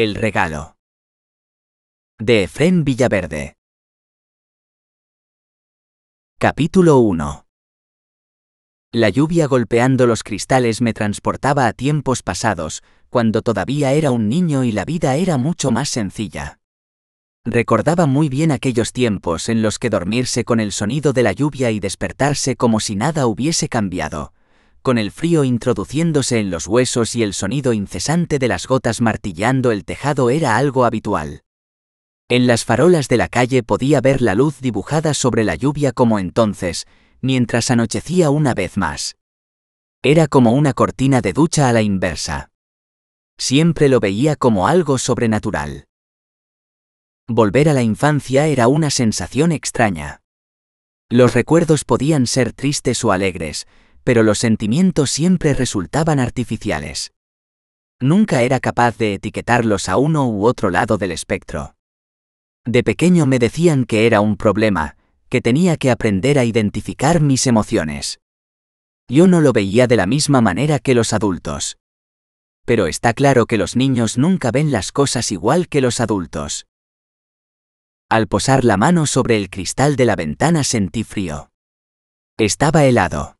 El 0.00 0.14
regalo. 0.14 0.76
De 2.20 2.44
Efrén 2.44 2.84
Villaverde. 2.84 3.56
Capítulo 6.38 6.98
1. 6.98 7.44
La 8.92 9.08
lluvia 9.08 9.48
golpeando 9.48 10.06
los 10.06 10.22
cristales 10.22 10.80
me 10.82 10.94
transportaba 10.94 11.66
a 11.66 11.72
tiempos 11.72 12.22
pasados, 12.22 12.84
cuando 13.08 13.42
todavía 13.42 13.92
era 13.92 14.12
un 14.12 14.28
niño 14.28 14.62
y 14.62 14.70
la 14.70 14.84
vida 14.84 15.16
era 15.16 15.36
mucho 15.36 15.72
más 15.72 15.88
sencilla. 15.88 16.60
Recordaba 17.44 18.06
muy 18.06 18.28
bien 18.28 18.52
aquellos 18.52 18.92
tiempos 18.92 19.48
en 19.48 19.62
los 19.62 19.80
que 19.80 19.90
dormirse 19.90 20.44
con 20.44 20.60
el 20.60 20.70
sonido 20.70 21.12
de 21.12 21.24
la 21.24 21.32
lluvia 21.32 21.72
y 21.72 21.80
despertarse 21.80 22.54
como 22.54 22.78
si 22.78 22.94
nada 22.94 23.26
hubiese 23.26 23.68
cambiado, 23.68 24.32
con 24.82 24.98
el 24.98 25.10
frío 25.10 25.44
introduciéndose 25.44 26.38
en 26.38 26.50
los 26.50 26.66
huesos 26.66 27.14
y 27.14 27.22
el 27.22 27.34
sonido 27.34 27.72
incesante 27.72 28.38
de 28.38 28.48
las 28.48 28.66
gotas 28.66 29.00
martillando 29.00 29.72
el 29.72 29.84
tejado 29.84 30.30
era 30.30 30.56
algo 30.56 30.84
habitual. 30.84 31.42
En 32.28 32.46
las 32.46 32.64
farolas 32.64 33.08
de 33.08 33.16
la 33.16 33.28
calle 33.28 33.62
podía 33.62 34.00
ver 34.00 34.20
la 34.20 34.34
luz 34.34 34.60
dibujada 34.60 35.14
sobre 35.14 35.44
la 35.44 35.54
lluvia 35.54 35.92
como 35.92 36.18
entonces, 36.18 36.86
mientras 37.20 37.70
anochecía 37.70 38.30
una 38.30 38.54
vez 38.54 38.76
más. 38.76 39.16
Era 40.02 40.28
como 40.28 40.52
una 40.52 40.74
cortina 40.74 41.20
de 41.20 41.32
ducha 41.32 41.68
a 41.68 41.72
la 41.72 41.82
inversa. 41.82 42.50
Siempre 43.38 43.88
lo 43.88 44.00
veía 44.00 44.36
como 44.36 44.68
algo 44.68 44.98
sobrenatural. 44.98 45.86
Volver 47.26 47.68
a 47.68 47.72
la 47.72 47.82
infancia 47.82 48.46
era 48.46 48.68
una 48.68 48.90
sensación 48.90 49.52
extraña. 49.52 50.22
Los 51.10 51.34
recuerdos 51.34 51.84
podían 51.84 52.26
ser 52.26 52.52
tristes 52.52 53.02
o 53.04 53.12
alegres, 53.12 53.66
pero 54.08 54.22
los 54.22 54.38
sentimientos 54.38 55.10
siempre 55.10 55.52
resultaban 55.52 56.18
artificiales. 56.18 57.12
Nunca 58.00 58.40
era 58.40 58.58
capaz 58.58 58.96
de 58.96 59.12
etiquetarlos 59.12 59.90
a 59.90 59.98
uno 59.98 60.26
u 60.30 60.46
otro 60.46 60.70
lado 60.70 60.96
del 60.96 61.12
espectro. 61.12 61.74
De 62.64 62.82
pequeño 62.82 63.26
me 63.26 63.38
decían 63.38 63.84
que 63.84 64.06
era 64.06 64.22
un 64.22 64.38
problema, 64.38 64.96
que 65.28 65.42
tenía 65.42 65.76
que 65.76 65.90
aprender 65.90 66.38
a 66.38 66.46
identificar 66.46 67.20
mis 67.20 67.46
emociones. 67.46 68.18
Yo 69.08 69.26
no 69.26 69.42
lo 69.42 69.52
veía 69.52 69.86
de 69.86 69.96
la 69.96 70.06
misma 70.06 70.40
manera 70.40 70.78
que 70.78 70.94
los 70.94 71.12
adultos. 71.12 71.76
Pero 72.64 72.86
está 72.86 73.12
claro 73.12 73.44
que 73.44 73.58
los 73.58 73.76
niños 73.76 74.16
nunca 74.16 74.50
ven 74.50 74.72
las 74.72 74.90
cosas 74.90 75.30
igual 75.32 75.68
que 75.68 75.82
los 75.82 76.00
adultos. 76.00 76.66
Al 78.08 78.26
posar 78.26 78.64
la 78.64 78.78
mano 78.78 79.04
sobre 79.04 79.36
el 79.36 79.50
cristal 79.50 79.96
de 79.96 80.06
la 80.06 80.16
ventana 80.16 80.64
sentí 80.64 81.04
frío. 81.04 81.50
Estaba 82.38 82.86
helado. 82.86 83.37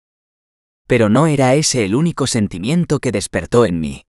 Pero 0.88 1.10
no 1.10 1.26
era 1.26 1.54
ese 1.54 1.84
el 1.84 1.94
único 1.94 2.26
sentimiento 2.26 2.98
que 2.98 3.12
despertó 3.12 3.66
en 3.66 3.78
mí. 3.78 4.04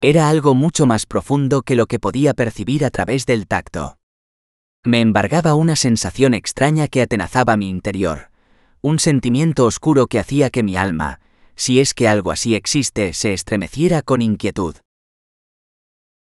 Era 0.00 0.28
algo 0.28 0.54
mucho 0.54 0.86
más 0.86 1.06
profundo 1.06 1.62
que 1.62 1.74
lo 1.74 1.86
que 1.86 1.98
podía 1.98 2.34
percibir 2.34 2.84
a 2.84 2.90
través 2.90 3.26
del 3.26 3.48
tacto. 3.48 3.98
Me 4.84 5.00
embargaba 5.00 5.54
una 5.56 5.74
sensación 5.74 6.34
extraña 6.34 6.86
que 6.86 7.02
atenazaba 7.02 7.56
mi 7.56 7.68
interior, 7.68 8.30
un 8.80 9.00
sentimiento 9.00 9.66
oscuro 9.66 10.06
que 10.06 10.20
hacía 10.20 10.50
que 10.50 10.62
mi 10.62 10.76
alma, 10.76 11.20
si 11.56 11.80
es 11.80 11.94
que 11.94 12.06
algo 12.06 12.30
así 12.30 12.54
existe, 12.54 13.12
se 13.12 13.32
estremeciera 13.32 14.02
con 14.02 14.22
inquietud. 14.22 14.76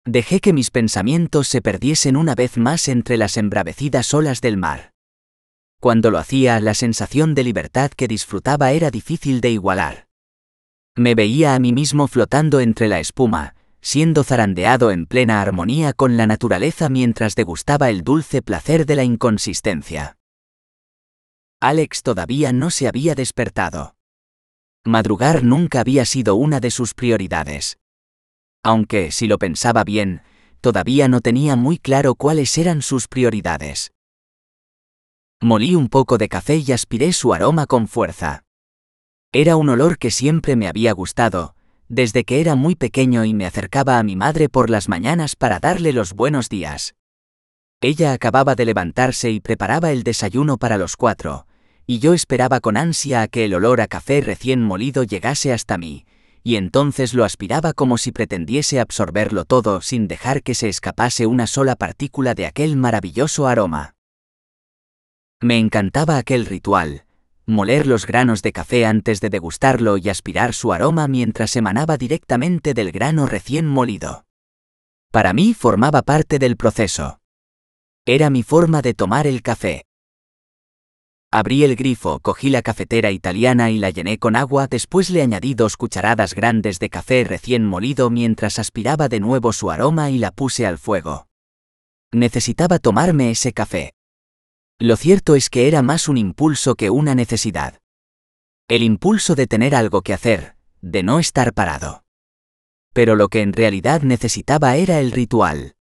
Dejé 0.05 0.39
que 0.39 0.53
mis 0.53 0.71
pensamientos 0.71 1.47
se 1.47 1.61
perdiesen 1.61 2.17
una 2.17 2.33
vez 2.33 2.57
más 2.57 2.87
entre 2.87 3.15
las 3.17 3.37
embravecidas 3.37 4.11
olas 4.15 4.41
del 4.41 4.57
mar. 4.57 4.96
Cuando 5.79 6.09
lo 6.09 6.17
hacía, 6.17 6.59
la 6.59 6.73
sensación 6.73 7.35
de 7.35 7.43
libertad 7.43 7.91
que 7.91 8.07
disfrutaba 8.07 8.71
era 8.71 8.89
difícil 8.89 9.41
de 9.41 9.51
igualar. 9.51 10.07
Me 10.95 11.13
veía 11.13 11.53
a 11.53 11.59
mí 11.59 11.73
mismo 11.73 12.07
flotando 12.07 12.59
entre 12.59 12.87
la 12.87 12.99
espuma, 12.99 13.53
siendo 13.81 14.23
zarandeado 14.23 14.89
en 14.89 15.05
plena 15.05 15.41
armonía 15.41 15.93
con 15.93 16.17
la 16.17 16.25
naturaleza 16.25 16.89
mientras 16.89 17.35
degustaba 17.35 17.89
el 17.89 18.03
dulce 18.03 18.41
placer 18.41 18.87
de 18.87 18.95
la 18.95 19.03
inconsistencia. 19.03 20.17
Alex 21.61 22.01
todavía 22.01 22.51
no 22.51 22.71
se 22.71 22.87
había 22.87 23.13
despertado. 23.13 23.95
Madrugar 24.83 25.43
nunca 25.43 25.81
había 25.81 26.05
sido 26.05 26.35
una 26.35 26.59
de 26.59 26.71
sus 26.71 26.93
prioridades. 26.93 27.77
Aunque, 28.63 29.11
si 29.11 29.27
lo 29.27 29.37
pensaba 29.37 29.83
bien, 29.83 30.21
todavía 30.61 31.07
no 31.07 31.21
tenía 31.21 31.55
muy 31.55 31.77
claro 31.77 32.15
cuáles 32.15 32.57
eran 32.57 32.81
sus 32.81 33.07
prioridades. 33.07 33.91
Molí 35.41 35.75
un 35.75 35.87
poco 35.87 36.17
de 36.17 36.29
café 36.29 36.57
y 36.57 36.71
aspiré 36.71 37.13
su 37.13 37.31
aroma 37.31 37.67
con 37.67 37.87
fuerza. 37.87 38.43
Era 39.31 39.55
un 39.55 39.69
olor 39.69 39.99
que 39.99 40.09
siempre 40.09 40.55
me 40.55 40.67
había 40.67 40.91
gustado, 40.93 41.53
desde 41.89 42.23
que 42.23 42.41
era 42.41 42.55
muy 42.55 42.75
pequeño 42.75 43.23
y 43.23 43.35
me 43.35 43.45
acercaba 43.45 43.99
a 43.99 44.03
mi 44.03 44.15
madre 44.15 44.49
por 44.49 44.71
las 44.71 44.89
mañanas 44.89 45.35
para 45.35 45.59
darle 45.59 45.93
los 45.93 46.13
buenos 46.13 46.49
días. 46.49 46.95
Ella 47.81 48.13
acababa 48.13 48.55
de 48.55 48.65
levantarse 48.65 49.29
y 49.29 49.39
preparaba 49.39 49.91
el 49.91 50.01
desayuno 50.01 50.57
para 50.57 50.79
los 50.79 50.97
cuatro, 50.97 51.45
y 51.85 51.99
yo 51.99 52.15
esperaba 52.15 52.59
con 52.59 52.75
ansia 52.75 53.21
a 53.21 53.27
que 53.27 53.45
el 53.45 53.53
olor 53.53 53.79
a 53.79 53.87
café 53.87 54.21
recién 54.21 54.63
molido 54.63 55.03
llegase 55.03 55.53
hasta 55.53 55.77
mí, 55.77 56.07
y 56.43 56.55
entonces 56.55 57.13
lo 57.13 57.23
aspiraba 57.23 57.73
como 57.73 57.99
si 57.99 58.11
pretendiese 58.11 58.79
absorberlo 58.79 59.45
todo 59.45 59.81
sin 59.81 60.07
dejar 60.07 60.41
que 60.41 60.55
se 60.55 60.67
escapase 60.67 61.27
una 61.27 61.45
sola 61.45 61.75
partícula 61.75 62.33
de 62.33 62.47
aquel 62.47 62.75
maravilloso 62.75 63.45
aroma. 63.45 63.96
Me 65.41 65.59
encantaba 65.59 66.17
aquel 66.17 66.47
ritual, 66.47 67.05
moler 67.45 67.85
los 67.85 68.07
granos 68.07 68.41
de 68.41 68.51
café 68.51 68.87
antes 68.87 69.21
de 69.21 69.29
degustarlo 69.29 69.97
y 69.97 70.09
aspirar 70.09 70.53
su 70.53 70.73
aroma 70.73 71.07
mientras 71.07 71.55
emanaba 71.55 71.97
directamente 71.97 72.73
del 72.73 72.91
grano 72.91 73.27
recién 73.27 73.67
molido. 73.67 74.25
Para 75.11 75.33
mí 75.33 75.53
formaba 75.53 76.01
parte 76.01 76.39
del 76.39 76.57
proceso. 76.57 77.19
Era 78.05 78.29
mi 78.31 78.41
forma 78.41 78.81
de 78.81 78.95
tomar 78.95 79.27
el 79.27 79.43
café. 79.43 79.83
Abrí 81.31 81.63
el 81.63 81.75
grifo, 81.75 82.19
cogí 82.19 82.49
la 82.49 82.63
cafetera 82.63 83.11
italiana 83.11 83.69
y 83.69 83.77
la 83.77 83.91
llené 83.91 84.17
con 84.17 84.35
agua, 84.35 84.67
después 84.67 85.09
le 85.09 85.21
añadí 85.21 85.53
dos 85.53 85.77
cucharadas 85.77 86.33
grandes 86.33 86.79
de 86.79 86.89
café 86.89 87.23
recién 87.25 87.65
molido 87.65 88.09
mientras 88.09 88.57
aspiraba 88.59 89.07
de 89.07 89.19
nuevo 89.19 89.53
su 89.53 89.69
aroma 89.69 90.09
y 90.09 90.17
la 90.17 90.31
puse 90.31 90.65
al 90.65 90.77
fuego. 90.77 91.27
Necesitaba 92.11 92.79
tomarme 92.79 93.29
ese 93.29 93.53
café. 93.53 93.96
Lo 94.79 94.95
cierto 94.95 95.35
es 95.35 95.49
que 95.49 95.67
era 95.67 95.81
más 95.81 96.07
un 96.07 96.17
impulso 96.17 96.75
que 96.75 96.91
una 96.91 97.15
necesidad. 97.15 97.79
El 98.67 98.83
impulso 98.83 99.33
de 99.33 99.47
tener 99.47 99.73
algo 99.73 100.03
que 100.03 100.13
hacer, 100.13 100.55
de 100.81 101.01
no 101.01 101.17
estar 101.17 101.53
parado. 101.53 102.03
Pero 102.93 103.15
lo 103.15 103.27
que 103.27 103.41
en 103.41 103.53
realidad 103.53 104.03
necesitaba 104.03 104.75
era 104.75 104.99
el 104.99 105.11
ritual. 105.11 105.75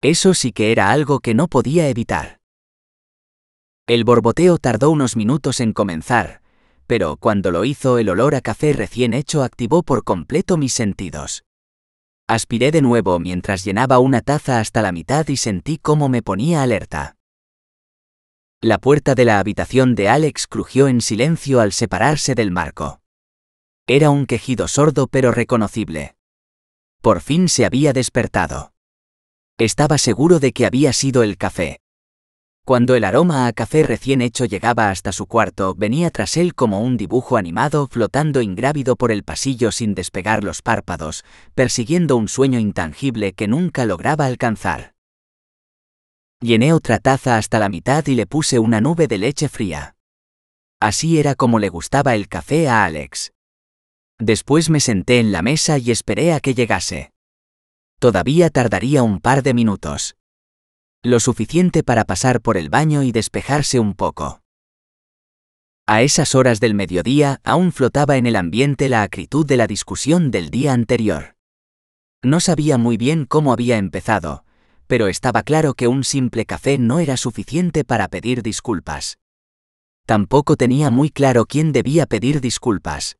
Eso 0.00 0.32
sí 0.32 0.52
que 0.52 0.72
era 0.72 0.90
algo 0.90 1.20
que 1.20 1.34
no 1.34 1.46
podía 1.48 1.88
evitar. 1.90 2.38
El 3.86 4.04
borboteo 4.04 4.56
tardó 4.56 4.90
unos 4.90 5.14
minutos 5.14 5.60
en 5.60 5.74
comenzar, 5.74 6.40
pero 6.86 7.18
cuando 7.18 7.50
lo 7.50 7.66
hizo 7.66 7.98
el 7.98 8.08
olor 8.08 8.34
a 8.34 8.40
café 8.40 8.72
recién 8.72 9.12
hecho 9.12 9.42
activó 9.42 9.82
por 9.82 10.04
completo 10.04 10.56
mis 10.56 10.72
sentidos. 10.72 11.44
Aspiré 12.28 12.72
de 12.72 12.80
nuevo 12.80 13.18
mientras 13.18 13.62
llenaba 13.62 13.98
una 13.98 14.22
taza 14.22 14.58
hasta 14.58 14.80
la 14.80 14.90
mitad 14.90 15.28
y 15.28 15.36
sentí 15.36 15.76
cómo 15.76 16.08
me 16.08 16.22
ponía 16.22 16.62
alerta. 16.62 17.15
La 18.66 18.78
puerta 18.78 19.14
de 19.14 19.24
la 19.24 19.38
habitación 19.38 19.94
de 19.94 20.08
Alex 20.08 20.48
crujió 20.48 20.88
en 20.88 21.00
silencio 21.00 21.60
al 21.60 21.70
separarse 21.70 22.34
del 22.34 22.50
marco. 22.50 23.00
Era 23.86 24.10
un 24.10 24.26
quejido 24.26 24.66
sordo 24.66 25.06
pero 25.06 25.30
reconocible. 25.30 26.16
Por 27.00 27.20
fin 27.20 27.48
se 27.48 27.64
había 27.64 27.92
despertado. 27.92 28.72
Estaba 29.56 29.98
seguro 29.98 30.40
de 30.40 30.50
que 30.50 30.66
había 30.66 30.92
sido 30.92 31.22
el 31.22 31.36
café. 31.36 31.78
Cuando 32.64 32.96
el 32.96 33.04
aroma 33.04 33.46
a 33.46 33.52
café 33.52 33.84
recién 33.84 34.20
hecho 34.20 34.46
llegaba 34.46 34.90
hasta 34.90 35.12
su 35.12 35.26
cuarto, 35.26 35.76
venía 35.76 36.10
tras 36.10 36.36
él 36.36 36.56
como 36.56 36.80
un 36.80 36.96
dibujo 36.96 37.36
animado 37.36 37.86
flotando 37.86 38.42
ingrávido 38.42 38.96
por 38.96 39.12
el 39.12 39.22
pasillo 39.22 39.70
sin 39.70 39.94
despegar 39.94 40.42
los 40.42 40.60
párpados, 40.60 41.24
persiguiendo 41.54 42.16
un 42.16 42.26
sueño 42.26 42.58
intangible 42.58 43.32
que 43.32 43.46
nunca 43.46 43.84
lograba 43.84 44.26
alcanzar. 44.26 44.95
Llené 46.40 46.72
otra 46.72 46.98
taza 46.98 47.38
hasta 47.38 47.58
la 47.58 47.68
mitad 47.68 48.06
y 48.06 48.14
le 48.14 48.26
puse 48.26 48.58
una 48.58 48.80
nube 48.80 49.08
de 49.08 49.18
leche 49.18 49.48
fría. 49.48 49.96
Así 50.80 51.18
era 51.18 51.34
como 51.34 51.58
le 51.58 51.70
gustaba 51.70 52.14
el 52.14 52.28
café 52.28 52.68
a 52.68 52.84
Alex. 52.84 53.32
Después 54.18 54.70
me 54.70 54.80
senté 54.80 55.18
en 55.18 55.32
la 55.32 55.42
mesa 55.42 55.78
y 55.78 55.90
esperé 55.90 56.32
a 56.32 56.40
que 56.40 56.54
llegase. 56.54 57.12
Todavía 57.98 58.50
tardaría 58.50 59.02
un 59.02 59.20
par 59.20 59.42
de 59.42 59.54
minutos. 59.54 60.16
Lo 61.02 61.20
suficiente 61.20 61.82
para 61.82 62.04
pasar 62.04 62.40
por 62.40 62.56
el 62.56 62.68
baño 62.68 63.02
y 63.02 63.12
despejarse 63.12 63.78
un 63.78 63.94
poco. 63.94 64.42
A 65.86 66.02
esas 66.02 66.34
horas 66.34 66.60
del 66.60 66.74
mediodía 66.74 67.40
aún 67.44 67.72
flotaba 67.72 68.16
en 68.16 68.26
el 68.26 68.36
ambiente 68.36 68.88
la 68.88 69.02
acritud 69.02 69.46
de 69.46 69.56
la 69.56 69.66
discusión 69.66 70.30
del 70.30 70.50
día 70.50 70.72
anterior. 70.72 71.36
No 72.22 72.40
sabía 72.40 72.76
muy 72.76 72.96
bien 72.96 73.24
cómo 73.24 73.52
había 73.52 73.78
empezado, 73.78 74.45
pero 74.86 75.08
estaba 75.08 75.42
claro 75.42 75.74
que 75.74 75.88
un 75.88 76.04
simple 76.04 76.46
café 76.46 76.78
no 76.78 76.98
era 77.00 77.16
suficiente 77.16 77.84
para 77.84 78.08
pedir 78.08 78.42
disculpas. 78.42 79.18
Tampoco 80.06 80.56
tenía 80.56 80.90
muy 80.90 81.10
claro 81.10 81.46
quién 81.46 81.72
debía 81.72 82.06
pedir 82.06 82.40
disculpas. 82.40 83.16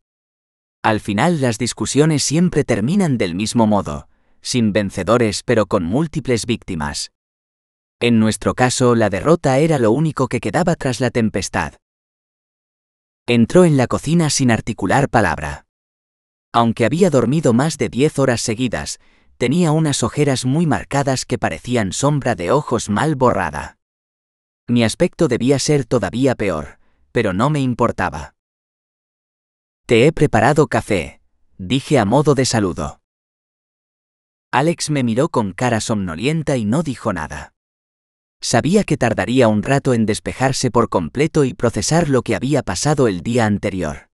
Al 0.82 1.00
final 1.00 1.40
las 1.40 1.58
discusiones 1.58 2.22
siempre 2.22 2.62
terminan 2.62 3.18
del 3.18 3.34
mismo 3.34 3.66
modo, 3.66 4.08
sin 4.40 4.72
vencedores 4.72 5.42
pero 5.42 5.66
con 5.66 5.84
múltiples 5.84 6.46
víctimas. 6.46 7.10
En 7.98 8.20
nuestro 8.20 8.54
caso, 8.54 8.94
la 8.94 9.10
derrota 9.10 9.58
era 9.58 9.78
lo 9.78 9.90
único 9.90 10.28
que 10.28 10.38
quedaba 10.38 10.76
tras 10.76 11.00
la 11.00 11.10
tempestad. 11.10 11.74
Entró 13.26 13.64
en 13.64 13.76
la 13.76 13.88
cocina 13.88 14.30
sin 14.30 14.52
articular 14.52 15.08
palabra. 15.08 15.66
Aunque 16.52 16.84
había 16.84 17.10
dormido 17.10 17.52
más 17.52 17.78
de 17.78 17.88
diez 17.88 18.20
horas 18.20 18.40
seguidas, 18.40 19.00
tenía 19.38 19.72
unas 19.72 20.02
ojeras 20.02 20.44
muy 20.44 20.66
marcadas 20.66 21.24
que 21.24 21.38
parecían 21.38 21.92
sombra 21.92 22.34
de 22.34 22.50
ojos 22.50 22.88
mal 22.88 23.16
borrada. 23.16 23.78
Mi 24.68 24.82
aspecto 24.82 25.28
debía 25.28 25.58
ser 25.58 25.84
todavía 25.84 26.34
peor, 26.34 26.78
pero 27.12 27.32
no 27.32 27.50
me 27.50 27.60
importaba. 27.60 28.34
Te 29.86 30.06
he 30.06 30.12
preparado 30.12 30.66
café, 30.66 31.20
dije 31.58 31.98
a 31.98 32.04
modo 32.04 32.34
de 32.34 32.44
saludo. 32.44 33.00
Alex 34.50 34.90
me 34.90 35.04
miró 35.04 35.28
con 35.28 35.52
cara 35.52 35.80
somnolienta 35.80 36.56
y 36.56 36.64
no 36.64 36.82
dijo 36.82 37.12
nada. 37.12 37.52
Sabía 38.40 38.84
que 38.84 38.96
tardaría 38.96 39.48
un 39.48 39.62
rato 39.62 39.92
en 39.94 40.06
despejarse 40.06 40.70
por 40.70 40.88
completo 40.88 41.44
y 41.44 41.54
procesar 41.54 42.08
lo 42.08 42.22
que 42.22 42.34
había 42.34 42.62
pasado 42.62 43.06
el 43.06 43.20
día 43.22 43.46
anterior. 43.46 44.08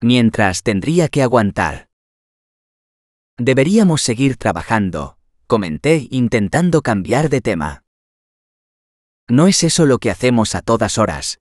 Mientras 0.00 0.62
tendría 0.62 1.08
que 1.08 1.22
aguantar. 1.22 1.89
Deberíamos 3.42 4.02
seguir 4.02 4.36
trabajando, 4.36 5.16
comenté 5.46 6.08
intentando 6.10 6.82
cambiar 6.82 7.30
de 7.30 7.40
tema. 7.40 7.84
No 9.30 9.46
es 9.46 9.64
eso 9.64 9.86
lo 9.86 9.96
que 9.96 10.10
hacemos 10.10 10.54
a 10.54 10.60
todas 10.60 10.98
horas. 10.98 11.40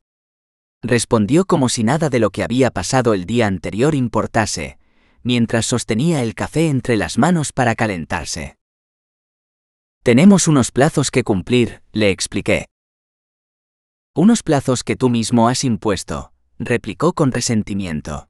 Respondió 0.81 1.44
como 1.44 1.68
si 1.68 1.84
nada 1.84 2.10
de 2.10 2.19
lo 2.19 2.30
que 2.30 2.42
había 2.42 2.72
pasado 2.72 3.13
el 3.13 3.25
día 3.25 3.48
anterior 3.48 3.96
importase, 3.96 4.80
mientras 5.24 5.66
sostenía 5.66 6.24
el 6.24 6.36
café 6.36 6.69
entre 6.69 6.96
las 6.96 7.18
manos 7.18 7.51
para 7.51 7.75
calentarse. 7.75 8.57
Tenemos 10.02 10.48
unos 10.48 10.72
plazos 10.72 11.12
que 11.12 11.25
cumplir, 11.25 11.84
le 11.92 12.12
expliqué. 12.12 12.68
Unos 14.16 14.42
plazos 14.42 14.86
que 14.86 14.95
tú 14.95 15.10
mismo 15.10 15.50
has 15.50 15.66
impuesto, 15.66 16.31
replicó 16.60 17.12
con 17.12 17.34
resentimiento. 17.34 18.30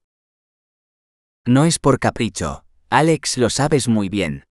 No 1.46 1.66
es 1.66 1.78
por 1.78 2.00
capricho, 2.00 2.64
Alex 2.92 3.38
lo 3.38 3.52
sabes 3.52 3.88
muy 3.88 4.10
bien. 4.10 4.46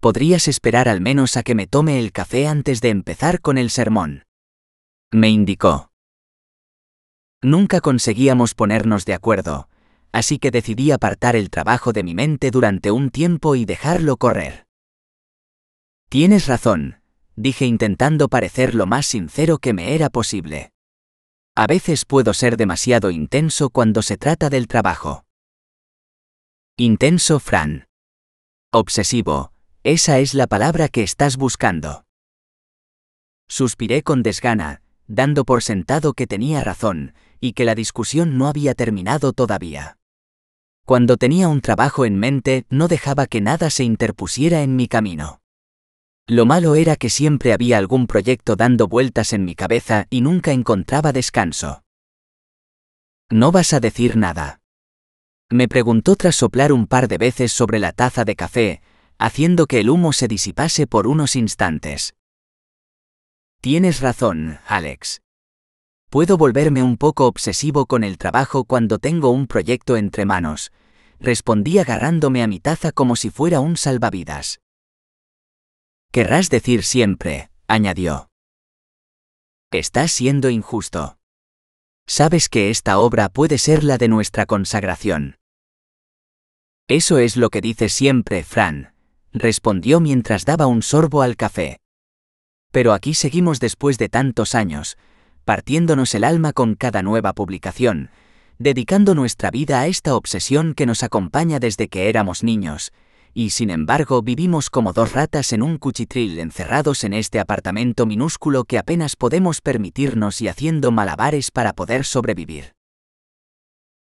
Podrías 0.00 0.48
esperar 0.48 0.88
al 0.88 1.00
menos 1.00 1.36
a 1.36 1.44
que 1.44 1.54
me 1.54 1.68
tome 1.68 2.00
el 2.00 2.10
café 2.10 2.48
antes 2.48 2.80
de 2.80 2.88
empezar 2.88 3.40
con 3.40 3.56
el 3.56 3.70
sermón. 3.70 4.24
Me 5.12 5.28
indicó. 5.28 5.92
Nunca 7.40 7.80
conseguíamos 7.80 8.54
ponernos 8.54 9.04
de 9.04 9.14
acuerdo, 9.14 9.68
así 10.10 10.40
que 10.40 10.50
decidí 10.50 10.90
apartar 10.90 11.36
el 11.36 11.50
trabajo 11.50 11.92
de 11.92 12.02
mi 12.02 12.14
mente 12.16 12.50
durante 12.50 12.90
un 12.90 13.10
tiempo 13.10 13.54
y 13.54 13.64
dejarlo 13.64 14.16
correr. 14.16 14.66
Tienes 16.08 16.48
razón, 16.48 17.00
dije 17.36 17.64
intentando 17.64 18.28
parecer 18.28 18.74
lo 18.74 18.86
más 18.86 19.06
sincero 19.06 19.58
que 19.58 19.72
me 19.72 19.94
era 19.94 20.10
posible. 20.10 20.72
A 21.54 21.68
veces 21.68 22.04
puedo 22.04 22.34
ser 22.34 22.56
demasiado 22.56 23.12
intenso 23.12 23.70
cuando 23.70 24.02
se 24.02 24.16
trata 24.16 24.50
del 24.50 24.66
trabajo. 24.66 25.27
Intenso, 26.80 27.40
Fran. 27.40 27.88
Obsesivo, 28.72 29.50
esa 29.82 30.20
es 30.20 30.32
la 30.32 30.46
palabra 30.46 30.86
que 30.86 31.02
estás 31.02 31.36
buscando. 31.36 32.04
Suspiré 33.48 34.04
con 34.04 34.22
desgana, 34.22 34.80
dando 35.08 35.44
por 35.44 35.64
sentado 35.64 36.12
que 36.12 36.28
tenía 36.28 36.62
razón, 36.62 37.14
y 37.40 37.54
que 37.54 37.64
la 37.64 37.74
discusión 37.74 38.38
no 38.38 38.46
había 38.46 38.76
terminado 38.76 39.32
todavía. 39.32 39.98
Cuando 40.84 41.16
tenía 41.16 41.48
un 41.48 41.62
trabajo 41.62 42.04
en 42.04 42.16
mente, 42.16 42.64
no 42.70 42.86
dejaba 42.86 43.26
que 43.26 43.40
nada 43.40 43.70
se 43.70 43.82
interpusiera 43.82 44.62
en 44.62 44.76
mi 44.76 44.86
camino. 44.86 45.40
Lo 46.28 46.46
malo 46.46 46.76
era 46.76 46.94
que 46.94 47.10
siempre 47.10 47.52
había 47.52 47.76
algún 47.78 48.06
proyecto 48.06 48.54
dando 48.54 48.86
vueltas 48.86 49.32
en 49.32 49.44
mi 49.44 49.56
cabeza 49.56 50.06
y 50.10 50.20
nunca 50.20 50.52
encontraba 50.52 51.12
descanso. 51.12 51.82
¿No 53.30 53.50
vas 53.50 53.72
a 53.72 53.80
decir 53.80 54.16
nada? 54.16 54.60
Me 55.50 55.66
preguntó 55.66 56.14
tras 56.16 56.36
soplar 56.36 56.72
un 56.72 56.86
par 56.86 57.08
de 57.08 57.16
veces 57.16 57.52
sobre 57.52 57.78
la 57.78 57.92
taza 57.92 58.24
de 58.24 58.36
café, 58.36 58.82
haciendo 59.18 59.66
que 59.66 59.80
el 59.80 59.88
humo 59.88 60.12
se 60.12 60.28
disipase 60.28 60.86
por 60.86 61.06
unos 61.06 61.36
instantes. 61.36 62.14
Tienes 63.60 64.00
razón, 64.00 64.58
Alex. 64.66 65.22
Puedo 66.10 66.36
volverme 66.36 66.82
un 66.82 66.96
poco 66.96 67.26
obsesivo 67.26 67.86
con 67.86 68.04
el 68.04 68.18
trabajo 68.18 68.64
cuando 68.64 68.98
tengo 68.98 69.30
un 69.30 69.46
proyecto 69.46 69.96
entre 69.96 70.24
manos, 70.24 70.70
respondí 71.18 71.78
agarrándome 71.78 72.42
a 72.42 72.46
mi 72.46 72.60
taza 72.60 72.92
como 72.92 73.16
si 73.16 73.30
fuera 73.30 73.60
un 73.60 73.76
salvavidas. 73.76 74.60
Querrás 76.12 76.48
decir 76.50 76.84
siempre, 76.84 77.50
añadió. 77.66 78.30
Estás 79.70 80.12
siendo 80.12 80.48
injusto. 80.48 81.17
Sabes 82.10 82.48
que 82.48 82.70
esta 82.70 82.98
obra 82.98 83.28
puede 83.28 83.58
ser 83.58 83.84
la 83.84 83.98
de 83.98 84.08
nuestra 84.08 84.46
consagración. 84.46 85.36
Eso 86.88 87.18
es 87.18 87.36
lo 87.36 87.50
que 87.50 87.60
dices 87.60 87.92
siempre, 87.92 88.42
Fran, 88.44 88.94
respondió 89.34 90.00
mientras 90.00 90.46
daba 90.46 90.66
un 90.66 90.80
sorbo 90.80 91.20
al 91.20 91.36
café. 91.36 91.80
Pero 92.72 92.94
aquí 92.94 93.12
seguimos 93.12 93.60
después 93.60 93.98
de 93.98 94.08
tantos 94.08 94.54
años, 94.54 94.96
partiéndonos 95.44 96.14
el 96.14 96.24
alma 96.24 96.54
con 96.54 96.76
cada 96.76 97.02
nueva 97.02 97.34
publicación, 97.34 98.08
dedicando 98.58 99.14
nuestra 99.14 99.50
vida 99.50 99.80
a 99.80 99.86
esta 99.86 100.14
obsesión 100.14 100.72
que 100.72 100.86
nos 100.86 101.02
acompaña 101.02 101.58
desde 101.60 101.88
que 101.88 102.08
éramos 102.08 102.42
niños, 102.42 102.90
y 103.34 103.50
sin 103.50 103.70
embargo 103.70 104.22
vivimos 104.22 104.70
como 104.70 104.92
dos 104.92 105.12
ratas 105.12 105.52
en 105.52 105.62
un 105.62 105.78
cuchitril 105.78 106.38
encerrados 106.38 107.04
en 107.04 107.12
este 107.12 107.40
apartamento 107.40 108.06
minúsculo 108.06 108.64
que 108.64 108.78
apenas 108.78 109.16
podemos 109.16 109.60
permitirnos 109.60 110.40
y 110.40 110.48
haciendo 110.48 110.90
malabares 110.90 111.50
para 111.50 111.72
poder 111.72 112.04
sobrevivir. 112.04 112.74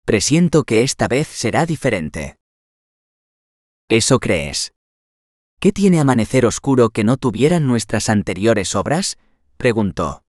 Presiento 0.05 0.63
que 0.63 0.83
esta 0.83 1.07
vez 1.07 1.27
será 1.27 1.65
diferente. 1.65 2.37
¿Eso 3.89 4.19
crees? 4.19 4.73
¿Qué 5.59 5.71
tiene 5.71 5.99
Amanecer 5.99 6.45
Oscuro 6.45 6.89
que 6.89 7.03
no 7.03 7.17
tuvieran 7.17 7.67
nuestras 7.67 8.09
anteriores 8.09 8.75
obras? 8.75 9.17
preguntó. 9.57 10.23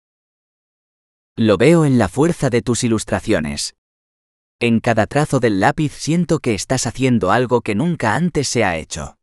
Lo 1.37 1.57
veo 1.57 1.85
en 1.85 1.99
la 1.99 2.09
fuerza 2.09 2.51
de 2.51 2.63
tus 2.63 2.83
ilustraciones. 2.83 3.78
En 4.61 4.81
cada 4.81 5.07
trazo 5.07 5.39
del 5.39 5.61
lápiz 5.61 5.93
siento 5.93 6.41
que 6.41 6.55
estás 6.55 6.89
haciendo 6.89 7.31
algo 7.31 7.61
que 7.61 7.77
nunca 7.77 8.17
antes 8.17 8.49
se 8.49 8.65
ha 8.65 8.77
hecho. 8.77 9.17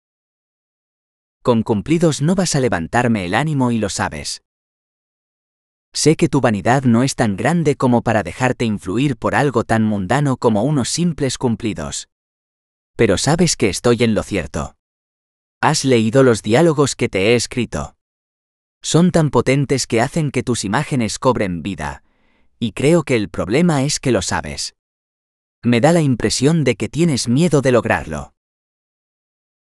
Con 1.42 1.62
cumplidos 1.62 2.22
no 2.22 2.36
vas 2.36 2.56
a 2.56 2.62
levantarme 2.62 3.26
el 3.26 3.34
ánimo 3.34 3.72
y 3.72 3.78
lo 3.78 3.90
sabes. 3.90 4.44
Sé 5.92 6.16
que 6.16 6.30
tu 6.30 6.40
vanidad 6.40 6.84
no 6.84 7.04
es 7.04 7.16
tan 7.16 7.36
grande 7.36 7.76
como 7.76 8.02
para 8.02 8.24
dejarte 8.24 8.64
influir 8.64 9.18
por 9.18 9.36
algo 9.36 9.66
tan 9.66 9.84
mundano 9.84 10.38
como 10.38 10.64
unos 10.64 10.88
simples 10.88 11.38
cumplidos. 11.38 12.08
Pero 12.96 13.18
sabes 13.18 13.58
que 13.58 13.68
estoy 13.68 14.04
en 14.04 14.14
lo 14.14 14.24
cierto. 14.24 14.78
Has 15.62 15.84
leído 15.84 16.24
los 16.24 16.44
diálogos 16.44 16.96
que 16.96 17.10
te 17.10 17.32
he 17.32 17.36
escrito. 17.36 17.98
Son 18.82 19.12
tan 19.12 19.32
potentes 19.32 19.86
que 19.86 20.00
hacen 20.00 20.32
que 20.32 20.44
tus 20.44 20.64
imágenes 20.64 21.20
cobren 21.20 21.62
vida, 21.62 22.04
y 22.58 22.72
creo 22.72 23.04
que 23.04 23.18
el 23.18 23.28
problema 23.30 23.84
es 23.84 24.00
que 24.00 24.12
lo 24.12 24.22
sabes. 24.22 24.76
Me 25.66 25.82
da 25.82 25.92
la 25.92 26.02
impresión 26.02 26.64
de 26.64 26.76
que 26.76 26.90
tienes 26.90 27.28
miedo 27.28 27.64
de 27.64 27.72
lograrlo. 27.72 28.36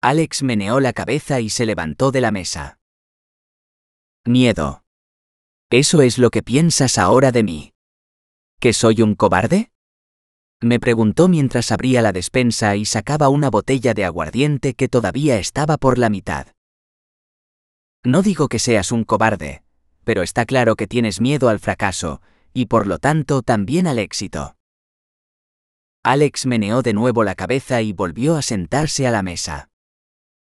Alex 0.01 0.43
meneó 0.43 0.81
la 0.81 0.95
cabeza 0.95 1.41
y 1.41 1.51
se 1.51 1.67
levantó 1.67 2.11
de 2.11 2.23
la 2.23 2.31
mesa. 2.31 2.79
Miedo. 4.25 4.85
¿Eso 5.69 6.01
es 6.01 6.17
lo 6.17 6.31
que 6.31 6.43
piensas 6.43 6.97
ahora 6.97 7.31
de 7.31 7.43
mí? 7.43 7.75
¿Que 8.59 8.73
soy 8.73 9.03
un 9.03 9.15
cobarde? 9.15 9.71
Me 10.63 10.81
preguntó 10.81 11.29
mientras 11.29 11.71
abría 11.71 12.01
la 12.01 12.13
despensa 12.13 12.75
y 12.75 12.87
sacaba 12.87 13.29
una 13.29 13.51
botella 13.51 13.93
de 13.93 14.07
aguardiente 14.07 14.73
que 14.73 14.89
todavía 14.89 15.39
estaba 15.39 15.77
por 15.77 15.99
la 15.99 16.09
mitad. 16.09 16.47
No 18.03 18.23
digo 18.23 18.49
que 18.49 18.59
seas 18.59 18.93
un 18.93 19.05
cobarde, 19.05 19.63
pero 20.05 20.23
está 20.23 20.47
claro 20.47 20.75
que 20.75 20.87
tienes 20.87 21.21
miedo 21.21 21.51
al 21.51 21.59
fracaso, 21.59 22.23
y 22.55 22.65
por 22.65 22.87
lo 22.87 22.99
tanto 22.99 23.43
también 23.43 23.87
al 23.87 23.99
éxito. 23.99 24.57
Alex 26.05 26.47
meneó 26.47 26.83
de 26.83 26.95
nuevo 26.95 27.23
la 27.23 27.37
cabeza 27.37 27.81
y 27.81 27.93
volvió 27.93 28.37
a 28.37 28.43
sentarse 28.43 29.07
a 29.07 29.13
la 29.13 29.23
mesa. 29.23 29.71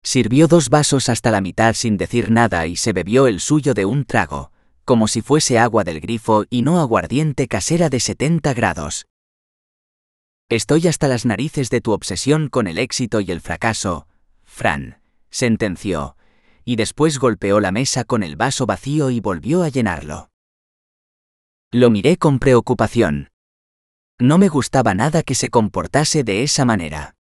Sirvió 0.02 0.48
dos 0.48 0.70
vasos 0.70 1.10
hasta 1.10 1.30
la 1.30 1.42
mitad 1.42 1.74
sin 1.74 1.98
decir 1.98 2.32
nada 2.32 2.68
y 2.68 2.78
se 2.78 2.94
bebió 2.94 3.28
el 3.28 3.40
suyo 3.42 3.74
de 3.74 3.86
un 3.86 4.06
trago, 4.06 4.52
como 4.86 5.08
si 5.08 5.22
fuese 5.22 5.60
agua 5.60 5.84
del 5.84 6.00
grifo 6.00 6.46
y 6.50 6.62
no 6.62 6.80
aguardiente 6.80 7.48
casera 7.48 7.90
de 7.90 8.00
70 8.00 8.54
grados. 8.54 9.08
Estoy 10.50 10.88
hasta 10.88 11.08
las 11.08 11.26
narices 11.26 11.70
de 11.70 11.82
tu 11.82 11.92
obsesión 11.92 12.48
con 12.48 12.68
el 12.68 12.78
éxito 12.78 13.20
y 13.20 13.32
el 13.32 13.42
fracaso, 13.42 14.08
Fran, 14.44 15.02
sentenció, 15.30 16.18
y 16.66 16.78
después 16.78 17.20
golpeó 17.20 17.60
la 17.60 17.72
mesa 17.72 18.04
con 18.06 18.24
el 18.24 18.36
vaso 18.36 18.66
vacío 18.66 19.10
y 19.10 19.20
volvió 19.20 19.64
a 19.64 19.70
llenarlo. 19.70 20.30
Lo 21.72 21.90
miré 21.90 22.18
con 22.18 22.40
preocupación. 22.40 23.31
No 24.22 24.38
me 24.38 24.50
gustaba 24.50 24.94
nada 24.94 25.24
que 25.24 25.34
se 25.34 25.50
comportase 25.50 26.24
de 26.24 26.44
esa 26.44 26.64
manera. 26.64 27.16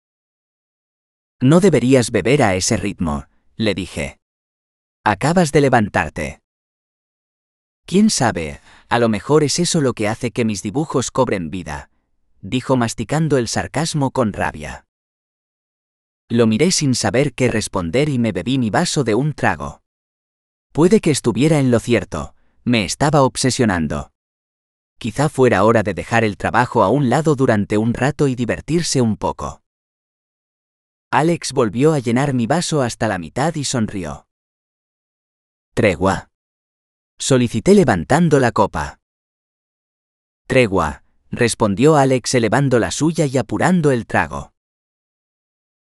No 1.41 1.61
deberías 1.61 2.11
beber 2.11 2.43
a 2.43 2.57
ese 2.57 2.77
ritmo, 2.77 3.27
le 3.55 3.77
dije. 3.77 4.19
Acabas 5.05 5.53
de 5.53 5.61
levantarte. 5.61 6.41
¿Quién 7.87 8.11
sabe? 8.11 8.61
A 8.89 8.99
lo 8.99 9.09
mejor 9.09 9.45
es 9.45 9.61
eso 9.61 9.81
lo 9.81 9.93
que 9.93 10.09
hace 10.09 10.33
que 10.33 10.45
mis 10.45 10.61
dibujos 10.61 11.13
cobren 11.13 11.51
vida, 11.51 11.89
dijo 12.41 12.77
masticando 12.77 13.39
el 13.39 13.47
sarcasmo 13.47 14.11
con 14.11 14.33
rabia. 14.33 14.85
Lo 16.29 16.49
miré 16.49 16.73
sin 16.73 16.97
saber 16.97 17.33
qué 17.33 17.49
responder 17.49 18.09
y 18.09 18.19
me 18.19 18.33
bebí 18.33 18.59
mi 18.59 18.71
vaso 18.71 19.05
de 19.05 19.15
un 19.15 19.35
trago. 19.35 19.83
Puede 20.73 21.01
que 21.01 21.13
estuviera 21.13 21.61
en 21.61 21.71
lo 21.71 21.79
cierto, 21.79 22.35
me 22.65 22.85
estaba 22.85 23.23
obsesionando. 23.23 24.11
Quizá 24.99 25.29
fuera 25.29 25.65
hora 25.65 25.85
de 25.85 25.95
dejar 25.95 26.25
el 26.25 26.37
trabajo 26.37 26.83
a 26.83 26.89
un 26.89 27.09
lado 27.09 27.37
durante 27.37 27.79
un 27.79 27.95
rato 27.95 28.27
y 28.27 28.35
divertirse 28.35 29.01
un 29.01 29.17
poco. 29.17 29.63
Alex 31.13 31.53
volvió 31.53 31.93
a 31.93 32.01
llenar 32.01 32.35
mi 32.35 32.47
vaso 32.47 32.83
hasta 32.83 33.07
la 33.07 33.19
mitad 33.19 33.55
y 33.55 33.65
sonrió. 33.65 34.27
Tregua. 35.73 36.31
Solicité 37.17 37.75
levantando 37.75 38.41
la 38.41 38.51
copa. 38.51 38.99
Tregua, 40.49 41.05
respondió 41.31 41.97
Alex 41.97 42.35
elevando 42.35 42.79
la 42.79 42.91
suya 42.91 43.27
y 43.27 43.39
apurando 43.39 43.93
el 43.93 44.07
trago. 44.07 44.53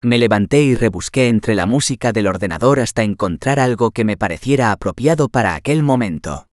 Me 0.01 0.17
levanté 0.17 0.61
y 0.61 0.75
rebusqué 0.75 1.27
entre 1.27 1.55
la 1.55 1.65
música 1.65 2.11
del 2.11 2.27
ordenador 2.27 2.79
hasta 2.79 3.03
encontrar 3.03 3.59
algo 3.59 3.91
que 3.91 4.03
me 4.03 4.17
pareciera 4.17 4.71
apropiado 4.71 5.29
para 5.29 5.55
aquel 5.55 5.83
momento. 5.83 6.50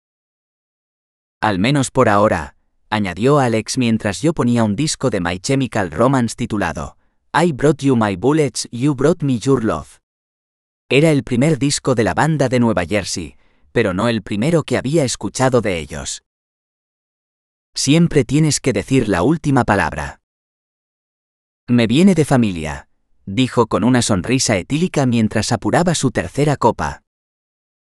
Al 1.41 1.61
menos 1.61 1.93
por 1.93 2.09
ahora, 2.09 2.57
añadió 2.91 3.39
Alex 3.39 3.79
mientras 3.79 4.21
yo 4.23 4.33
ponía 4.35 4.65
un 4.65 4.75
disco 4.75 5.09
de 5.09 5.21
My 5.21 5.39
Chemical 5.39 5.93
Romance 5.93 6.35
titulado 6.35 6.97
I 7.33 7.53
Brought 7.53 7.83
You 7.83 7.95
My 7.95 8.17
Bullets, 8.17 8.69
You 8.73 8.95
Brought 8.97 9.23
Me 9.23 9.39
Your 9.39 9.63
Love. 9.63 10.01
Era 10.89 11.13
el 11.13 11.23
primer 11.23 11.59
disco 11.59 11.95
de 11.95 12.03
la 12.03 12.15
banda 12.15 12.49
de 12.49 12.59
Nueva 12.59 12.85
Jersey, 12.85 13.37
pero 13.71 13.95
no 13.95 14.09
el 14.09 14.23
primero 14.23 14.65
que 14.65 14.79
había 14.79 15.05
escuchado 15.05 15.61
de 15.61 15.79
ellos. 15.79 16.25
Siempre 17.73 18.25
tienes 18.25 18.59
que 18.59 18.73
decir 18.73 19.09
la 19.09 19.23
última 19.23 19.63
palabra. 19.63 20.21
Me 21.69 21.87
viene 21.87 22.17
de 22.17 22.25
familia, 22.25 22.89
dijo 23.27 23.69
con 23.69 23.85
una 23.85 24.03
sonrisa 24.03 24.57
etílica 24.57 25.07
mientras 25.07 25.53
apuraba 25.53 25.95
su 25.95 26.11
tercera 26.11 26.57
copa. 26.57 27.03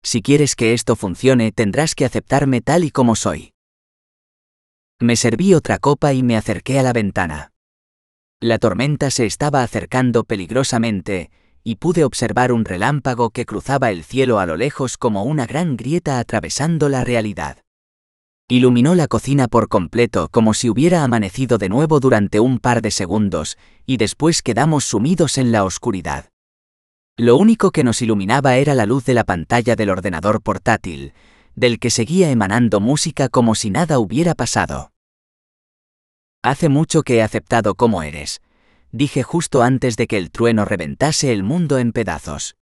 Si 0.02 0.22
quieres 0.22 0.56
que 0.56 0.72
esto 0.72 0.96
funcione, 0.96 1.52
tendrás 1.52 1.94
que 1.94 2.04
aceptarme 2.04 2.60
tal 2.60 2.84
y 2.84 2.90
como 2.90 3.14
soy. 3.14 3.52
Me 5.00 5.16
serví 5.16 5.54
otra 5.54 5.78
copa 5.78 6.12
y 6.12 6.22
me 6.22 6.36
acerqué 6.36 6.78
a 6.78 6.82
la 6.82 6.92
ventana. 6.92 7.52
La 8.40 8.58
tormenta 8.58 9.10
se 9.10 9.26
estaba 9.26 9.62
acercando 9.62 10.24
peligrosamente, 10.24 11.30
y 11.64 11.76
pude 11.76 12.04
observar 12.04 12.50
un 12.50 12.64
relámpago 12.64 13.30
que 13.30 13.46
cruzaba 13.46 13.90
el 13.90 14.02
cielo 14.02 14.40
a 14.40 14.46
lo 14.46 14.56
lejos 14.56 14.98
como 14.98 15.22
una 15.22 15.46
gran 15.46 15.76
grieta 15.76 16.18
atravesando 16.18 16.88
la 16.88 17.04
realidad. 17.04 17.58
Iluminó 18.48 18.96
la 18.96 19.06
cocina 19.06 19.46
por 19.46 19.68
completo 19.68 20.28
como 20.30 20.54
si 20.54 20.68
hubiera 20.68 21.04
amanecido 21.04 21.58
de 21.58 21.68
nuevo 21.68 22.00
durante 22.00 22.40
un 22.40 22.58
par 22.58 22.82
de 22.82 22.90
segundos, 22.90 23.56
y 23.86 23.96
después 23.96 24.42
quedamos 24.42 24.84
sumidos 24.84 25.38
en 25.38 25.52
la 25.52 25.64
oscuridad. 25.64 26.31
Lo 27.18 27.36
único 27.36 27.70
que 27.72 27.84
nos 27.84 28.00
iluminaba 28.00 28.56
era 28.56 28.74
la 28.74 28.86
luz 28.86 29.04
de 29.04 29.14
la 29.14 29.24
pantalla 29.24 29.76
del 29.76 29.90
ordenador 29.90 30.42
portátil, 30.42 31.12
del 31.54 31.78
que 31.78 31.90
seguía 31.90 32.30
emanando 32.30 32.80
música 32.80 33.28
como 33.28 33.54
si 33.54 33.70
nada 33.70 33.98
hubiera 33.98 34.34
pasado. 34.34 34.92
Hace 36.42 36.68
mucho 36.68 37.02
que 37.02 37.16
he 37.16 37.22
aceptado 37.22 37.74
cómo 37.74 38.02
eres, 38.02 38.40
dije 38.90 39.22
justo 39.22 39.62
antes 39.62 39.96
de 39.96 40.06
que 40.06 40.16
el 40.16 40.30
trueno 40.30 40.64
reventase 40.64 41.32
el 41.32 41.42
mundo 41.42 41.78
en 41.78 41.92
pedazos. 41.92 42.56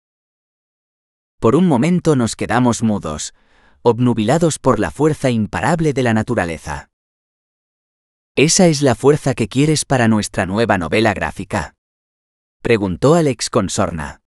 Por 1.39 1.55
un 1.55 1.67
momento 1.67 2.15
nos 2.15 2.35
quedamos 2.35 2.81
mudos, 2.81 3.33
obnubilados 3.81 4.59
por 4.59 4.79
la 4.79 4.91
fuerza 4.91 5.29
imparable 5.29 5.93
de 5.93 6.03
la 6.03 6.13
naturaleza. 6.13 6.89
¿Esa 8.35 8.67
es 8.67 8.81
la 8.81 8.95
fuerza 8.95 9.33
que 9.33 9.47
quieres 9.47 9.83
para 9.83 10.07
nuestra 10.07 10.45
nueva 10.45 10.77
novela 10.77 11.13
gráfica? 11.13 11.75
Preguntó 12.61 13.15
Alex 13.15 13.49
con 13.49 13.69
sorna. 13.69 14.21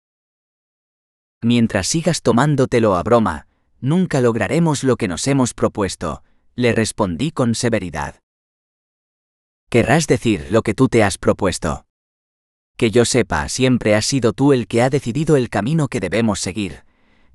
Mientras 1.43 1.87
sigas 1.87 2.21
tomándotelo 2.21 2.97
a 2.97 3.03
broma, 3.03 3.47
nunca 3.81 4.21
lograremos 4.21 4.85
lo 4.85 4.97
que 4.97 5.09
nos 5.09 5.27
hemos 5.27 5.55
propuesto, 5.55 6.23
le 6.55 6.73
respondí 6.73 7.31
con 7.31 7.55
severidad. 7.55 8.17
Querrás 9.71 10.07
decir 10.07 10.49
lo 10.51 10.63
que 10.63 10.75
tú 10.75 10.89
te 10.89 11.03
has 11.03 11.17
propuesto. 11.17 11.87
Que 12.77 12.91
yo 12.91 13.05
sepa, 13.05 13.49
siempre 13.49 13.95
has 13.95 14.05
sido 14.05 14.33
tú 14.33 14.53
el 14.53 14.67
que 14.67 14.83
ha 14.83 14.91
decidido 14.91 15.37
el 15.37 15.49
camino 15.49 15.89
que 15.89 16.01
debemos 16.01 16.41
seguir, 16.41 16.85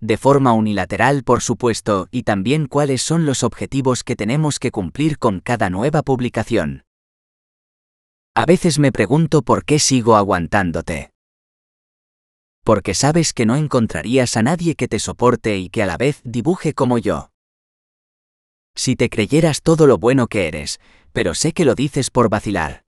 de 0.01 0.17
forma 0.17 0.53
unilateral 0.53 1.23
por 1.23 1.41
supuesto, 1.41 2.07
y 2.11 2.23
también 2.23 2.67
cuáles 2.67 3.01
son 3.01 3.25
los 3.25 3.43
objetivos 3.43 4.03
que 4.03 4.15
tenemos 4.15 4.59
que 4.59 4.69
cumplir 4.69 5.17
con 5.17 5.39
cada 5.39 5.69
nueva 5.69 6.03
publicación. 6.03 6.83
A 8.35 8.45
veces 8.45 8.77
me 8.77 8.91
pregunto 8.91 9.41
por 9.41 9.65
qué 9.65 9.79
sigo 9.79 10.15
aguantándote. 10.15 11.14
Porque 12.65 12.95
sabes 12.95 13.31
que 13.31 13.45
no 13.45 13.55
encontrarías 13.57 14.35
a 14.37 14.41
nadie 14.41 14.73
que 14.73 14.87
te 14.87 14.97
soporte 14.97 15.55
y 15.55 15.69
que 15.69 15.83
a 15.83 15.85
la 15.85 15.97
vez 15.97 16.19
dibuje 16.23 16.73
como 16.73 16.97
yo. 16.97 17.29
Si 18.75 18.95
te 18.95 19.07
creyeras 19.07 19.61
todo 19.61 19.85
lo 19.85 19.99
bueno 19.99 20.25
que 20.25 20.47
eres, 20.47 20.79
pero 21.13 21.35
sé 21.35 21.53
que 21.53 21.63
lo 21.63 21.75
dices 21.75 22.09
por 22.09 22.27
vacilar. 22.27 22.83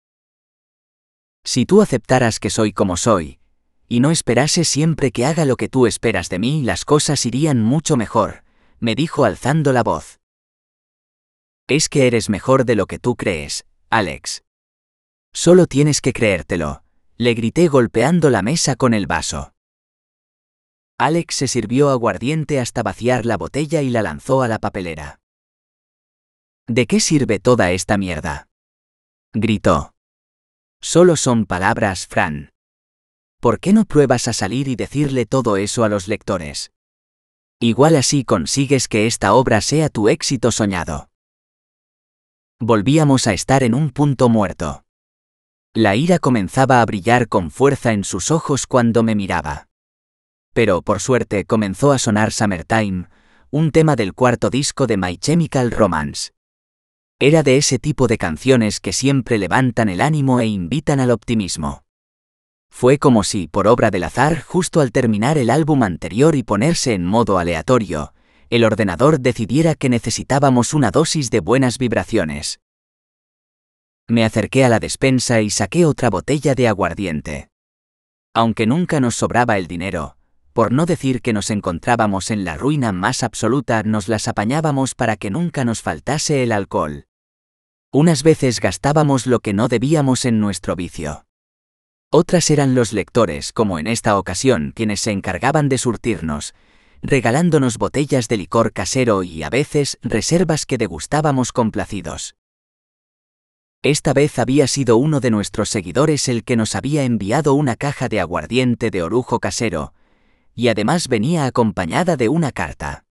Si 1.45 1.66
tú 1.66 1.83
aceptaras 1.83 2.38
que 2.38 2.50
soy 2.50 2.73
como 2.73 2.97
soy, 2.97 3.40
y 3.88 3.99
no 3.99 4.12
esperase 4.12 4.64
siempre 4.64 5.11
que 5.11 5.26
haga 5.26 5.45
lo 5.45 5.57
que 5.57 5.69
tú 5.69 5.88
esperas 5.88 6.28
de 6.28 6.38
mí, 6.38 6.62
las 6.62 6.85
cosas 6.85 7.26
irían 7.26 7.61
mucho 7.61 7.97
mejor, 7.97 8.45
me 8.78 8.95
dijo 8.95 9.25
alzando 9.25 9.73
la 9.73 9.83
voz. 9.83 10.21
Es 11.66 11.88
que 11.88 12.07
eres 12.07 12.31
mejor 12.31 12.64
de 12.64 12.76
lo 12.76 12.87
que 12.87 13.00
tú 13.00 13.16
crees, 13.16 13.66
Alex. 13.90 14.45
Solo 15.33 15.66
tienes 15.66 16.00
que 16.00 16.12
creértelo, 16.12 16.85
le 17.16 17.35
grité 17.35 17.66
golpeando 17.66 18.31
la 18.31 18.43
mesa 18.43 18.76
con 18.76 18.95
el 18.95 19.09
vaso. 19.09 19.54
Alex 20.99 21.35
se 21.35 21.49
sirvió 21.49 21.91
aguardiente 21.91 22.61
hasta 22.61 22.83
vaciar 22.83 23.27
la 23.27 23.37
botella 23.37 23.83
y 23.83 23.91
la 23.91 24.03
lanzó 24.03 24.43
a 24.43 24.49
la 24.49 24.59
papelera. 24.59 25.21
¿De 26.67 26.87
qué 26.87 27.01
sirve 27.01 27.39
toda 27.41 27.73
esta 27.73 27.99
mierda? 27.99 28.49
gritó. 29.33 29.95
Solo 30.81 31.17
son 31.17 31.47
palabras, 31.47 32.07
Fran. 32.07 32.55
¿por 33.45 33.61
qué 33.61 33.75
no 33.75 33.85
pruebas 33.85 34.27
a 34.27 34.33
salir 34.33 34.69
y 34.69 34.75
decirle 34.75 35.27
todo 35.27 35.59
eso 35.59 35.85
a 35.85 35.91
los 35.91 36.09
lectores? 36.09 36.73
Igual 37.61 37.95
así 37.97 38.25
consigues 38.25 38.89
que 38.89 39.07
esta 39.07 39.35
obra 39.35 39.61
sea 39.61 39.91
tu 39.91 40.09
éxito 40.09 40.51
soñado. 40.51 41.11
Volvíamos 42.59 43.27
a 43.27 43.35
estar 43.35 43.63
en 43.63 43.75
un 43.75 43.91
punto 43.91 44.31
muerto. 44.31 44.87
La 45.75 45.95
ira 45.95 46.19
comenzaba 46.19 46.81
a 46.81 46.87
brillar 46.87 47.29
con 47.29 47.51
fuerza 47.51 47.93
en 47.93 48.05
sus 48.05 48.31
ojos 48.31 48.67
cuando 48.67 49.03
me 49.03 49.15
miraba. 49.15 49.69
Pero 50.55 50.83
por 50.83 51.01
suerte 51.01 51.45
comenzó 51.45 51.93
a 51.93 51.99
sonar 51.99 52.33
Summertime, 52.33 53.09
un 53.51 53.73
tema 53.73 53.97
del 53.97 54.15
cuarto 54.15 54.51
disco 54.51 54.87
de 54.87 54.97
My 54.97 55.17
Chemical 55.19 55.73
Romance. 55.73 56.31
Era 57.21 57.43
de 57.43 57.57
ese 57.57 57.79
tipo 57.79 58.07
de 58.07 58.19
canciones 58.19 58.81
que 58.81 58.93
siempre 58.93 59.37
levantan 59.37 59.89
el 59.89 60.01
ánimo 60.01 60.41
e 60.41 60.47
invitan 60.47 61.01
al 61.01 61.11
optimismo. 61.11 61.85
Fue 62.71 62.99
como 62.99 63.25
si, 63.25 63.49
por 63.49 63.67
obra 63.69 63.91
del 63.91 64.05
azar, 64.05 64.43
justo 64.43 64.81
al 64.81 64.91
terminar 64.93 65.39
el 65.39 65.51
álbum 65.51 65.83
anterior 65.83 66.35
y 66.35 66.43
ponerse 66.43 66.95
en 66.95 67.05
modo 67.05 67.39
aleatorio, 67.39 68.15
el 68.51 68.65
ordenador 68.65 69.21
decidiera 69.21 69.75
que 69.75 69.89
necesitábamos 69.89 70.75
una 70.75 70.91
dosis 70.91 71.31
de 71.31 71.41
buenas 71.41 71.79
vibraciones. 71.79 72.61
Me 74.07 74.25
acerqué 74.25 74.65
a 74.65 74.69
la 74.69 74.81
despensa 74.81 75.41
y 75.41 75.51
saqué 75.51 75.87
otra 75.87 76.11
botella 76.11 76.55
de 76.55 76.69
aguardiente. 76.69 77.49
Aunque 78.35 78.67
nunca 78.67 79.01
nos 79.01 79.15
sobraba 79.15 79.57
el 79.57 79.67
dinero, 79.67 80.17
por 80.55 80.71
no 80.71 80.87
decir 80.87 81.21
que 81.21 81.33
nos 81.33 81.51
encontrábamos 81.51 82.31
en 82.31 82.45
la 82.45 82.57
ruina 82.57 82.93
más 82.93 83.25
absoluta, 83.25 83.83
nos 83.83 84.09
las 84.09 84.29
apañábamos 84.29 84.95
para 84.95 85.17
que 85.17 85.29
nunca 85.29 85.65
nos 85.65 85.83
faltase 85.83 86.45
el 86.45 86.53
alcohol. 86.53 87.07
Unas 87.93 88.23
veces 88.23 88.61
gastábamos 88.61 89.27
lo 89.27 89.41
que 89.41 89.53
no 89.53 89.67
debíamos 89.67 90.25
en 90.25 90.39
nuestro 90.39 90.77
vicio. 90.77 91.27
Otras 92.13 92.51
eran 92.51 92.77
los 92.77 92.93
lectores, 92.93 93.53
como 93.53 93.81
en 93.81 93.89
esta 93.89 94.17
ocasión, 94.17 94.73
quienes 94.77 95.01
se 95.01 95.11
encargaban 95.11 95.69
de 95.69 95.77
surtirnos, 95.77 96.55
regalándonos 97.03 97.77
botellas 97.77 98.29
de 98.29 98.37
licor 98.37 98.73
casero 98.73 99.25
y 99.25 99.43
a 99.43 99.51
veces 99.51 99.99
reservas 100.03 100.67
que 100.67 100.79
degustábamos 100.79 101.51
complacidos. 101.51 102.37
Esta 103.83 104.13
vez 104.13 104.39
había 104.39 104.69
sido 104.69 104.99
uno 104.99 105.19
de 105.19 105.33
nuestros 105.33 105.69
seguidores 105.69 106.29
el 106.29 106.45
que 106.45 106.55
nos 106.55 106.77
había 106.77 107.03
enviado 107.03 107.55
una 107.55 107.75
caja 107.75 108.09
de 108.09 108.21
aguardiente 108.21 108.93
de 108.93 109.03
orujo 109.03 109.41
casero, 109.41 109.93
y 110.55 110.69
además 110.69 111.09
venía 111.09 111.47
acompañada 111.47 112.17
de 112.17 112.29
una 112.29 112.53
carta. 112.53 113.05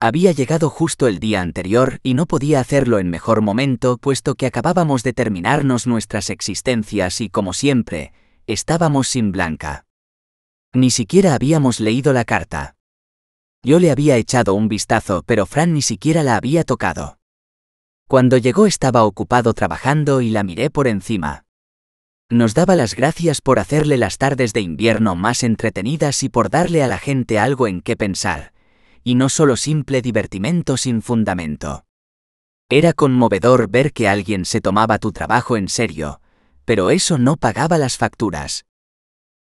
Había 0.00 0.32
llegado 0.32 0.70
justo 0.70 1.08
el 1.08 1.18
día 1.18 1.42
anterior 1.42 2.00
y 2.02 2.14
no 2.14 2.24
podía 2.26 2.60
hacerlo 2.60 2.98
en 2.98 3.10
mejor 3.10 3.42
momento 3.42 3.98
puesto 3.98 4.34
que 4.34 4.46
acabábamos 4.46 5.02
de 5.02 5.12
terminarnos 5.12 5.86
nuestras 5.86 6.30
existencias 6.30 7.20
y 7.20 7.28
como 7.28 7.52
siempre, 7.52 8.14
estábamos 8.46 9.08
sin 9.08 9.30
Blanca. 9.30 9.86
Ni 10.72 10.90
siquiera 10.90 11.34
habíamos 11.34 11.80
leído 11.80 12.12
la 12.12 12.24
carta. 12.24 12.76
Yo 13.62 13.78
le 13.78 13.90
había 13.90 14.16
echado 14.16 14.54
un 14.54 14.68
vistazo, 14.68 15.22
pero 15.26 15.44
Fran 15.44 15.74
ni 15.74 15.82
siquiera 15.82 16.22
la 16.22 16.36
había 16.36 16.64
tocado. 16.64 17.18
Cuando 18.08 18.38
llegó 18.38 18.66
estaba 18.66 19.04
ocupado 19.04 19.52
trabajando 19.52 20.22
y 20.22 20.30
la 20.30 20.42
miré 20.42 20.70
por 20.70 20.88
encima. 20.88 21.44
Nos 22.30 22.54
daba 22.54 22.76
las 22.76 22.94
gracias 22.94 23.40
por 23.40 23.58
hacerle 23.58 23.96
las 23.96 24.16
tardes 24.16 24.52
de 24.52 24.60
invierno 24.60 25.16
más 25.16 25.42
entretenidas 25.42 26.22
y 26.22 26.28
por 26.28 26.48
darle 26.48 26.80
a 26.84 26.86
la 26.86 26.98
gente 26.98 27.40
algo 27.40 27.66
en 27.66 27.80
qué 27.80 27.96
pensar, 27.96 28.52
y 29.02 29.16
no 29.16 29.28
solo 29.28 29.56
simple 29.56 30.00
divertimento 30.00 30.76
sin 30.76 31.02
fundamento. 31.02 31.86
Era 32.68 32.92
conmovedor 32.92 33.68
ver 33.68 33.92
que 33.92 34.08
alguien 34.08 34.44
se 34.44 34.60
tomaba 34.60 35.00
tu 35.00 35.10
trabajo 35.10 35.56
en 35.56 35.68
serio, 35.68 36.20
pero 36.64 36.90
eso 36.90 37.18
no 37.18 37.36
pagaba 37.36 37.78
las 37.78 37.96
facturas. 37.96 38.64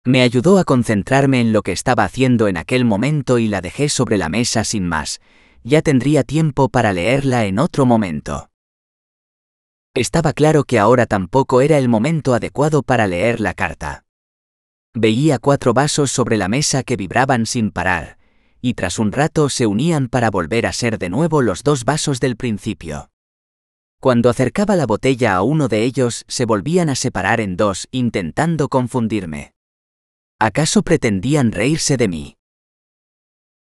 Me 0.04 0.22
ayudó 0.22 0.58
a 0.58 0.64
concentrarme 0.64 1.40
en 1.40 1.52
lo 1.52 1.62
que 1.62 1.70
estaba 1.70 2.02
haciendo 2.02 2.48
en 2.48 2.56
aquel 2.56 2.84
momento 2.84 3.38
y 3.38 3.46
la 3.46 3.60
dejé 3.60 3.88
sobre 3.88 4.18
la 4.18 4.28
mesa 4.28 4.64
sin 4.64 4.88
más. 4.88 5.20
Ya 5.62 5.82
tendría 5.82 6.24
tiempo 6.24 6.68
para 6.68 6.92
leerla 6.92 7.44
en 7.44 7.60
otro 7.60 7.86
momento. 7.86 8.48
Estaba 9.94 10.32
claro 10.32 10.64
que 10.64 10.78
ahora 10.78 11.04
tampoco 11.04 11.60
era 11.60 11.76
el 11.76 11.86
momento 11.86 12.32
adecuado 12.32 12.82
para 12.82 13.06
leer 13.06 13.40
la 13.40 13.52
carta. 13.52 14.04
Veía 14.94 15.38
cuatro 15.38 15.74
vasos 15.74 16.10
sobre 16.10 16.38
la 16.38 16.48
mesa 16.48 16.82
que 16.82 16.96
vibraban 16.96 17.44
sin 17.44 17.70
parar, 17.70 18.16
y 18.62 18.72
tras 18.72 18.98
un 18.98 19.12
rato 19.12 19.50
se 19.50 19.66
unían 19.66 20.08
para 20.08 20.30
volver 20.30 20.66
a 20.66 20.72
ser 20.72 20.98
de 20.98 21.10
nuevo 21.10 21.42
los 21.42 21.62
dos 21.62 21.84
vasos 21.84 22.20
del 22.20 22.36
principio. 22.36 23.10
Cuando 24.00 24.30
acercaba 24.30 24.76
la 24.76 24.86
botella 24.86 25.34
a 25.34 25.42
uno 25.42 25.68
de 25.68 25.82
ellos, 25.84 26.24
se 26.26 26.46
volvían 26.46 26.88
a 26.88 26.94
separar 26.94 27.40
en 27.40 27.58
dos, 27.58 27.86
intentando 27.90 28.68
confundirme. 28.68 29.52
¿Acaso 30.40 30.82
pretendían 30.82 31.52
reírse 31.52 31.98
de 31.98 32.08
mí? 32.08 32.36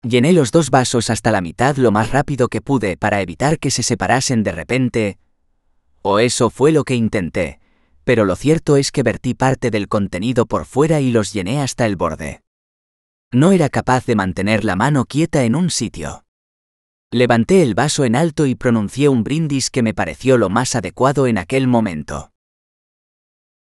Llené 0.03 0.33
los 0.35 0.51
dos 0.51 0.69
vasos 0.69 1.09
hasta 1.09 1.31
la 1.31 1.41
mitad 1.41 1.77
lo 1.77 1.91
más 1.91 2.11
rápido 2.11 2.49
que 2.49 2.61
pude 2.61 2.97
para 2.99 3.23
evitar 3.23 3.59
que 3.59 3.71
se 3.71 3.83
separasen 3.83 4.43
de 4.43 4.53
repente, 4.53 5.19
o 6.03 6.19
eso 6.19 6.51
fue 6.51 6.73
lo 6.73 6.85
que 6.85 6.95
intenté, 6.95 7.61
pero 8.05 8.25
lo 8.25 8.37
cierto 8.37 8.77
es 8.77 8.93
que 8.93 9.03
vertí 9.03 9.35
parte 9.35 9.71
del 9.71 9.89
contenido 9.89 10.47
por 10.47 10.65
fuera 10.65 11.01
y 11.01 11.13
los 11.13 11.33
llené 11.33 11.61
hasta 11.63 11.87
el 11.87 11.97
borde. 11.97 12.43
No 13.33 13.53
era 13.53 13.69
capaz 13.69 14.05
de 14.05 14.17
mantener 14.17 14.65
la 14.65 14.77
mano 14.77 15.07
quieta 15.07 15.45
en 15.45 15.55
un 15.55 15.71
sitio. 15.71 16.25
Levanté 17.11 17.63
el 17.63 17.75
vaso 17.75 18.05
en 18.05 18.17
alto 18.17 18.47
y 18.47 18.55
pronuncié 18.55 19.09
un 19.09 19.23
brindis 19.25 19.71
que 19.71 19.83
me 19.83 19.95
pareció 19.95 20.39
lo 20.39 20.49
más 20.49 20.75
adecuado 20.75 21.27
en 21.27 21.39
aquel 21.39 21.67
momento. 21.67 22.33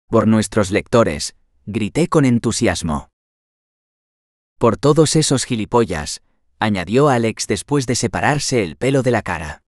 Por 0.07 0.27
nuestros 0.27 0.71
lectores, 0.71 1.35
grité 1.65 2.07
con 2.07 2.25
entusiasmo. 2.25 3.09
Por 4.57 4.77
todos 4.77 5.15
esos 5.15 5.45
gilipollas, 5.45 6.21
añadió 6.59 7.09
Alex 7.09 7.47
después 7.47 7.85
de 7.85 7.95
separarse 7.95 8.63
el 8.63 8.77
pelo 8.77 9.03
de 9.03 9.11
la 9.11 9.21
cara. 9.21 9.62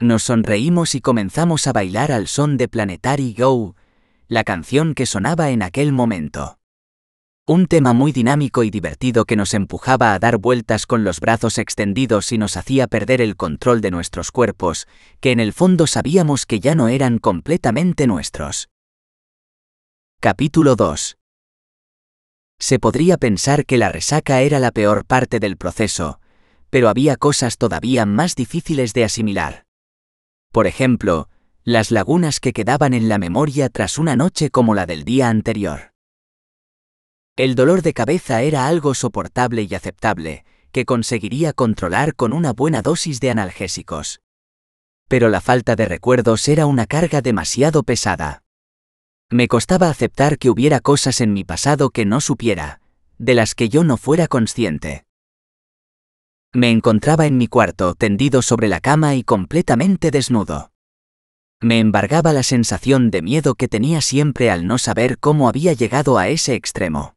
Nos 0.00 0.24
sonreímos 0.24 0.96
y 0.96 1.00
comenzamos 1.00 1.68
a 1.68 1.72
bailar 1.72 2.10
al 2.10 2.26
son 2.26 2.56
de 2.56 2.66
Planetary 2.66 3.32
Go, 3.38 3.76
la 4.26 4.42
canción 4.42 4.92
que 4.92 5.06
sonaba 5.06 5.50
en 5.50 5.62
aquel 5.62 5.92
momento. 5.92 6.58
Un 7.46 7.68
tema 7.68 7.92
muy 7.92 8.10
dinámico 8.10 8.64
y 8.64 8.70
divertido 8.70 9.24
que 9.24 9.36
nos 9.36 9.54
empujaba 9.54 10.12
a 10.12 10.18
dar 10.18 10.38
vueltas 10.38 10.86
con 10.86 11.04
los 11.04 11.20
brazos 11.20 11.58
extendidos 11.58 12.32
y 12.32 12.38
nos 12.38 12.56
hacía 12.56 12.88
perder 12.88 13.20
el 13.20 13.36
control 13.36 13.80
de 13.80 13.92
nuestros 13.92 14.32
cuerpos, 14.32 14.88
que 15.20 15.30
en 15.30 15.38
el 15.38 15.52
fondo 15.52 15.86
sabíamos 15.86 16.44
que 16.44 16.58
ya 16.58 16.74
no 16.74 16.88
eran 16.88 17.18
completamente 17.18 18.08
nuestros. 18.08 18.70
Capítulo 20.20 20.74
2 20.74 21.18
Se 22.58 22.78
podría 22.80 23.16
pensar 23.16 23.64
que 23.64 23.78
la 23.78 23.90
resaca 23.90 24.40
era 24.40 24.58
la 24.58 24.72
peor 24.72 25.04
parte 25.04 25.38
del 25.38 25.56
proceso, 25.56 26.18
pero 26.68 26.88
había 26.88 27.16
cosas 27.16 27.58
todavía 27.58 28.06
más 28.06 28.34
difíciles 28.34 28.92
de 28.92 29.04
asimilar. 29.04 29.63
Por 30.54 30.68
ejemplo, 30.68 31.28
las 31.64 31.90
lagunas 31.90 32.38
que 32.38 32.52
quedaban 32.52 32.94
en 32.94 33.08
la 33.08 33.18
memoria 33.18 33.68
tras 33.70 33.98
una 33.98 34.14
noche 34.14 34.50
como 34.50 34.76
la 34.76 34.86
del 34.86 35.02
día 35.02 35.28
anterior. 35.28 35.90
El 37.34 37.56
dolor 37.56 37.82
de 37.82 37.92
cabeza 37.92 38.40
era 38.42 38.68
algo 38.68 38.94
soportable 38.94 39.62
y 39.68 39.74
aceptable, 39.74 40.44
que 40.70 40.84
conseguiría 40.84 41.54
controlar 41.54 42.14
con 42.14 42.32
una 42.32 42.52
buena 42.52 42.82
dosis 42.82 43.18
de 43.18 43.32
analgésicos. 43.32 44.20
Pero 45.08 45.28
la 45.28 45.40
falta 45.40 45.74
de 45.74 45.86
recuerdos 45.86 46.46
era 46.46 46.66
una 46.66 46.86
carga 46.86 47.20
demasiado 47.20 47.82
pesada. 47.82 48.44
Me 49.32 49.48
costaba 49.48 49.88
aceptar 49.88 50.38
que 50.38 50.50
hubiera 50.50 50.78
cosas 50.78 51.20
en 51.20 51.32
mi 51.32 51.42
pasado 51.42 51.90
que 51.90 52.04
no 52.04 52.20
supiera, 52.20 52.80
de 53.18 53.34
las 53.34 53.56
que 53.56 53.68
yo 53.68 53.82
no 53.82 53.96
fuera 53.96 54.28
consciente. 54.28 55.04
Me 56.54 56.70
encontraba 56.70 57.26
en 57.26 57.36
mi 57.36 57.48
cuarto, 57.48 57.96
tendido 57.96 58.40
sobre 58.40 58.68
la 58.68 58.78
cama 58.78 59.16
y 59.16 59.24
completamente 59.24 60.12
desnudo. 60.12 60.70
Me 61.60 61.80
embargaba 61.80 62.32
la 62.32 62.44
sensación 62.44 63.10
de 63.10 63.22
miedo 63.22 63.56
que 63.56 63.66
tenía 63.66 64.00
siempre 64.00 64.50
al 64.50 64.64
no 64.64 64.78
saber 64.78 65.18
cómo 65.18 65.48
había 65.48 65.72
llegado 65.72 66.16
a 66.16 66.28
ese 66.28 66.54
extremo. 66.54 67.16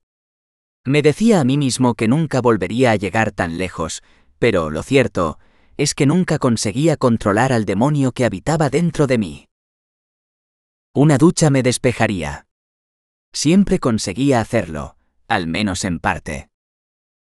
Me 0.85 1.03
decía 1.03 1.39
a 1.39 1.43
mí 1.43 1.55
mismo 1.55 1.93
que 1.93 2.07
nunca 2.07 2.41
volvería 2.41 2.89
a 2.91 2.95
llegar 2.95 3.31
tan 3.31 3.59
lejos, 3.59 4.01
pero 4.39 4.71
lo 4.71 4.81
cierto 4.81 5.37
es 5.77 5.93
que 5.93 6.07
nunca 6.07 6.39
conseguía 6.39 6.97
controlar 6.97 7.53
al 7.53 7.65
demonio 7.65 8.13
que 8.13 8.25
habitaba 8.25 8.71
dentro 8.71 9.05
de 9.05 9.19
mí. 9.19 9.49
Una 10.95 11.19
ducha 11.19 11.51
me 11.51 11.61
despejaría. 11.61 12.47
Siempre 13.33 13.77
conseguía 13.77 14.41
hacerlo, 14.41 14.97
al 15.27 15.45
menos 15.45 15.85
en 15.85 15.99
parte. 15.99 16.49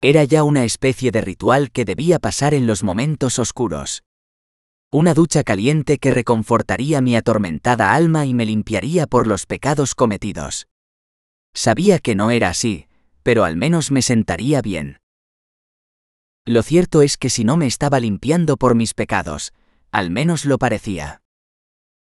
Era 0.03 0.25
ya 0.25 0.45
una 0.45 0.65
especie 0.65 1.11
de 1.11 1.21
ritual 1.21 1.71
que 1.71 1.85
debía 1.85 2.19
pasar 2.19 2.55
en 2.55 2.67
los 2.67 2.83
momentos 2.83 3.39
oscuros. 3.39 4.03
Una 4.91 5.13
ducha 5.13 5.45
caliente 5.45 5.99
que 5.99 6.11
reconfortaría 6.11 7.03
mi 7.03 7.17
atormentada 7.17 7.95
alma 7.95 8.25
y 8.25 8.33
me 8.33 8.47
limpiaría 8.47 9.07
por 9.07 9.27
los 9.27 9.45
pecados 9.45 9.95
cometidos. 9.95 10.69
Sabía 11.55 11.99
que 11.99 12.15
no 12.15 12.31
era 12.31 12.49
así, 12.49 12.89
pero 13.23 13.45
al 13.45 13.57
menos 13.57 13.91
me 13.91 14.01
sentaría 14.01 14.63
bien. 14.63 14.97
Lo 16.47 16.63
cierto 16.63 17.03
es 17.03 17.19
que 17.19 17.29
si 17.29 17.45
no 17.45 17.59
me 17.59 17.67
estaba 17.67 18.01
limpiando 18.01 18.57
por 18.57 18.75
mis 18.75 18.95
pecados, 18.95 19.53
al 19.93 20.11
menos 20.11 20.47
lo 20.47 20.57
parecía. 20.57 21.21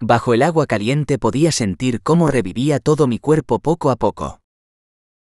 Bajo 0.01 0.33
el 0.33 0.41
agua 0.41 0.65
caliente 0.65 1.19
podía 1.19 1.51
sentir 1.51 2.01
cómo 2.01 2.27
revivía 2.27 2.79
todo 2.79 3.05
mi 3.07 3.19
cuerpo 3.19 3.59
poco 3.59 3.91
a 3.91 3.95
poco. 3.95 4.42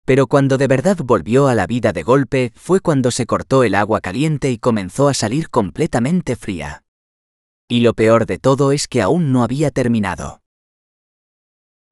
Pero 0.08 0.28
cuando 0.28 0.58
de 0.58 0.68
verdad 0.68 0.96
volvió 1.04 1.50
a 1.50 1.54
la 1.54 1.68
vida 1.68 1.92
de 1.92 2.02
golpe 2.02 2.54
fue 2.56 2.80
cuando 2.80 3.12
se 3.12 3.26
cortó 3.26 3.66
el 3.66 3.76
agua 3.76 4.00
caliente 4.00 4.50
y 4.50 4.58
comenzó 4.58 5.10
a 5.10 5.14
salir 5.14 5.50
completamente 5.50 6.38
fría. 6.38 6.86
Y 7.68 7.82
lo 7.82 7.94
peor 7.94 8.26
de 8.26 8.40
todo 8.40 8.72
es 8.72 8.88
que 8.88 9.02
aún 9.02 9.34
no 9.34 9.44
había 9.44 9.70
terminado. 9.70 10.42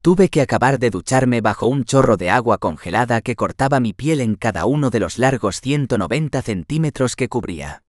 Tuve 0.00 0.30
que 0.30 0.40
acabar 0.40 0.78
de 0.78 0.88
ducharme 0.88 1.42
bajo 1.42 1.66
un 1.66 1.84
chorro 1.84 2.16
de 2.16 2.30
agua 2.30 2.56
congelada 2.56 3.20
que 3.20 3.36
cortaba 3.36 3.80
mi 3.80 3.92
piel 3.92 4.22
en 4.22 4.36
cada 4.36 4.64
uno 4.64 4.88
de 4.88 5.00
los 5.00 5.18
largos 5.18 5.60
190 5.60 6.40
centímetros 6.40 7.16
que 7.16 7.28
cubría. 7.28 7.82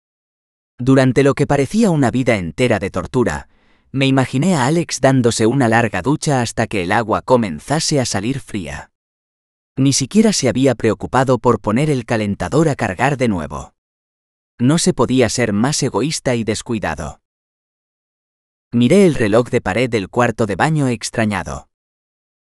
Durante 0.78 1.22
lo 1.22 1.34
que 1.34 1.46
parecía 1.46 1.90
una 1.90 2.10
vida 2.10 2.36
entera 2.36 2.78
de 2.78 2.88
tortura, 2.88 3.50
me 3.92 4.06
imaginé 4.06 4.54
a 4.54 4.64
Alex 4.64 5.02
dándose 5.02 5.44
una 5.44 5.68
larga 5.68 6.00
ducha 6.00 6.40
hasta 6.40 6.66
que 6.66 6.82
el 6.82 6.92
agua 6.92 7.20
comenzase 7.20 8.00
a 8.00 8.06
salir 8.06 8.40
fría. 8.40 8.93
Ni 9.76 9.92
siquiera 9.92 10.32
se 10.32 10.48
había 10.48 10.76
preocupado 10.76 11.38
por 11.38 11.60
poner 11.60 11.90
el 11.90 12.04
calentador 12.04 12.68
a 12.68 12.76
cargar 12.76 13.16
de 13.16 13.28
nuevo. 13.28 13.74
No 14.58 14.78
se 14.78 14.94
podía 14.94 15.28
ser 15.28 15.52
más 15.52 15.82
egoísta 15.82 16.36
y 16.36 16.44
descuidado. 16.44 17.20
Miré 18.70 19.06
el 19.06 19.14
reloj 19.14 19.50
de 19.50 19.60
pared 19.60 19.90
del 19.90 20.08
cuarto 20.08 20.46
de 20.46 20.54
baño 20.54 20.86
extrañado. 20.88 21.68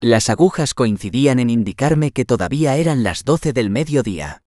Las 0.01 0.31
agujas 0.31 0.75
coincidían 0.75 1.41
en 1.41 1.51
indicarme 1.51 2.13
que 2.13 2.25
todavía 2.25 2.77
eran 2.77 3.03
las 3.03 3.25
doce 3.25 3.53
del 3.53 3.69
mediodía. 3.69 4.45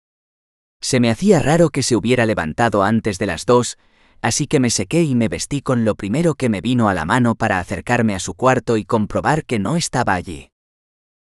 Se 0.80 0.98
me 0.98 1.10
hacía 1.10 1.40
raro 1.40 1.68
que 1.68 1.82
se 1.82 1.94
hubiera 1.94 2.24
levantado 2.24 2.82
antes 2.82 3.18
de 3.18 3.26
las 3.26 3.44
dos, 3.44 3.76
así 4.22 4.46
que 4.46 4.60
me 4.60 4.70
sequé 4.70 5.02
y 5.02 5.14
me 5.14 5.28
vestí 5.28 5.60
con 5.60 5.84
lo 5.84 5.94
primero 5.94 6.34
que 6.34 6.48
me 6.48 6.62
vino 6.62 6.88
a 6.88 6.94
la 6.94 7.04
mano 7.04 7.34
para 7.34 7.58
acercarme 7.58 8.14
a 8.14 8.18
su 8.18 8.32
cuarto 8.32 8.78
y 8.78 8.84
comprobar 8.86 9.44
que 9.44 9.58
no 9.58 9.76
estaba 9.76 10.14
allí. 10.14 10.51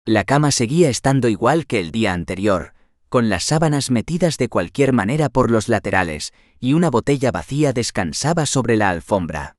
La 0.07 0.25
cama 0.25 0.51
seguía 0.51 0.91
estando 0.91 1.29
igual 1.29 1.67
que 1.67 1.81
el 1.81 1.91
día 1.91 2.13
anterior, 2.13 2.75
con 3.09 3.31
las 3.31 3.45
sábanas 3.45 3.91
metidas 3.91 4.37
de 4.37 4.51
cualquier 4.51 4.93
manera 4.93 5.31
por 5.31 5.51
los 5.51 5.71
laterales, 5.71 6.35
y 6.61 6.75
una 6.75 6.91
botella 6.91 7.31
vacía 7.31 7.73
descansaba 7.73 8.45
sobre 8.45 8.77
la 8.77 8.91
alfombra. 8.91 9.57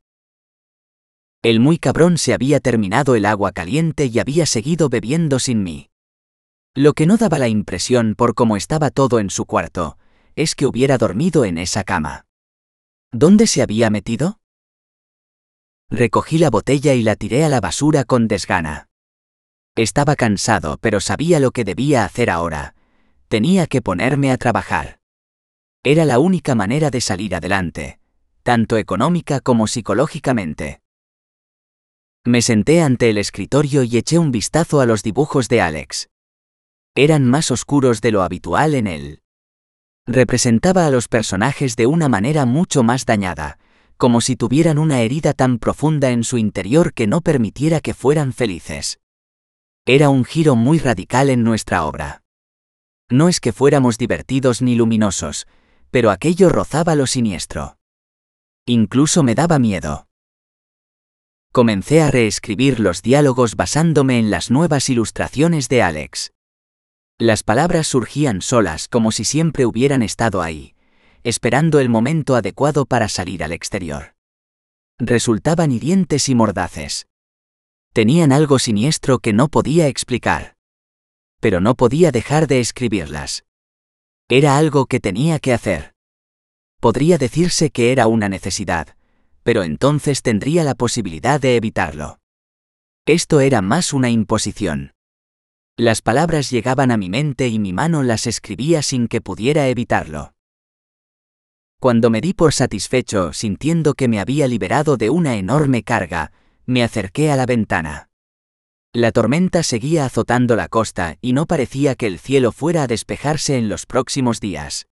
El 1.41 1.59
muy 1.59 1.79
cabrón 1.79 2.19
se 2.19 2.33
había 2.33 2.59
terminado 2.59 3.15
el 3.15 3.25
agua 3.25 3.53
caliente 3.53 4.05
y 4.05 4.19
había 4.19 4.45
seguido 4.45 4.87
bebiendo 4.87 5.39
sin 5.39 5.63
mí. 5.63 5.89
Lo 6.75 6.93
que 6.93 7.07
no 7.07 7.17
daba 7.17 7.39
la 7.39 7.47
impresión 7.47 8.13
por 8.15 8.35
cómo 8.35 8.55
estaba 8.55 8.91
todo 8.91 9.19
en 9.19 9.31
su 9.31 9.45
cuarto, 9.45 9.97
es 10.35 10.53
que 10.53 10.67
hubiera 10.67 10.99
dormido 10.99 11.43
en 11.45 11.57
esa 11.57 11.83
cama. 11.83 12.25
¿Dónde 13.11 13.47
se 13.47 13.63
había 13.63 13.89
metido? 13.89 14.39
Recogí 15.89 16.37
la 16.37 16.51
botella 16.51 16.93
y 16.93 17.01
la 17.01 17.15
tiré 17.15 17.45
a 17.45 17.49
la 17.49 17.61
basura 17.61 18.03
con 18.03 18.27
desgana. 18.27 18.89
Estaba 19.75 20.15
cansado, 20.15 20.77
pero 20.79 21.01
sabía 21.01 21.41
lo 21.41 21.51
que 21.51 21.65
debía 21.65 22.05
hacer 22.05 22.29
ahora. 22.29 22.75
Tenía 23.27 23.67
que 23.67 23.81
ponerme 23.81 24.31
a 24.31 24.37
trabajar. 24.37 24.99
Era 25.83 26.05
la 26.05 26.17
única 26.19 26.55
manera 26.55 26.89
de 26.91 27.01
salir 27.01 27.35
adelante, 27.35 27.99
tanto 28.43 28.77
económica 28.77 29.41
como 29.41 29.67
psicológicamente. 29.67 30.81
Me 32.23 32.41
senté 32.41 32.81
ante 32.81 33.09
el 33.09 33.17
escritorio 33.17 33.83
y 33.83 33.97
eché 33.97 34.17
un 34.17 34.31
vistazo 34.31 34.79
a 34.79 34.85
los 34.85 35.03
dibujos 35.03 35.49
de 35.49 35.61
Alex. 35.61 36.09
Eran 36.95 37.29
más 37.29 37.51
oscuros 37.51 37.99
de 37.99 38.11
lo 38.11 38.23
habitual 38.23 38.75
en 38.75 38.87
él. 38.87 39.21
Representaba 40.07 40.85
a 40.87 40.89
los 40.89 41.09
personajes 41.09 41.75
de 41.75 41.85
una 41.85 42.07
manera 42.07 42.45
mucho 42.45 42.81
más 42.81 43.05
dañada, 43.05 43.59
como 43.97 44.21
si 44.21 44.37
tuvieran 44.37 44.77
una 44.77 45.01
herida 45.01 45.33
tan 45.33 45.59
profunda 45.59 46.11
en 46.11 46.23
su 46.23 46.37
interior 46.37 46.93
que 46.93 47.07
no 47.07 47.19
permitiera 47.19 47.81
que 47.81 47.93
fueran 47.93 48.31
felices. 48.31 48.99
Era 49.87 50.09
un 50.09 50.25
giro 50.25 50.55
muy 50.55 50.79
radical 50.79 51.29
en 51.29 51.43
nuestra 51.43 51.85
obra. 51.85 52.23
No 53.07 53.29
es 53.29 53.39
que 53.39 53.53
fuéramos 53.53 53.99
divertidos 53.99 54.63
ni 54.63 54.73
luminosos, 54.73 55.45
pero 55.91 56.09
aquello 56.09 56.49
rozaba 56.49 56.95
lo 56.95 57.05
siniestro. 57.05 57.77
Incluso 58.65 59.21
me 59.21 59.35
daba 59.35 59.59
miedo. 59.59 60.07
Comencé 61.51 62.01
a 62.01 62.09
reescribir 62.09 62.79
los 62.79 63.03
diálogos 63.03 63.55
basándome 63.55 64.17
en 64.17 64.31
las 64.31 64.49
nuevas 64.49 64.89
ilustraciones 64.89 65.69
de 65.69 65.83
Alex. 65.83 66.33
Las 67.19 67.43
palabras 67.43 67.85
surgían 67.85 68.41
solas 68.41 68.87
como 68.87 69.11
si 69.11 69.23
siempre 69.23 69.67
hubieran 69.67 70.01
estado 70.01 70.41
ahí, 70.41 70.73
esperando 71.23 71.79
el 71.79 71.89
momento 71.89 72.35
adecuado 72.35 72.87
para 72.87 73.07
salir 73.07 73.43
al 73.43 73.51
exterior. 73.51 74.15
Resultaban 74.97 75.71
hirientes 75.71 76.27
y 76.27 76.33
mordaces. 76.33 77.05
Tenían 77.95 78.33
algo 78.33 78.59
siniestro 78.59 79.19
que 79.19 79.31
no 79.31 79.47
podía 79.47 79.87
explicar. 79.87 80.55
Pero 81.39 81.61
no 81.61 81.75
podía 81.75 82.11
dejar 82.11 82.45
de 82.45 82.59
escribirlas. 82.59 83.45
Era 84.27 84.57
algo 84.57 84.85
que 84.85 84.99
tenía 84.99 85.39
que 85.39 85.53
hacer. 85.53 85.93
Podría 86.81 87.17
decirse 87.17 87.69
que 87.69 87.93
era 87.93 88.07
una 88.07 88.27
necesidad, 88.27 88.97
pero 89.43 89.63
entonces 89.63 90.23
tendría 90.23 90.65
la 90.65 90.75
posibilidad 90.75 91.39
de 91.39 91.55
evitarlo. 91.55 92.19
Esto 93.05 93.39
era 93.39 93.61
más 93.61 93.93
una 93.93 94.09
imposición. 94.09 94.91
Las 95.77 96.01
palabras 96.01 96.49
llegaban 96.49 96.91
a 96.91 96.97
mi 96.97 97.09
mente 97.09 97.47
y 97.47 97.59
mi 97.59 97.71
mano 97.71 98.03
las 98.03 98.27
escribía 98.27 98.81
sin 98.81 99.07
que 99.07 99.21
pudiera 99.21 99.69
evitarlo. 99.69 100.33
Cuando 101.79 102.09
me 102.09 102.19
di 102.19 102.33
por 102.33 102.51
satisfecho, 102.51 103.31
sintiendo 103.31 103.93
que 103.93 104.09
me 104.09 104.19
había 104.19 104.49
liberado 104.49 104.97
de 104.97 105.09
una 105.09 105.37
enorme 105.37 105.83
carga, 105.83 106.33
me 106.65 106.83
acerqué 106.83 107.31
a 107.31 107.35
la 107.35 107.45
ventana. 107.45 108.09
La 108.93 109.11
tormenta 109.11 109.61
seguía 109.61 110.05
azotando 110.05 110.55
la 110.55 110.67
costa 110.69 111.17
y 111.21 111.33
no 111.33 111.47
parecía 111.47 111.95
que 111.95 112.07
el 112.07 112.17
cielo 112.17 112.51
fuera 112.51 112.83
a 112.83 112.87
despejarse 112.87 113.57
en 113.57 113.67
los 113.67 113.85
próximos 113.85 114.39
días. 114.39 114.87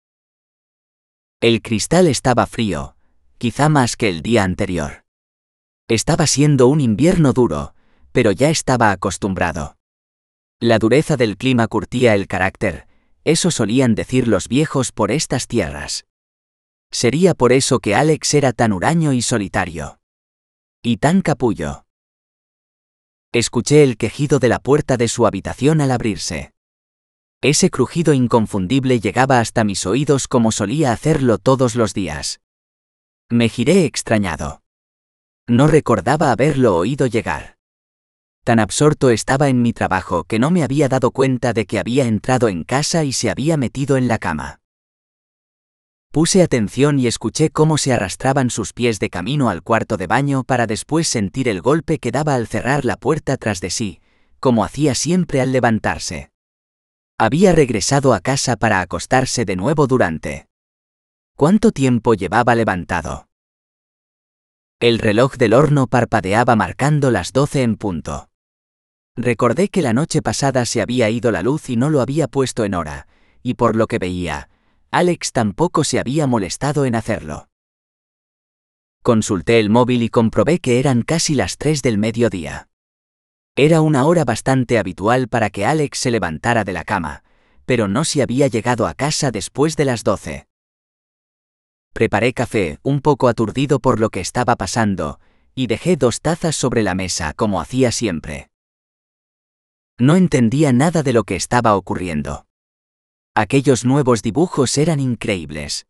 El 1.40 1.62
cristal 1.62 2.06
estaba 2.06 2.46
frío, 2.46 2.96
quizá 3.38 3.68
más 3.68 3.96
que 3.96 4.08
el 4.08 4.22
día 4.22 4.44
anterior. 4.44 5.04
Estaba 5.88 6.26
siendo 6.26 6.68
un 6.68 6.80
invierno 6.80 7.32
duro, 7.32 7.74
pero 8.12 8.32
ya 8.32 8.50
estaba 8.50 8.92
acostumbrado. 8.92 9.76
La 10.60 10.78
dureza 10.78 11.16
del 11.16 11.36
clima 11.36 11.66
curtía 11.68 12.14
el 12.14 12.26
carácter, 12.26 12.86
eso 13.24 13.50
solían 13.50 13.94
decir 13.94 14.26
los 14.26 14.48
viejos 14.48 14.90
por 14.90 15.10
estas 15.10 15.46
tierras. 15.46 16.06
Sería 16.90 17.34
por 17.34 17.52
eso 17.52 17.80
que 17.80 17.94
Alex 17.94 18.34
era 18.34 18.52
tan 18.52 18.72
huraño 18.72 19.12
y 19.12 19.22
solitario. 19.22 19.97
Y 20.82 20.98
tan 20.98 21.22
capullo. 21.22 21.84
Escuché 23.32 23.82
el 23.82 23.96
quejido 23.96 24.38
de 24.38 24.48
la 24.48 24.60
puerta 24.60 24.96
de 24.96 25.08
su 25.08 25.26
habitación 25.26 25.80
al 25.80 25.90
abrirse. 25.90 26.54
Ese 27.40 27.68
crujido 27.68 28.12
inconfundible 28.12 29.00
llegaba 29.00 29.40
hasta 29.40 29.64
mis 29.64 29.86
oídos 29.86 30.28
como 30.28 30.52
solía 30.52 30.92
hacerlo 30.92 31.38
todos 31.38 31.74
los 31.74 31.94
días. 31.94 32.40
Me 33.28 33.48
giré 33.48 33.86
extrañado. 33.86 34.62
No 35.48 35.66
recordaba 35.66 36.30
haberlo 36.30 36.76
oído 36.76 37.06
llegar. 37.06 37.58
Tan 38.44 38.60
absorto 38.60 39.10
estaba 39.10 39.48
en 39.48 39.60
mi 39.60 39.72
trabajo 39.72 40.22
que 40.24 40.38
no 40.38 40.52
me 40.52 40.62
había 40.62 40.88
dado 40.88 41.10
cuenta 41.10 41.52
de 41.52 41.66
que 41.66 41.80
había 41.80 42.06
entrado 42.06 42.48
en 42.48 42.62
casa 42.62 43.02
y 43.02 43.12
se 43.12 43.30
había 43.30 43.56
metido 43.56 43.96
en 43.96 44.06
la 44.06 44.18
cama. 44.18 44.57
Puse 46.10 46.42
atención 46.42 46.98
y 46.98 47.06
escuché 47.06 47.50
cómo 47.50 47.76
se 47.76 47.92
arrastraban 47.92 48.48
sus 48.50 48.72
pies 48.72 48.98
de 48.98 49.10
camino 49.10 49.50
al 49.50 49.62
cuarto 49.62 49.96
de 49.96 50.06
baño 50.06 50.42
para 50.42 50.66
después 50.66 51.06
sentir 51.06 51.48
el 51.48 51.60
golpe 51.60 51.98
que 51.98 52.10
daba 52.10 52.34
al 52.34 52.46
cerrar 52.46 52.84
la 52.84 52.96
puerta 52.96 53.36
tras 53.36 53.60
de 53.60 53.70
sí, 53.70 54.00
como 54.40 54.64
hacía 54.64 54.94
siempre 54.94 55.40
al 55.40 55.52
levantarse. 55.52 56.30
Había 57.18 57.52
regresado 57.52 58.14
a 58.14 58.20
casa 58.20 58.56
para 58.56 58.80
acostarse 58.80 59.44
de 59.44 59.56
nuevo 59.56 59.86
durante 59.86 60.46
¿Cuánto 61.36 61.72
tiempo 61.72 62.14
llevaba 62.14 62.54
levantado? 62.54 63.28
El 64.80 64.98
reloj 64.98 65.36
del 65.36 65.54
horno 65.54 65.86
parpadeaba 65.86 66.56
marcando 66.56 67.10
las 67.10 67.32
doce 67.32 67.62
en 67.62 67.76
punto. 67.76 68.28
Recordé 69.16 69.68
que 69.68 69.82
la 69.82 69.92
noche 69.92 70.22
pasada 70.22 70.64
se 70.64 70.80
había 70.80 71.10
ido 71.10 71.30
la 71.30 71.42
luz 71.42 71.68
y 71.70 71.76
no 71.76 71.90
lo 71.90 72.00
había 72.00 72.28
puesto 72.28 72.64
en 72.64 72.74
hora, 72.74 73.06
y 73.42 73.54
por 73.54 73.76
lo 73.76 73.86
que 73.86 73.98
veía, 73.98 74.48
Alex 74.90 75.32
tampoco 75.32 75.84
se 75.84 75.98
había 76.00 76.26
molestado 76.26 76.86
en 76.86 76.94
hacerlo. 76.94 77.48
Consulté 79.02 79.60
el 79.60 79.68
móvil 79.68 80.02
y 80.02 80.08
comprobé 80.08 80.60
que 80.60 80.80
eran 80.80 81.02
casi 81.02 81.34
las 81.34 81.58
tres 81.58 81.82
del 81.82 81.98
mediodía. 81.98 82.68
Era 83.54 83.80
una 83.82 84.06
hora 84.06 84.24
bastante 84.24 84.78
habitual 84.78 85.28
para 85.28 85.50
que 85.50 85.66
Alex 85.66 85.98
se 85.98 86.10
levantara 86.10 86.64
de 86.64 86.72
la 86.72 86.84
cama, 86.84 87.22
pero 87.66 87.86
no 87.86 88.04
se 88.04 88.22
había 88.22 88.46
llegado 88.46 88.86
a 88.86 88.94
casa 88.94 89.30
después 89.30 89.76
de 89.76 89.84
las 89.84 90.04
doce. 90.04 90.46
Preparé 91.92 92.32
café, 92.32 92.78
un 92.82 93.00
poco 93.00 93.28
aturdido 93.28 93.80
por 93.80 94.00
lo 94.00 94.08
que 94.08 94.20
estaba 94.20 94.56
pasando, 94.56 95.20
y 95.54 95.66
dejé 95.66 95.96
dos 95.96 96.22
tazas 96.22 96.56
sobre 96.56 96.82
la 96.82 96.94
mesa 96.94 97.34
como 97.34 97.60
hacía 97.60 97.92
siempre. 97.92 98.48
No 99.98 100.16
entendía 100.16 100.72
nada 100.72 101.02
de 101.02 101.12
lo 101.12 101.24
que 101.24 101.36
estaba 101.36 101.74
ocurriendo. 101.76 102.47
Aquellos 103.40 103.84
nuevos 103.84 104.22
dibujos 104.22 104.76
eran 104.78 104.98
increíbles. 104.98 105.86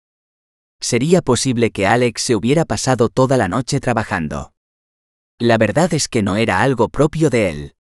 Sería 0.81 1.23
posible 1.23 1.71
que 1.71 1.87
Alex 1.87 2.21
se 2.21 2.37
hubiera 2.37 2.67
pasado 2.67 3.09
toda 3.09 3.39
la 3.39 3.49
noche 3.49 3.81
trabajando. 3.81 4.53
La 5.39 5.57
verdad 5.57 5.95
es 5.95 6.09
que 6.09 6.23
no 6.23 6.37
era 6.37 6.61
algo 6.61 6.91
propio 6.91 7.31
de 7.31 7.49
él. 7.49 7.75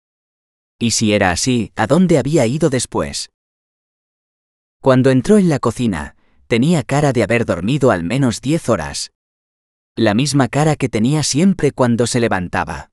Y 0.79 0.91
si 0.91 1.15
era 1.15 1.31
así, 1.31 1.73
¿a 1.77 1.87
dónde 1.87 2.19
había 2.19 2.45
ido 2.45 2.69
después? 2.69 3.31
Cuando 4.83 5.09
entró 5.09 5.39
en 5.39 5.49
la 5.49 5.61
cocina, 5.61 6.15
tenía 6.47 6.83
cara 6.83 7.15
de 7.15 7.23
haber 7.23 7.47
dormido 7.47 7.91
al 7.91 8.05
menos 8.05 8.43
diez 8.43 8.69
horas. 8.69 9.13
La 9.97 10.13
misma 10.13 10.49
cara 10.49 10.77
que 10.77 10.91
tenía 10.91 11.23
siempre 11.23 11.73
cuando 11.73 12.07
se 12.07 12.21
levantaba. 12.21 12.91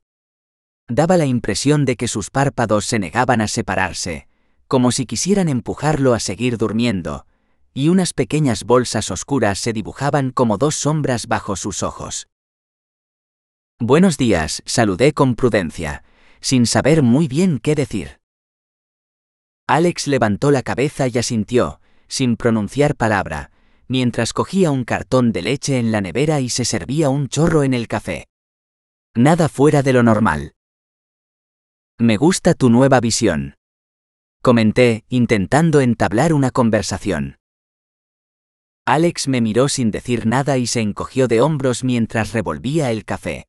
Daba 0.88 1.18
la 1.18 1.26
impresión 1.26 1.84
de 1.84 1.98
que 1.98 2.08
sus 2.08 2.30
párpados 2.30 2.86
se 2.86 2.98
negaban 2.98 3.42
a 3.42 3.50
separarse, 3.50 4.30
como 4.72 4.94
si 4.94 5.06
quisieran 5.06 5.50
empujarlo 5.50 6.14
a 6.14 6.22
seguir 6.22 6.58
durmiendo, 6.58 7.26
y 7.74 7.90
unas 7.90 8.14
pequeñas 8.14 8.64
bolsas 8.64 9.12
oscuras 9.12 9.60
se 9.60 9.74
dibujaban 9.74 10.32
como 10.32 10.58
dos 10.58 10.76
sombras 10.76 11.28
bajo 11.28 11.58
sus 11.58 11.84
ojos. 11.84 12.30
Buenos 13.82 14.18
días, 14.18 14.64
saludé 14.66 15.12
con 15.12 15.36
prudencia, 15.36 16.06
sin 16.40 16.66
saber 16.66 17.04
muy 17.04 17.28
bien 17.28 17.60
qué 17.60 17.76
decir. 17.76 18.22
Alex 19.68 20.08
levantó 20.08 20.52
la 20.52 20.64
cabeza 20.64 21.10
y 21.10 21.18
asintió, 21.18 21.82
sin 22.08 22.38
pronunciar 22.38 22.96
palabra, 22.96 23.52
mientras 23.90 24.32
cogía 24.32 24.72
un 24.72 24.86
cartón 24.86 25.34
de 25.34 25.42
leche 25.42 25.80
en 25.80 25.92
la 25.92 26.00
nevera 26.00 26.40
y 26.40 26.48
se 26.48 26.64
servía 26.64 27.10
un 27.10 27.28
chorro 27.28 27.64
en 27.64 27.74
el 27.74 27.90
café. 27.90 28.30
Nada 29.16 29.50
fuera 29.50 29.84
de 29.84 29.92
lo 29.92 30.02
normal. 30.02 30.54
Me 32.00 32.16
gusta 32.16 32.54
tu 32.54 32.70
nueva 32.70 33.02
visión. 33.02 33.56
Comenté, 34.44 35.06
intentando 35.08 35.82
entablar 35.82 36.34
una 36.34 36.50
conversación. 36.50 37.38
Alex 38.88 39.28
me 39.28 39.40
miró 39.40 39.70
sin 39.70 39.92
decir 39.92 40.26
nada 40.26 40.58
y 40.58 40.66
se 40.66 40.82
encogió 40.82 41.28
de 41.28 41.42
hombros 41.42 41.84
mientras 41.84 42.34
revolvía 42.34 42.90
el 42.90 43.06
café. 43.06 43.46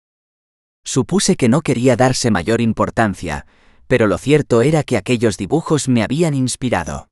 Supuse 0.85 1.37
que 1.37 1.48
no 1.48 1.62
quería 1.62 1.96
darse 1.96 2.31
mayor 2.31 2.61
importancia, 2.61 3.46
pero 3.87 4.07
lo 4.07 4.18
cierto 4.18 4.61
era 4.61 4.83
que 4.83 4.98
aquellos 4.98 5.38
dibujos 5.38 5.88
me 5.88 6.02
habían 6.02 6.35
inspirado. 6.35 7.09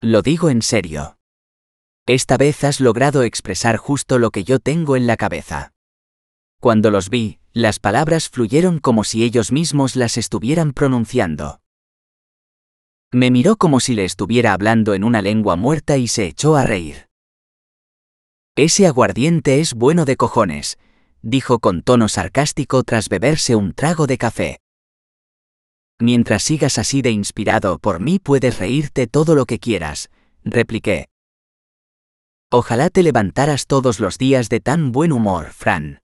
Lo 0.00 0.22
digo 0.22 0.48
en 0.48 0.62
serio. 0.62 1.18
Esta 2.06 2.38
vez 2.38 2.64
has 2.64 2.80
logrado 2.80 3.22
expresar 3.22 3.76
justo 3.76 4.18
lo 4.18 4.30
que 4.30 4.44
yo 4.44 4.60
tengo 4.60 4.96
en 4.96 5.06
la 5.06 5.18
cabeza. 5.18 5.72
Cuando 6.58 6.90
los 6.90 7.10
vi, 7.10 7.38
las 7.52 7.78
palabras 7.80 8.30
fluyeron 8.30 8.78
como 8.78 9.04
si 9.04 9.24
ellos 9.24 9.52
mismos 9.52 9.94
las 9.94 10.16
estuvieran 10.16 10.72
pronunciando. 10.72 11.59
Me 13.12 13.32
miró 13.32 13.56
como 13.56 13.80
si 13.80 13.94
le 13.94 14.04
estuviera 14.04 14.52
hablando 14.52 14.94
en 14.94 15.02
una 15.02 15.20
lengua 15.20 15.56
muerta 15.56 15.96
y 15.96 16.06
se 16.06 16.26
echó 16.26 16.54
a 16.56 16.64
reír. 16.64 17.08
Ese 18.56 18.86
aguardiente 18.86 19.58
es 19.58 19.74
bueno 19.74 20.04
de 20.04 20.16
cojones, 20.16 20.78
dijo 21.22 21.58
con 21.58 21.82
tono 21.82 22.08
sarcástico 22.08 22.84
tras 22.84 23.08
beberse 23.08 23.56
un 23.56 23.72
trago 23.74 24.06
de 24.06 24.18
café. 24.18 24.60
Mientras 25.98 26.44
sigas 26.44 26.78
así 26.78 27.02
de 27.02 27.10
inspirado 27.10 27.78
por 27.78 28.00
mí 28.00 28.18
puedes 28.18 28.58
reírte 28.58 29.06
todo 29.06 29.34
lo 29.34 29.44
que 29.44 29.58
quieras, 29.58 30.08
repliqué. 30.44 31.08
Ojalá 32.50 32.90
te 32.90 33.02
levantaras 33.02 33.66
todos 33.66 34.00
los 34.00 34.18
días 34.18 34.48
de 34.48 34.60
tan 34.60 34.92
buen 34.92 35.12
humor, 35.12 35.50
Fran. 35.50 36.00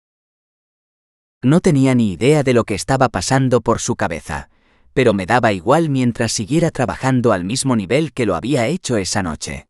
No 1.43 1.61
tenía 1.61 1.95
ni 1.95 2.13
idea 2.13 2.43
de 2.43 2.55
lo 2.55 2.65
que 2.65 2.75
estaba 2.75 3.09
pasando 3.09 3.61
por 3.61 3.81
su 3.81 3.97
cabeza, 3.97 4.49
pero 4.95 5.13
me 5.13 5.27
daba 5.27 5.53
igual 5.53 5.91
mientras 5.91 6.33
siguiera 6.33 6.71
trabajando 6.71 7.33
al 7.33 7.45
mismo 7.45 7.77
nivel 7.77 8.13
que 8.13 8.27
lo 8.27 8.37
había 8.37 8.69
hecho 8.69 8.97
esa 8.97 9.23
noche. 9.23 9.67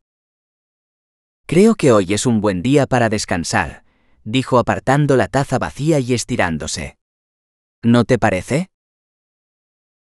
Creo 1.47 1.75
que 1.75 1.93
hoy 1.93 2.15
es 2.15 2.27
un 2.27 2.41
buen 2.41 2.63
día 2.63 2.87
para 2.87 3.09
descansar, 3.09 3.85
dijo 4.23 4.59
apartando 4.59 5.17
la 5.17 5.29
taza 5.29 5.59
vacía 5.59 5.99
y 5.99 6.15
estirándose. 6.15 6.99
¿No 7.83 8.05
te 8.05 8.19
parece? 8.19 8.71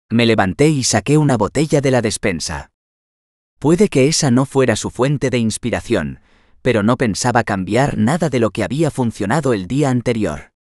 Me 0.09 0.25
levanté 0.25 0.69
y 0.69 0.83
saqué 0.83 1.17
una 1.17 1.35
botella 1.35 1.81
de 1.81 1.91
la 1.91 2.01
despensa. 2.01 2.71
Puede 3.59 3.89
que 3.89 4.07
esa 4.07 4.31
no 4.31 4.45
fuera 4.45 4.75
su 4.75 4.89
fuente 4.89 5.29
de 5.29 5.39
inspiración, 5.39 6.19
pero 6.61 6.83
no 6.83 6.95
pensaba 6.95 7.43
cambiar 7.43 7.97
nada 7.97 8.29
de 8.29 8.39
lo 8.39 8.51
que 8.51 8.63
había 8.63 8.91
funcionado 8.91 9.53
el 9.53 9.67
día 9.67 9.89
anterior. 9.89 10.51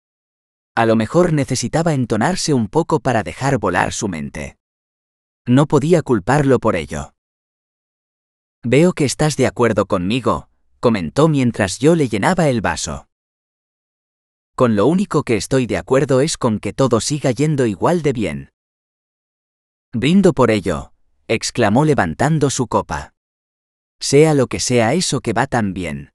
A 0.76 0.84
lo 0.84 0.94
mejor 0.94 1.32
necesitaba 1.32 1.94
entonarse 1.94 2.52
un 2.52 2.68
poco 2.68 3.00
para 3.00 3.22
dejar 3.22 3.56
volar 3.56 3.94
su 3.94 4.08
mente. 4.08 4.58
No 5.46 5.66
podía 5.66 6.02
culparlo 6.02 6.58
por 6.58 6.76
ello. 6.76 7.14
Veo 8.62 8.92
que 8.92 9.06
estás 9.06 9.38
de 9.38 9.46
acuerdo 9.46 9.86
conmigo, 9.86 10.50
comentó 10.78 11.28
mientras 11.28 11.78
yo 11.78 11.94
le 11.94 12.08
llenaba 12.08 12.50
el 12.50 12.60
vaso. 12.60 13.08
Con 14.54 14.76
lo 14.76 14.86
único 14.86 15.22
que 15.22 15.36
estoy 15.36 15.66
de 15.66 15.78
acuerdo 15.78 16.20
es 16.20 16.36
con 16.36 16.58
que 16.58 16.74
todo 16.74 17.00
siga 17.00 17.30
yendo 17.30 17.64
igual 17.64 18.02
de 18.02 18.12
bien. 18.12 18.50
Brindo 19.94 20.34
por 20.34 20.50
ello, 20.50 20.92
exclamó 21.26 21.86
levantando 21.86 22.50
su 22.50 22.66
copa. 22.66 23.14
Sea 23.98 24.34
lo 24.34 24.46
que 24.46 24.60
sea 24.60 24.92
eso 24.92 25.20
que 25.20 25.32
va 25.32 25.46
tan 25.46 25.72
bien. 25.72 26.10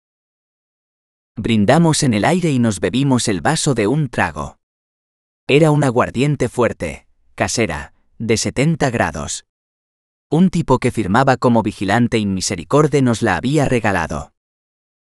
Brindamos 1.39 2.03
en 2.03 2.15
el 2.15 2.25
aire 2.25 2.51
y 2.51 2.59
nos 2.59 2.81
bebimos 2.81 3.29
el 3.29 3.43
vaso 3.43 3.75
de 3.75 3.87
un 3.87 4.09
trago. 4.09 4.57
Era 5.47 5.71
un 5.71 5.85
aguardiente 5.85 6.49
fuerte, 6.49 7.07
casera, 7.35 7.93
de 8.19 8.39
70 8.39 8.89
grados. 8.89 9.45
Un 10.31 10.49
tipo 10.49 10.79
que 10.79 10.91
firmaba 10.91 11.37
como 11.37 11.63
vigilante 11.63 12.17
inmisericorde 12.17 13.03
nos 13.03 13.21
la 13.21 13.37
había 13.37 13.67
regalado. 13.67 14.33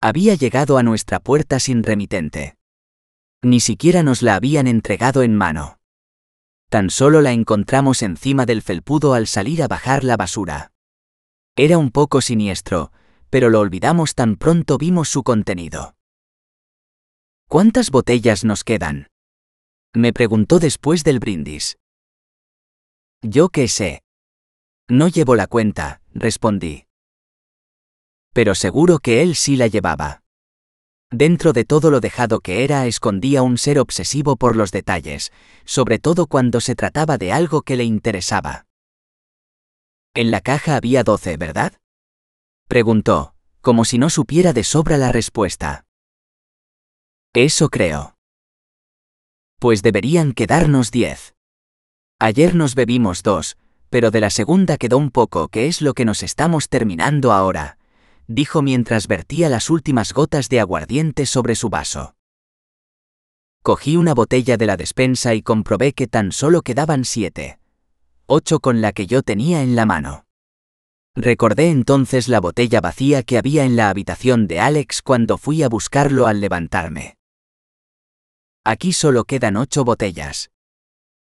Había 0.00 0.34
llegado 0.34 0.76
a 0.76 0.82
nuestra 0.82 1.20
puerta 1.20 1.60
sin 1.60 1.84
remitente. 1.84 2.56
Ni 3.40 3.60
siquiera 3.60 4.02
nos 4.02 4.22
la 4.22 4.34
habían 4.34 4.66
entregado 4.66 5.22
en 5.22 5.36
mano. 5.36 5.78
Tan 6.68 6.90
solo 6.90 7.20
la 7.20 7.30
encontramos 7.30 8.02
encima 8.02 8.44
del 8.44 8.62
felpudo 8.62 9.14
al 9.14 9.28
salir 9.28 9.62
a 9.62 9.68
bajar 9.68 10.02
la 10.02 10.16
basura. 10.16 10.72
Era 11.56 11.78
un 11.78 11.90
poco 11.90 12.20
siniestro, 12.20 12.90
pero 13.30 13.50
lo 13.50 13.60
olvidamos 13.60 14.16
tan 14.16 14.34
pronto 14.34 14.78
vimos 14.78 15.08
su 15.08 15.22
contenido. 15.22 15.94
¿Cuántas 17.48 17.90
botellas 17.90 18.44
nos 18.44 18.62
quedan? 18.62 19.08
Me 19.94 20.12
preguntó 20.12 20.58
después 20.58 21.02
del 21.02 21.18
brindis. 21.18 21.78
Yo 23.22 23.48
qué 23.48 23.68
sé. 23.68 24.02
No 24.86 25.08
llevo 25.08 25.34
la 25.34 25.46
cuenta, 25.46 26.02
respondí. 26.12 26.84
Pero 28.34 28.54
seguro 28.54 28.98
que 28.98 29.22
él 29.22 29.34
sí 29.34 29.56
la 29.56 29.66
llevaba. 29.66 30.20
Dentro 31.10 31.54
de 31.54 31.64
todo 31.64 31.90
lo 31.90 32.00
dejado 32.00 32.40
que 32.40 32.64
era 32.64 32.86
escondía 32.86 33.40
un 33.40 33.56
ser 33.56 33.78
obsesivo 33.78 34.36
por 34.36 34.54
los 34.54 34.70
detalles, 34.70 35.32
sobre 35.64 35.98
todo 35.98 36.26
cuando 36.26 36.60
se 36.60 36.74
trataba 36.74 37.16
de 37.16 37.32
algo 37.32 37.62
que 37.62 37.76
le 37.76 37.84
interesaba. 37.84 38.66
En 40.12 40.30
la 40.30 40.42
caja 40.42 40.76
había 40.76 41.02
doce, 41.02 41.38
¿verdad? 41.38 41.72
Preguntó, 42.68 43.34
como 43.62 43.86
si 43.86 43.96
no 43.96 44.10
supiera 44.10 44.52
de 44.52 44.64
sobra 44.64 44.98
la 44.98 45.12
respuesta. 45.12 45.87
Eso 47.34 47.68
creo. 47.68 48.14
Pues 49.58 49.82
deberían 49.82 50.32
quedarnos 50.32 50.90
diez. 50.90 51.34
Ayer 52.18 52.54
nos 52.54 52.74
bebimos 52.74 53.22
dos, 53.22 53.56
pero 53.90 54.10
de 54.10 54.20
la 54.20 54.30
segunda 54.30 54.76
quedó 54.76 54.98
un 54.98 55.10
poco, 55.10 55.48
que 55.48 55.66
es 55.66 55.82
lo 55.82 55.94
que 55.94 56.04
nos 56.04 56.22
estamos 56.22 56.68
terminando 56.68 57.32
ahora, 57.32 57.78
dijo 58.26 58.62
mientras 58.62 59.08
vertía 59.08 59.48
las 59.48 59.70
últimas 59.70 60.12
gotas 60.12 60.48
de 60.48 60.60
aguardiente 60.60 61.26
sobre 61.26 61.54
su 61.54 61.68
vaso. 61.68 62.14
Cogí 63.62 63.96
una 63.96 64.14
botella 64.14 64.56
de 64.56 64.66
la 64.66 64.76
despensa 64.76 65.34
y 65.34 65.42
comprobé 65.42 65.92
que 65.92 66.06
tan 66.06 66.32
solo 66.32 66.62
quedaban 66.62 67.04
siete. 67.04 67.58
Ocho 68.26 68.60
con 68.60 68.80
la 68.80 68.92
que 68.92 69.06
yo 69.06 69.22
tenía 69.22 69.62
en 69.62 69.74
la 69.76 69.86
mano. 69.86 70.24
Recordé 71.14 71.70
entonces 71.70 72.28
la 72.28 72.40
botella 72.40 72.80
vacía 72.80 73.22
que 73.22 73.38
había 73.38 73.64
en 73.64 73.74
la 73.76 73.90
habitación 73.90 74.46
de 74.46 74.60
Alex 74.60 75.02
cuando 75.02 75.36
fui 75.36 75.62
a 75.62 75.68
buscarlo 75.68 76.26
al 76.26 76.40
levantarme. 76.40 77.17
Aquí 78.70 78.92
solo 78.92 79.24
quedan 79.24 79.56
ocho 79.56 79.82
botellas. 79.82 80.50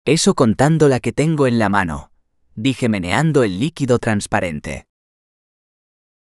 Eso 0.07 0.35
contando 0.35 0.88
la 0.88 1.01
que 1.01 1.12
tengo 1.12 1.46
en 1.46 1.59
la 1.59 1.68
mano, 1.68 2.11
dije 2.55 2.88
meneando 2.88 3.42
el 3.42 3.61
líquido 3.61 3.99
transparente. 3.99 4.87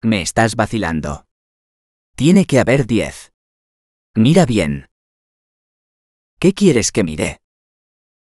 Me 0.02 0.24
estás 0.24 0.56
vacilando. 0.56 1.28
Tiene 2.16 2.46
que 2.46 2.60
haber 2.60 2.88
diez. 2.88 3.34
Mira 4.16 4.48
bien. 4.48 4.88
¿Qué 6.40 6.54
quieres 6.54 6.92
que 6.92 7.04
mire? 7.04 7.40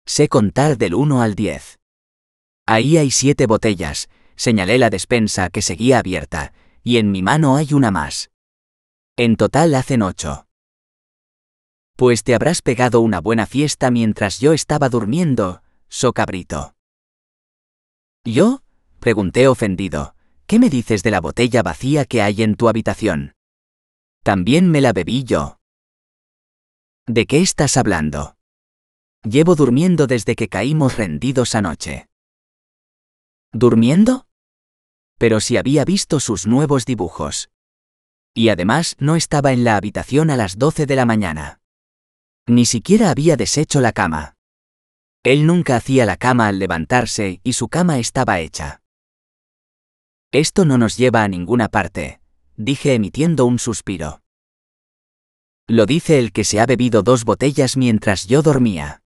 Sé 0.06 0.30
contar 0.30 0.78
del 0.78 0.94
1 0.94 1.24
al 1.24 1.34
10. 1.34 1.80
Ahí 2.68 2.98
hay 2.98 3.10
siete 3.10 3.48
botellas, 3.48 4.10
señalé 4.36 4.78
la 4.78 4.92
despensa 4.92 5.50
que 5.50 5.64
seguía 5.64 5.98
abierta, 5.98 6.54
y 6.84 6.98
en 6.98 7.10
mi 7.10 7.24
mano 7.24 7.56
hay 7.56 7.74
una 7.74 7.90
más. 7.90 8.30
En 9.18 9.38
total 9.38 9.74
hacen 9.74 10.04
ocho. 10.04 10.45
Pues 11.96 12.24
te 12.24 12.36
habrás 12.36 12.62
pegado 12.62 13.00
una 13.00 13.22
buena 13.22 13.46
fiesta 13.46 13.90
mientras 13.90 14.40
yo 14.40 14.52
estaba 14.52 14.90
durmiendo, 14.90 15.62
so 15.88 16.12
cabrito. 16.12 16.76
¿Yo? 18.26 18.64
pregunté 19.00 19.48
ofendido. 19.48 20.16
¿Qué 20.46 20.60
me 20.60 20.70
dices 20.70 21.04
de 21.04 21.12
la 21.12 21.22
botella 21.22 21.64
vacía 21.64 22.06
que 22.06 22.22
hay 22.22 22.44
en 22.44 22.56
tu 22.56 22.68
habitación? 22.68 23.34
También 24.24 24.70
me 24.70 24.82
la 24.82 24.92
bebí 24.92 25.24
yo. 25.24 25.60
¿De 27.08 27.26
qué 27.26 27.42
estás 27.42 27.78
hablando? 27.78 28.36
Llevo 29.24 29.56
durmiendo 29.56 30.06
desde 30.06 30.36
que 30.36 30.50
caímos 30.50 30.98
rendidos 30.98 31.56
anoche. 31.56 32.08
¿Durmiendo? 33.54 34.28
Pero 35.18 35.40
si 35.40 35.56
había 35.56 35.86
visto 35.86 36.20
sus 36.20 36.46
nuevos 36.46 36.86
dibujos. 36.86 37.50
Y 38.34 38.50
además 38.50 38.96
no 39.00 39.16
estaba 39.16 39.54
en 39.54 39.64
la 39.64 39.78
habitación 39.78 40.30
a 40.30 40.36
las 40.36 40.58
12 40.58 40.86
de 40.88 40.96
la 40.96 41.06
mañana. 41.06 41.62
Ni 42.48 42.66
siquiera 42.66 43.10
había 43.10 43.38
deshecho 43.38 43.82
la 43.82 43.92
cama. 43.92 44.36
Él 45.24 45.48
nunca 45.48 45.76
hacía 45.76 46.06
la 46.06 46.18
cama 46.18 46.48
al 46.48 46.60
levantarse 46.60 47.42
y 47.44 47.54
su 47.54 47.68
cama 47.68 47.98
estaba 47.98 48.40
hecha. 48.40 48.82
Esto 50.32 50.66
no 50.66 50.78
nos 50.78 50.98
lleva 50.98 51.24
a 51.24 51.28
ninguna 51.28 51.70
parte, 51.70 52.22
dije 52.56 52.94
emitiendo 52.94 53.46
un 53.46 53.58
suspiro. 53.58 54.22
Lo 55.68 55.88
dice 55.88 56.20
el 56.20 56.32
que 56.32 56.44
se 56.44 56.60
ha 56.60 56.68
bebido 56.68 57.02
dos 57.02 57.26
botellas 57.26 57.78
mientras 57.78 58.28
yo 58.28 58.44
dormía. 58.44 59.02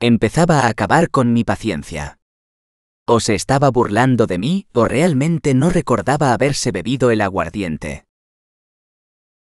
Empezaba 0.00 0.60
a 0.60 0.68
acabar 0.68 1.10
con 1.10 1.34
mi 1.34 1.44
paciencia. 1.44 2.18
O 3.06 3.20
se 3.20 3.34
estaba 3.34 3.68
burlando 3.70 4.26
de 4.26 4.38
mí, 4.38 4.66
o 4.72 4.86
realmente 4.86 5.52
no 5.52 5.68
recordaba 5.68 6.32
haberse 6.32 6.72
bebido 6.72 7.10
el 7.10 7.20
aguardiente. 7.20 8.06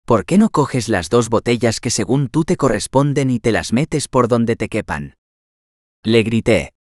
¿Por 0.06 0.26
qué 0.26 0.38
no 0.38 0.52
coges 0.52 0.88
las 0.88 1.10
dos 1.10 1.30
botellas 1.30 1.80
que 1.80 1.89
según 1.89 2.30
tú 2.30 2.44
te 2.44 2.58
corresponden 2.58 3.32
y 3.32 3.39
te 3.39 3.52
las 3.52 3.74
metes 3.74 4.08
por 4.08 4.28
donde 4.28 4.56
te 4.56 4.70
quepan? 4.70 5.15
Le 6.04 6.22
grité. 6.22 6.74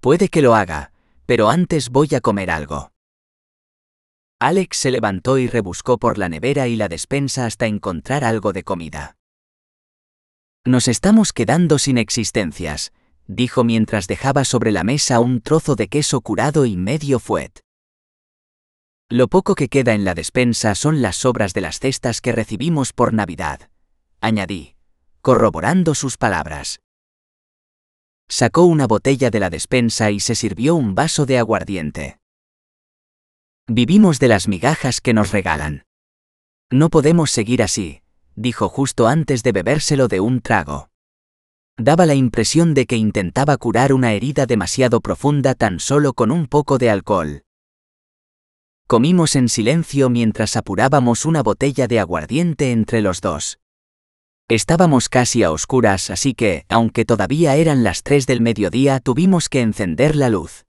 Puede 0.00 0.28
que 0.28 0.42
lo 0.42 0.56
haga, 0.56 0.90
pero 1.26 1.48
antes 1.48 1.90
voy 1.90 2.08
a 2.16 2.20
comer 2.20 2.50
algo. 2.50 2.90
Alex 4.40 4.78
se 4.78 4.90
levantó 4.90 5.38
y 5.38 5.46
rebuscó 5.46 5.96
por 5.96 6.18
la 6.18 6.28
nevera 6.28 6.66
y 6.66 6.74
la 6.74 6.88
despensa 6.88 7.46
hasta 7.46 7.66
encontrar 7.66 8.24
algo 8.24 8.52
de 8.52 8.64
comida. 8.64 9.16
Nos 10.64 10.88
estamos 10.88 11.32
quedando 11.32 11.78
sin 11.78 11.98
existencias, 11.98 12.92
dijo 13.28 13.62
mientras 13.62 14.08
dejaba 14.08 14.44
sobre 14.44 14.72
la 14.72 14.82
mesa 14.82 15.20
un 15.20 15.40
trozo 15.40 15.76
de 15.76 15.86
queso 15.86 16.20
curado 16.20 16.66
y 16.66 16.76
medio 16.76 17.20
fuet. 17.20 17.65
Lo 19.08 19.28
poco 19.28 19.54
que 19.54 19.68
queda 19.68 19.94
en 19.94 20.04
la 20.04 20.14
despensa 20.14 20.74
son 20.74 21.00
las 21.00 21.14
sobras 21.14 21.54
de 21.54 21.60
las 21.60 21.78
cestas 21.78 22.20
que 22.20 22.32
recibimos 22.32 22.92
por 22.92 23.14
Navidad, 23.14 23.70
añadí, 24.20 24.74
corroborando 25.20 25.94
sus 25.94 26.16
palabras. 26.16 26.80
Sacó 28.28 28.64
una 28.64 28.88
botella 28.88 29.30
de 29.30 29.38
la 29.38 29.48
despensa 29.48 30.10
y 30.10 30.18
se 30.18 30.34
sirvió 30.34 30.74
un 30.74 30.96
vaso 30.96 31.24
de 31.24 31.38
aguardiente. 31.38 32.18
Vivimos 33.68 34.18
de 34.18 34.26
las 34.26 34.48
migajas 34.48 35.00
que 35.00 35.14
nos 35.14 35.30
regalan. 35.30 35.84
No 36.72 36.90
podemos 36.90 37.30
seguir 37.30 37.62
así, 37.62 38.02
dijo 38.34 38.68
justo 38.68 39.06
antes 39.06 39.44
de 39.44 39.52
bebérselo 39.52 40.08
de 40.08 40.18
un 40.18 40.40
trago. 40.40 40.88
Daba 41.76 42.06
la 42.06 42.16
impresión 42.16 42.74
de 42.74 42.86
que 42.86 42.96
intentaba 42.96 43.56
curar 43.56 43.92
una 43.92 44.14
herida 44.14 44.46
demasiado 44.46 45.00
profunda 45.00 45.54
tan 45.54 45.78
solo 45.78 46.12
con 46.12 46.32
un 46.32 46.48
poco 46.48 46.78
de 46.78 46.90
alcohol. 46.90 47.45
Comimos 48.86 49.34
en 49.36 49.48
silencio 49.48 50.10
mientras 50.10 50.56
apurábamos 50.56 51.24
una 51.24 51.42
botella 51.42 51.88
de 51.88 51.98
aguardiente 51.98 52.70
entre 52.72 53.00
los 53.00 53.20
dos. 53.20 53.58
Estábamos 54.48 55.08
casi 55.08 55.42
a 55.42 55.50
oscuras, 55.50 56.10
así 56.10 56.34
que, 56.34 56.64
aunque 56.68 57.04
todavía 57.04 57.56
eran 57.56 57.82
las 57.82 58.02
tres 58.02 58.26
del 58.26 58.40
mediodía, 58.40 59.00
tuvimos 59.00 59.48
que 59.48 59.60
encender 59.60 60.14
la 60.14 60.28
luz. 60.28 60.64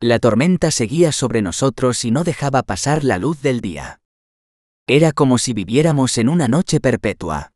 La 0.00 0.18
tormenta 0.18 0.70
seguía 0.70 1.12
sobre 1.12 1.42
nosotros 1.42 2.04
y 2.04 2.10
no 2.10 2.24
dejaba 2.24 2.62
pasar 2.62 3.04
la 3.04 3.18
luz 3.18 3.40
del 3.40 3.60
día. 3.60 4.00
Era 4.86 5.12
como 5.12 5.38
si 5.38 5.52
viviéramos 5.52 6.18
en 6.18 6.28
una 6.28 6.48
noche 6.48 6.80
perpetua. 6.80 7.52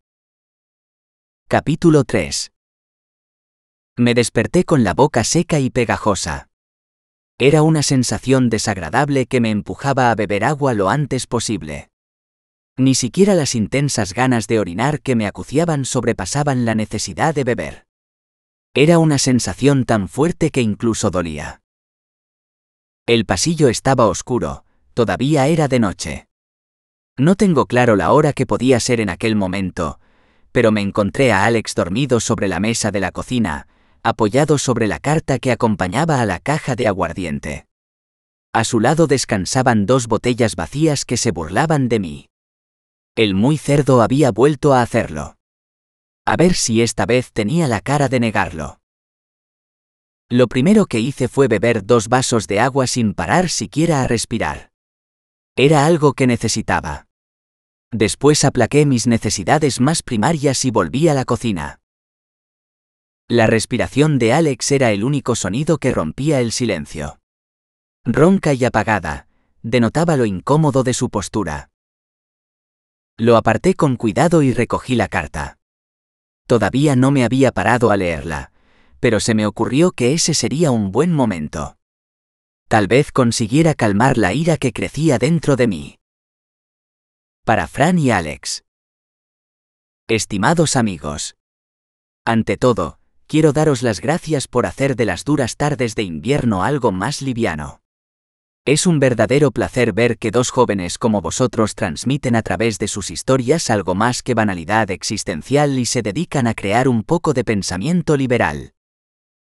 Capítulo 1.48 2.04
3 2.04 2.52
me 3.96 4.14
desperté 4.14 4.64
con 4.64 4.84
la 4.84 4.94
boca 4.94 5.22
seca 5.22 5.58
y 5.58 5.68
pegajosa. 5.68 6.48
Era 7.38 7.62
una 7.62 7.82
sensación 7.82 8.50
desagradable 8.50 9.26
que 9.26 9.40
me 9.40 9.50
empujaba 9.50 10.10
a 10.10 10.14
beber 10.14 10.44
agua 10.44 10.74
lo 10.74 10.88
antes 10.88 11.26
posible. 11.26 11.90
Ni 12.76 12.94
siquiera 12.94 13.34
las 13.34 13.54
intensas 13.54 14.14
ganas 14.14 14.46
de 14.46 14.58
orinar 14.58 15.00
que 15.00 15.16
me 15.16 15.26
acuciaban 15.26 15.84
sobrepasaban 15.84 16.64
la 16.64 16.74
necesidad 16.74 17.34
de 17.34 17.44
beber. 17.44 17.86
Era 18.74 18.98
una 18.98 19.18
sensación 19.18 19.84
tan 19.84 20.08
fuerte 20.08 20.50
que 20.50 20.62
incluso 20.62 21.10
dolía. 21.10 21.60
El 23.06 23.26
pasillo 23.26 23.68
estaba 23.68 24.06
oscuro, 24.06 24.64
todavía 24.94 25.46
era 25.48 25.68
de 25.68 25.80
noche. 25.80 26.28
No 27.18 27.34
tengo 27.34 27.66
claro 27.66 27.96
la 27.96 28.12
hora 28.12 28.32
que 28.32 28.46
podía 28.46 28.80
ser 28.80 29.00
en 29.00 29.10
aquel 29.10 29.36
momento, 29.36 30.00
pero 30.52 30.72
me 30.72 30.80
encontré 30.80 31.32
a 31.32 31.44
Alex 31.44 31.74
dormido 31.74 32.20
sobre 32.20 32.48
la 32.48 32.60
mesa 32.60 32.90
de 32.90 33.00
la 33.00 33.10
cocina, 33.10 33.66
apoyado 34.02 34.58
sobre 34.58 34.86
la 34.86 34.98
carta 34.98 35.38
que 35.38 35.52
acompañaba 35.52 36.20
a 36.20 36.26
la 36.26 36.38
caja 36.40 36.74
de 36.76 36.88
aguardiente. 36.88 37.66
A 38.52 38.64
su 38.64 38.80
lado 38.80 39.06
descansaban 39.06 39.86
dos 39.86 40.08
botellas 40.08 40.56
vacías 40.56 41.04
que 41.04 41.16
se 41.16 41.30
burlaban 41.30 41.88
de 41.88 42.00
mí. 42.00 42.30
El 43.14 43.34
muy 43.34 43.58
cerdo 43.58 44.02
había 44.02 44.30
vuelto 44.30 44.72
a 44.72 44.82
hacerlo. 44.82 45.36
A 46.24 46.36
ver 46.36 46.54
si 46.54 46.82
esta 46.82 47.06
vez 47.06 47.32
tenía 47.32 47.68
la 47.68 47.80
cara 47.80 48.08
de 48.08 48.20
negarlo. 48.20 48.80
Lo 50.30 50.48
primero 50.48 50.86
que 50.86 50.98
hice 50.98 51.28
fue 51.28 51.46
beber 51.46 51.84
dos 51.84 52.08
vasos 52.08 52.46
de 52.46 52.58
agua 52.58 52.86
sin 52.86 53.12
parar 53.12 53.50
siquiera 53.50 54.02
a 54.02 54.06
respirar. 54.06 54.72
Era 55.56 55.84
algo 55.84 56.14
que 56.14 56.26
necesitaba. 56.26 57.06
Después 57.90 58.42
aplaqué 58.44 58.86
mis 58.86 59.06
necesidades 59.06 59.78
más 59.78 60.02
primarias 60.02 60.64
y 60.64 60.70
volví 60.70 61.08
a 61.08 61.14
la 61.14 61.26
cocina. 61.26 61.81
La 63.28 63.46
respiración 63.46 64.18
de 64.18 64.32
Alex 64.32 64.72
era 64.72 64.90
el 64.90 65.04
único 65.04 65.34
sonido 65.34 65.78
que 65.78 65.92
rompía 65.92 66.40
el 66.40 66.52
silencio. 66.52 67.20
Ronca 68.04 68.52
y 68.52 68.64
apagada, 68.64 69.28
denotaba 69.62 70.16
lo 70.16 70.26
incómodo 70.26 70.82
de 70.82 70.92
su 70.92 71.08
postura. 71.08 71.70
Lo 73.16 73.36
aparté 73.36 73.74
con 73.74 73.96
cuidado 73.96 74.42
y 74.42 74.52
recogí 74.52 74.96
la 74.96 75.08
carta. 75.08 75.58
Todavía 76.46 76.96
no 76.96 77.10
me 77.10 77.24
había 77.24 77.52
parado 77.52 77.90
a 77.90 77.96
leerla, 77.96 78.52
pero 79.00 79.20
se 79.20 79.34
me 79.34 79.46
ocurrió 79.46 79.92
que 79.92 80.12
ese 80.12 80.34
sería 80.34 80.70
un 80.70 80.92
buen 80.92 81.12
momento. 81.12 81.78
Tal 82.68 82.88
vez 82.88 83.12
consiguiera 83.12 83.74
calmar 83.74 84.18
la 84.18 84.32
ira 84.32 84.56
que 84.56 84.72
crecía 84.72 85.18
dentro 85.18 85.56
de 85.56 85.68
mí. 85.68 85.98
Para 87.44 87.66
Fran 87.66 87.98
y 87.98 88.10
Alex. 88.10 88.64
Estimados 90.08 90.76
amigos. 90.76 91.36
Ante 92.24 92.56
todo, 92.56 92.98
quiero 93.32 93.54
daros 93.54 93.82
las 93.82 94.02
gracias 94.02 94.46
por 94.46 94.66
hacer 94.66 94.94
de 94.94 95.06
las 95.06 95.24
duras 95.24 95.56
tardes 95.56 95.94
de 95.94 96.02
invierno 96.02 96.64
algo 96.64 96.92
más 96.92 97.22
liviano. 97.22 97.80
Es 98.66 98.86
un 98.86 99.00
verdadero 99.00 99.52
placer 99.52 99.94
ver 99.94 100.18
que 100.18 100.30
dos 100.30 100.50
jóvenes 100.50 100.98
como 100.98 101.22
vosotros 101.22 101.74
transmiten 101.74 102.36
a 102.36 102.42
través 102.42 102.78
de 102.78 102.88
sus 102.88 103.10
historias 103.10 103.70
algo 103.70 103.94
más 103.94 104.22
que 104.22 104.34
banalidad 104.34 104.90
existencial 104.90 105.78
y 105.78 105.86
se 105.86 106.02
dedican 106.02 106.46
a 106.46 106.52
crear 106.52 106.88
un 106.88 107.04
poco 107.04 107.32
de 107.32 107.42
pensamiento 107.42 108.18
liberal. 108.18 108.74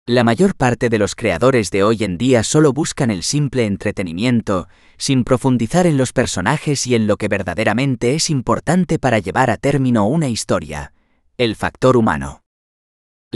La 0.06 0.24
mayor 0.24 0.54
parte 0.54 0.88
de 0.88 0.96
los 0.96 1.14
creadores 1.14 1.70
de 1.70 1.82
hoy 1.82 2.02
en 2.02 2.16
día 2.16 2.44
solo 2.44 2.72
buscan 2.72 3.10
el 3.10 3.22
simple 3.22 3.66
entretenimiento, 3.66 4.68
sin 4.96 5.22
profundizar 5.22 5.86
en 5.86 5.98
los 5.98 6.14
personajes 6.14 6.86
y 6.86 6.94
en 6.94 7.06
lo 7.06 7.18
que 7.18 7.28
verdaderamente 7.28 8.14
es 8.14 8.30
importante 8.30 8.98
para 8.98 9.18
llevar 9.18 9.50
a 9.50 9.58
término 9.58 10.06
una 10.06 10.28
historia, 10.28 10.94
el 11.36 11.56
factor 11.56 11.98
humano. 11.98 12.45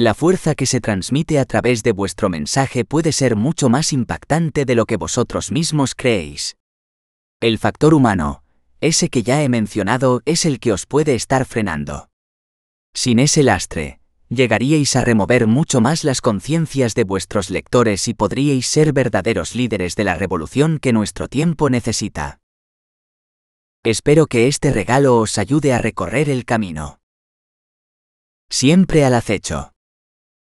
La 0.01 0.15
fuerza 0.15 0.55
que 0.55 0.65
se 0.65 0.81
transmite 0.81 1.39
a 1.39 1.45
través 1.45 1.83
de 1.83 1.93
vuestro 1.93 2.31
mensaje 2.31 2.87
puede 2.87 3.13
ser 3.13 3.37
mucho 3.37 3.69
más 3.69 3.93
impactante 3.93 4.65
de 4.65 4.75
lo 4.75 4.87
que 4.87 4.97
vosotros 4.97 5.53
mismos 5.53 5.95
creéis. 5.95 6.57
El 7.39 7.59
factor 7.59 7.93
humano, 7.93 8.43
ese 8.81 9.11
que 9.11 9.23
ya 9.23 9.43
he 9.43 9.51
mencionado, 9.51 10.23
es 10.25 10.47
el 10.47 10.59
que 10.59 10.73
os 10.73 10.87
puede 10.87 11.15
estar 11.15 11.45
frenando. 11.45 12.09
Sin 12.95 13.19
ese 13.19 13.43
lastre, 13.43 14.01
llegaríais 14.31 14.97
a 14.97 15.05
remover 15.05 15.47
mucho 15.47 15.83
más 15.83 16.03
las 16.03 16.23
conciencias 16.23 16.95
de 16.95 17.05
vuestros 17.05 17.51
lectores 17.51 18.09
y 18.09 18.15
podríais 18.15 18.67
ser 18.67 18.95
verdaderos 18.95 19.55
líderes 19.55 19.97
de 19.97 20.05
la 20.05 20.15
revolución 20.15 20.79
que 20.79 20.95
nuestro 20.95 21.29
tiempo 21.29 21.69
necesita. 21.69 22.41
Espero 23.85 24.29
que 24.29 24.49
este 24.49 24.73
regalo 24.73 25.19
os 25.19 25.37
ayude 25.37 25.75
a 25.75 25.79
recorrer 25.79 26.31
el 26.31 26.47
camino. 26.47 27.01
Siempre 28.49 29.05
al 29.05 29.13
acecho. 29.13 29.70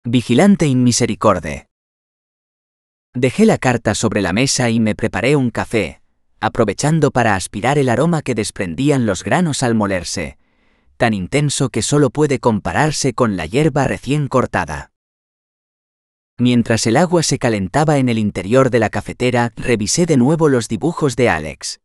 Vigilante 0.09 0.69
inmisericorde. 0.69 1.67
Dejé 3.13 3.45
la 3.45 3.59
carta 3.59 3.97
sobre 3.97 4.23
la 4.23 4.33
mesa 4.33 4.71
y 4.71 4.79
me 4.79 4.95
preparé 4.95 5.35
un 5.35 5.51
café, 5.51 6.01
aprovechando 6.39 7.11
para 7.11 7.35
aspirar 7.35 7.77
el 7.77 7.89
aroma 7.89 8.23
que 8.23 8.37
desprendían 8.37 9.05
los 9.05 9.25
granos 9.25 9.65
al 9.65 9.75
molerse, 9.75 10.39
tan 10.97 11.13
intenso 11.13 11.71
que 11.71 11.83
solo 11.83 12.11
puede 12.11 12.39
compararse 12.39 13.15
con 13.15 13.37
la 13.37 13.47
hierba 13.47 13.89
recién 13.89 14.29
cortada. 14.29 14.93
Mientras 16.39 16.87
el 16.87 16.99
agua 16.99 17.25
se 17.25 17.41
calentaba 17.41 17.99
en 17.99 18.09
el 18.09 18.19
interior 18.19 18.71
de 18.71 18.79
la 18.79 18.91
cafetera, 18.91 19.53
revisé 19.57 20.07
de 20.07 20.19
nuevo 20.19 20.49
los 20.49 20.69
dibujos 20.69 21.17
de 21.17 21.31
Alex. 21.31 21.81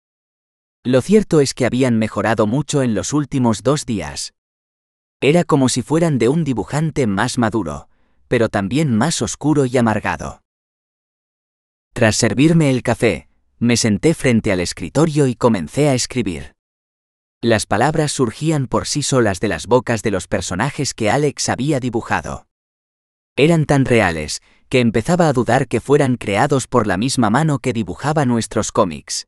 Lo 0.83 1.01
cierto 1.01 1.41
es 1.41 1.55
que 1.55 1.65
habían 1.65 1.97
mejorado 1.97 2.45
mucho 2.45 2.83
en 2.83 2.93
los 2.93 3.13
últimos 3.13 3.63
dos 3.63 3.87
días. 3.87 4.35
Era 5.21 5.43
como 5.43 5.69
si 5.69 5.81
fueran 5.81 6.19
de 6.19 6.29
un 6.29 6.43
dibujante 6.43 7.07
más 7.07 7.39
maduro 7.39 7.87
pero 8.31 8.47
también 8.47 8.95
más 8.95 9.21
oscuro 9.21 9.65
y 9.65 9.77
amargado. 9.77 10.41
Tras 11.91 12.15
servirme 12.15 12.69
el 12.69 12.81
café, 12.81 13.27
me 13.59 13.75
senté 13.75 14.13
frente 14.13 14.53
al 14.53 14.61
escritorio 14.61 15.27
y 15.27 15.35
comencé 15.35 15.89
a 15.89 15.95
escribir. 15.95 16.53
Las 17.41 17.65
palabras 17.65 18.13
surgían 18.13 18.67
por 18.67 18.87
sí 18.87 19.03
solas 19.03 19.41
de 19.41 19.49
las 19.49 19.67
bocas 19.67 20.01
de 20.01 20.11
los 20.11 20.29
personajes 20.29 20.93
que 20.93 21.11
Alex 21.11 21.49
había 21.49 21.81
dibujado. 21.81 22.47
Eran 23.35 23.65
tan 23.65 23.83
reales, 23.83 24.39
que 24.69 24.79
empezaba 24.79 25.27
a 25.27 25.33
dudar 25.33 25.67
que 25.67 25.81
fueran 25.81 26.15
creados 26.15 26.67
por 26.67 26.87
la 26.87 26.95
misma 26.95 27.29
mano 27.29 27.59
que 27.59 27.73
dibujaba 27.73 28.25
nuestros 28.25 28.71
cómics. 28.71 29.27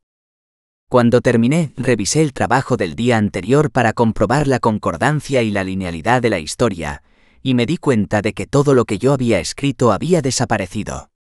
Cuando 0.88 1.20
terminé, 1.20 1.74
revisé 1.76 2.22
el 2.22 2.32
trabajo 2.32 2.78
del 2.78 2.96
día 2.96 3.18
anterior 3.18 3.70
para 3.70 3.92
comprobar 3.92 4.48
la 4.48 4.60
concordancia 4.60 5.42
y 5.42 5.52
la 5.52 5.66
linealidad 5.66 6.22
de 6.22 6.30
la 6.30 6.40
historia, 6.40 7.04
y 7.44 7.54
me 7.54 7.66
di 7.66 7.78
cuenta 7.78 8.22
de 8.22 8.34
que 8.34 8.48
todo 8.48 8.74
lo 8.74 8.86
que 8.86 8.98
yo 8.98 9.14
había 9.14 9.40
escrito 9.40 9.92
había 9.92 10.22
desaparecido. 10.22 11.12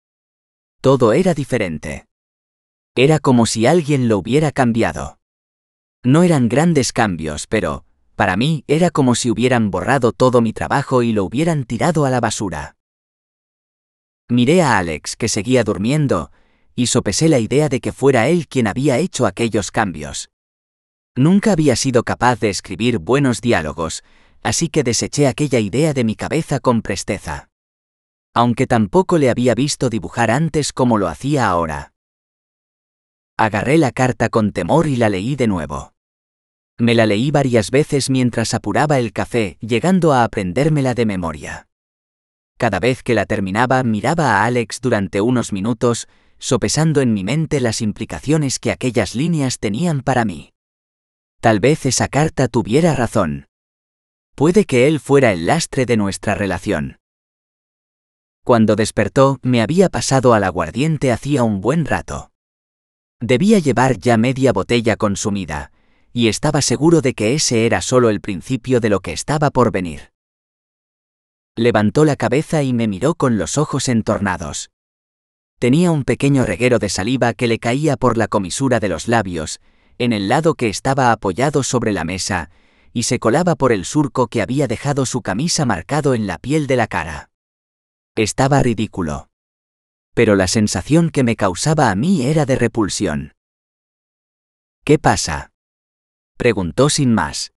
Todo 0.79 1.11
era 1.13 1.33
diferente. 1.33 2.07
Era 2.95 3.19
como 3.19 3.45
si 3.45 3.65
alguien 3.65 4.07
lo 4.07 4.17
hubiera 4.17 4.51
cambiado. 4.51 5.19
No 6.03 6.23
eran 6.23 6.47
grandes 6.47 6.93
cambios, 6.93 7.45
pero, 7.47 7.85
para 8.15 8.37
mí, 8.37 8.63
era 8.67 8.89
como 8.89 9.15
si 9.15 9.29
hubieran 9.29 9.69
borrado 9.69 10.13
todo 10.13 10.41
mi 10.41 10.53
trabajo 10.53 11.03
y 11.03 11.11
lo 11.11 11.25
hubieran 11.25 11.65
tirado 11.65 12.05
a 12.05 12.09
la 12.09 12.21
basura. 12.21 12.77
Miré 14.29 14.61
a 14.61 14.77
Alex, 14.77 15.17
que 15.17 15.27
seguía 15.27 15.63
durmiendo, 15.63 16.31
y 16.75 16.87
sopesé 16.87 17.27
la 17.27 17.39
idea 17.39 17.67
de 17.67 17.81
que 17.81 17.91
fuera 17.91 18.29
él 18.29 18.47
quien 18.47 18.67
había 18.67 18.97
hecho 18.97 19.25
aquellos 19.25 19.71
cambios. 19.71 20.29
Nunca 21.15 21.51
había 21.51 21.75
sido 21.75 22.03
capaz 22.03 22.39
de 22.39 22.49
escribir 22.49 22.97
buenos 22.97 23.41
diálogos, 23.41 24.03
así 24.43 24.69
que 24.69 24.83
deseché 24.83 25.27
aquella 25.27 25.59
idea 25.59 25.93
de 25.93 26.03
mi 26.03 26.15
cabeza 26.15 26.59
con 26.59 26.81
presteza. 26.81 27.49
Aunque 28.33 28.67
tampoco 28.67 29.17
le 29.17 29.29
había 29.29 29.55
visto 29.55 29.89
dibujar 29.89 30.31
antes 30.31 30.73
como 30.73 30.97
lo 30.97 31.07
hacía 31.07 31.47
ahora. 31.47 31.93
Agarré 33.37 33.77
la 33.77 33.91
carta 33.91 34.29
con 34.29 34.51
temor 34.51 34.87
y 34.87 34.95
la 34.95 35.09
leí 35.09 35.35
de 35.35 35.47
nuevo. 35.47 35.93
Me 36.77 36.95
la 36.95 37.05
leí 37.05 37.31
varias 37.31 37.71
veces 37.71 38.09
mientras 38.09 38.53
apuraba 38.53 38.99
el 38.99 39.13
café, 39.13 39.57
llegando 39.61 40.11
a 40.11 40.23
aprendérmela 40.23 40.93
de 40.93 41.05
memoria. 41.05 41.67
Cada 42.57 42.79
vez 42.79 43.03
que 43.03 43.13
la 43.13 43.25
terminaba 43.25 43.83
miraba 43.83 44.39
a 44.39 44.45
Alex 44.45 44.81
durante 44.81 45.21
unos 45.21 45.53
minutos, 45.53 46.07
sopesando 46.39 47.01
en 47.01 47.13
mi 47.13 47.23
mente 47.23 47.59
las 47.59 47.81
implicaciones 47.81 48.59
que 48.59 48.71
aquellas 48.71 49.15
líneas 49.15 49.59
tenían 49.59 50.01
para 50.01 50.25
mí. 50.25 50.51
Tal 51.39 51.59
vez 51.59 51.85
esa 51.85 52.07
carta 52.07 52.47
tuviera 52.47 52.95
razón. 52.95 53.45
Puede 54.35 54.65
que 54.65 54.87
él 54.87 54.99
fuera 54.99 55.31
el 55.31 55.45
lastre 55.45 55.85
de 55.85 55.95
nuestra 55.95 56.33
relación. 56.33 56.97
Cuando 58.43 58.75
despertó, 58.75 59.39
me 59.43 59.61
había 59.61 59.89
pasado 59.89 60.33
al 60.33 60.43
aguardiente 60.43 61.11
hacía 61.11 61.43
un 61.43 61.61
buen 61.61 61.85
rato. 61.85 62.31
Debía 63.21 63.59
llevar 63.59 63.97
ya 63.99 64.17
media 64.17 64.51
botella 64.51 64.97
consumida, 64.97 65.71
y 66.11 66.27
estaba 66.27 66.61
seguro 66.61 67.01
de 67.01 67.13
que 67.13 67.35
ese 67.35 67.65
era 67.65 67.81
solo 67.81 68.09
el 68.09 68.21
principio 68.21 68.79
de 68.79 68.89
lo 68.89 68.99
que 68.99 69.13
estaba 69.13 69.49
por 69.49 69.71
venir. 69.71 70.11
Levantó 71.55 72.03
la 72.03 72.15
cabeza 72.15 72.63
y 72.63 72.73
me 72.73 72.87
miró 72.87 73.13
con 73.13 73.37
los 73.37 73.57
ojos 73.57 73.87
entornados. 73.87 74.71
Tenía 75.59 75.91
un 75.91 76.03
pequeño 76.03 76.45
reguero 76.45 76.79
de 76.79 76.89
saliva 76.89 77.33
que 77.33 77.47
le 77.47 77.59
caía 77.59 77.95
por 77.95 78.17
la 78.17 78.27
comisura 78.27 78.79
de 78.79 78.89
los 78.89 79.07
labios, 79.07 79.61
en 79.99 80.11
el 80.11 80.27
lado 80.27 80.55
que 80.55 80.67
estaba 80.67 81.11
apoyado 81.11 81.61
sobre 81.63 81.93
la 81.93 82.03
mesa, 82.03 82.49
y 82.93 83.03
se 83.03 83.19
colaba 83.19 83.55
por 83.55 83.71
el 83.71 83.85
surco 83.85 84.27
que 84.27 84.41
había 84.41 84.67
dejado 84.67 85.05
su 85.05 85.21
camisa 85.21 85.65
marcado 85.65 86.13
en 86.13 86.27
la 86.27 86.37
piel 86.37 86.67
de 86.67 86.75
la 86.75 86.87
cara. 86.87 87.31
Estaba 88.15 88.61
ridículo. 88.61 89.29
Pero 90.13 90.35
la 90.35 90.47
sensación 90.47 91.09
que 91.09 91.23
me 91.23 91.35
causaba 91.35 91.89
a 91.89 91.95
mí 91.95 92.21
era 92.21 92.45
de 92.45 92.55
repulsión. 92.55 93.33
¿Qué 94.85 94.99
pasa? 94.99 95.51
Preguntó 96.37 96.89
sin 96.89 97.13
más. 97.13 97.53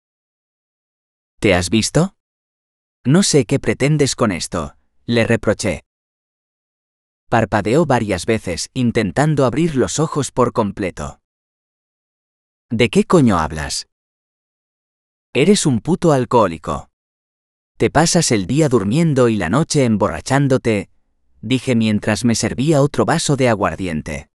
¿Te 1.40 1.56
has 1.56 1.70
visto? 1.70 2.16
No 3.04 3.24
sé 3.24 3.46
qué 3.46 3.60
pretendes 3.60 4.16
con 4.16 4.32
esto, 4.32 4.76
le 5.06 5.26
reproché. 5.26 5.84
Parpadeó 7.28 7.86
varias 7.88 8.26
veces, 8.28 8.70
intentando 8.74 9.46
abrir 9.46 9.76
los 9.76 10.00
ojos 10.00 10.32
por 10.32 10.54
completo. 10.54 11.20
¿De 12.70 12.90
qué 12.90 13.04
coño 13.04 13.40
hablas? 13.40 13.88
Eres 15.36 15.66
un 15.66 15.80
puto 15.80 16.12
alcohólico. 16.12 16.92
Te 17.78 17.90
pasas 17.90 18.32
el 18.32 18.46
día 18.46 18.70
durmiendo 18.70 19.30
y 19.30 19.36
la 19.36 19.50
noche 19.50 19.84
emborrachándote, 19.84 20.92
dije 21.42 21.76
mientras 21.76 22.24
me 22.24 22.36
servía 22.36 22.84
otro 22.84 23.04
vaso 23.04 23.36
de 23.36 23.50
aguardiente. 23.50 24.30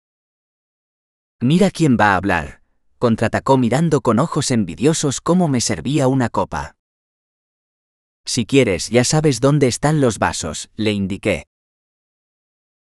Mira 1.41 1.69
quién 1.69 1.97
va 1.99 2.13
a 2.13 2.15
hablar, 2.15 2.61
contraatacó 2.97 3.57
mirando 3.57 3.99
con 3.99 4.19
ojos 4.19 4.51
envidiosos 4.51 5.19
cómo 5.19 5.49
me 5.49 5.59
servía 5.59 6.07
una 6.07 6.29
copa. 6.29 6.77
Si 8.23 8.45
quieres, 8.45 8.89
ya 8.89 9.03
sabes 9.03 9.41
dónde 9.41 9.67
están 9.67 9.99
los 9.99 10.17
vasos, 10.17 10.69
le 10.77 10.93
indiqué. 10.93 11.45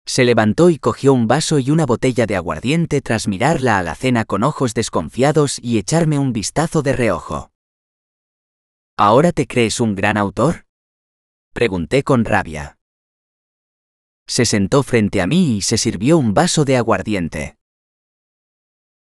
Se 0.07 0.23
levantó 0.23 0.71
y 0.71 0.79
cogió 0.79 1.15
un 1.15 1.27
vaso 1.27 1.59
y 1.59 1.73
una 1.73 1.85
botella 1.85 2.27
de 2.27 2.37
aguardiente 2.37 3.01
tras 3.01 3.27
mirar 3.27 3.61
la 3.61 3.79
alacena 3.79 4.25
con 4.25 4.45
ojos 4.45 4.73
desconfiados 4.73 5.59
y 5.61 5.79
echarme 5.79 6.21
un 6.21 6.33
vistazo 6.33 6.81
de 6.83 6.93
reojo. 6.93 7.51
¿Ahora 8.97 9.33
te 9.33 9.49
crees 9.49 9.81
un 9.81 9.97
gran 9.97 10.17
autor? 10.17 10.67
Pregunté 11.53 12.05
con 12.05 12.25
rabia. 12.25 12.79
Se 14.29 14.47
sentó 14.47 14.85
frente 14.85 15.21
a 15.21 15.27
mí 15.27 15.57
y 15.57 15.63
se 15.63 15.79
sirvió 15.79 16.17
un 16.17 16.33
vaso 16.33 16.65
de 16.65 16.77
aguardiente. 16.77 17.57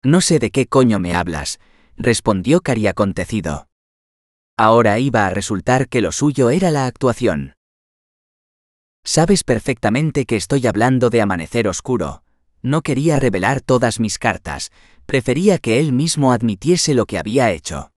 No 0.02 0.20
sé 0.20 0.40
de 0.40 0.50
qué 0.50 0.66
coño 0.66 0.98
me 0.98 1.14
hablas, 1.14 1.60
respondió 1.96 2.62
cariacontecido. 2.62 3.68
Ahora 4.58 4.98
iba 4.98 5.28
a 5.28 5.30
resultar 5.30 5.88
que 5.88 6.02
lo 6.02 6.12
suyo 6.12 6.50
era 6.50 6.72
la 6.72 6.88
actuación. 6.88 7.54
Sabes 9.04 9.44
perfectamente 9.44 10.26
que 10.26 10.38
estoy 10.38 10.66
hablando 10.66 11.12
de 11.12 11.22
amanecer 11.22 11.68
oscuro. 11.68 12.24
No 12.64 12.82
quería 12.82 13.20
revelar 13.20 13.62
todas 13.62 14.00
mis 14.00 14.18
cartas, 14.18 14.72
prefería 15.06 15.60
que 15.60 15.80
él 15.80 15.94
mismo 15.94 16.32
admitiese 16.32 16.96
lo 16.96 17.06
que 17.06 17.20
había 17.20 17.52
hecho. 17.52 17.93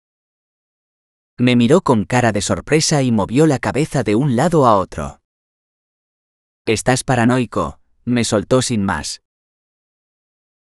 Me 1.37 1.57
miró 1.57 1.81
con 1.81 2.05
cara 2.05 2.31
de 2.31 2.41
sorpresa 2.41 3.03
y 3.03 3.11
movió 3.11 3.49
la 3.49 3.59
cabeza 3.59 4.05
de 4.05 4.15
un 4.15 4.37
lado 4.37 4.67
a 4.67 4.77
otro. 4.77 5.21
Estás 6.65 7.03
paranoico, 7.03 7.81
me 8.05 8.23
soltó 8.23 8.63
sin 8.63 8.85
más. 8.85 9.23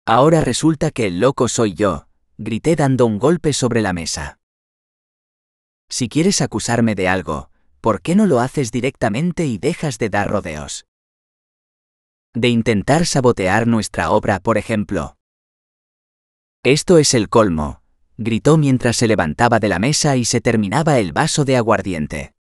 Ahora 0.07 0.41
resulta 0.41 0.91
que 0.91 1.09
el 1.09 1.21
loco 1.21 1.49
soy 1.49 1.75
yo, 1.75 2.09
grité 2.39 2.75
dando 2.75 3.05
un 3.05 3.19
golpe 3.19 3.53
sobre 3.53 3.83
la 3.83 3.93
mesa. 3.93 4.39
Si 5.91 6.09
quieres 6.09 6.41
acusarme 6.41 6.95
de 6.95 7.07
algo, 7.07 7.51
¿por 7.83 8.01
qué 8.01 8.15
no 8.15 8.25
lo 8.25 8.41
haces 8.41 8.73
directamente 8.73 9.45
y 9.45 9.59
dejas 9.59 9.99
de 9.99 10.09
dar 10.09 10.31
rodeos? 10.31 10.87
De 12.33 12.49
intentar 12.49 13.05
sabotear 13.05 13.67
nuestra 13.67 14.11
obra, 14.11 14.41
por 14.41 14.57
ejemplo. 14.57 15.19
Esto 16.63 16.97
es 16.97 17.13
el 17.13 17.29
colmo, 17.29 17.82
gritó 18.23 18.57
mientras 18.57 18.97
se 18.97 19.07
levantaba 19.07 19.59
de 19.61 19.69
la 19.69 19.79
mesa 19.79 20.17
y 20.17 20.25
se 20.25 20.41
terminaba 20.41 20.99
el 20.99 21.13
vaso 21.13 21.45
de 21.45 21.57
aguardiente. 21.57 22.35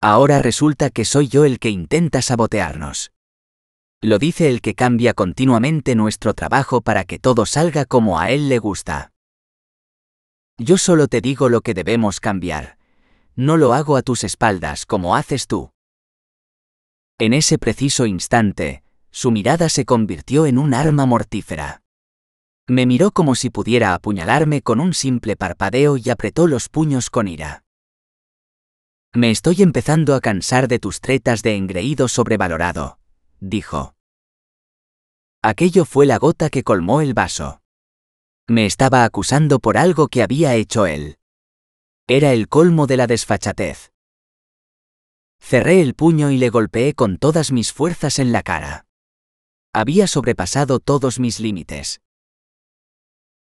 Ahora 0.00 0.40
resulta 0.40 0.90
que 0.90 1.04
soy 1.04 1.28
yo 1.28 1.44
el 1.44 1.58
que 1.58 1.70
intenta 1.70 2.22
sabotearnos. 2.22 3.12
Lo 4.00 4.18
dice 4.18 4.48
el 4.48 4.60
que 4.60 4.74
cambia 4.74 5.14
continuamente 5.14 5.94
nuestro 5.94 6.34
trabajo 6.34 6.80
para 6.80 7.04
que 7.04 7.20
todo 7.20 7.46
salga 7.46 7.84
como 7.84 8.18
a 8.18 8.30
él 8.30 8.48
le 8.48 8.58
gusta. 8.58 9.12
Yo 10.58 10.76
solo 10.76 11.06
te 11.06 11.20
digo 11.20 11.48
lo 11.48 11.60
que 11.60 11.74
debemos 11.74 12.18
cambiar. 12.18 12.78
No 13.36 13.56
lo 13.56 13.74
hago 13.74 13.96
a 13.96 14.02
tus 14.02 14.24
espaldas 14.24 14.86
como 14.86 15.14
haces 15.16 15.46
tú. 15.46 15.70
En 17.18 17.32
ese 17.32 17.58
preciso 17.58 18.06
instante, 18.06 18.82
su 19.10 19.30
mirada 19.30 19.68
se 19.68 19.84
convirtió 19.84 20.46
en 20.46 20.58
un 20.58 20.74
arma 20.74 21.06
mortífera. 21.06 21.81
Me 22.68 22.86
miró 22.86 23.10
como 23.10 23.34
si 23.34 23.50
pudiera 23.50 23.94
apuñalarme 23.94 24.62
con 24.62 24.80
un 24.80 24.94
simple 24.94 25.36
parpadeo 25.36 25.96
y 25.96 26.10
apretó 26.10 26.46
los 26.46 26.68
puños 26.68 27.10
con 27.10 27.26
ira. 27.28 27.64
Me 29.14 29.30
estoy 29.30 29.62
empezando 29.62 30.14
a 30.14 30.20
cansar 30.20 30.68
de 30.68 30.78
tus 30.78 31.00
tretas 31.00 31.42
de 31.42 31.56
engreído 31.56 32.08
sobrevalorado, 32.08 32.98
dijo. 33.40 33.94
Aquello 35.42 35.84
fue 35.84 36.06
la 36.06 36.18
gota 36.18 36.50
que 36.50 36.62
colmó 36.62 37.00
el 37.00 37.14
vaso. 37.14 37.60
Me 38.48 38.64
estaba 38.64 39.04
acusando 39.04 39.58
por 39.58 39.76
algo 39.76 40.08
que 40.08 40.22
había 40.22 40.54
hecho 40.54 40.86
él. 40.86 41.18
Era 42.06 42.32
el 42.32 42.48
colmo 42.48 42.86
de 42.86 42.96
la 42.96 43.06
desfachatez. 43.06 43.92
Cerré 45.40 45.82
el 45.82 45.94
puño 45.94 46.30
y 46.30 46.38
le 46.38 46.50
golpeé 46.50 46.94
con 46.94 47.18
todas 47.18 47.50
mis 47.50 47.72
fuerzas 47.72 48.20
en 48.20 48.30
la 48.30 48.42
cara. 48.42 48.86
Había 49.72 50.06
sobrepasado 50.06 50.78
todos 50.78 51.18
mis 51.18 51.40
límites. 51.40 52.00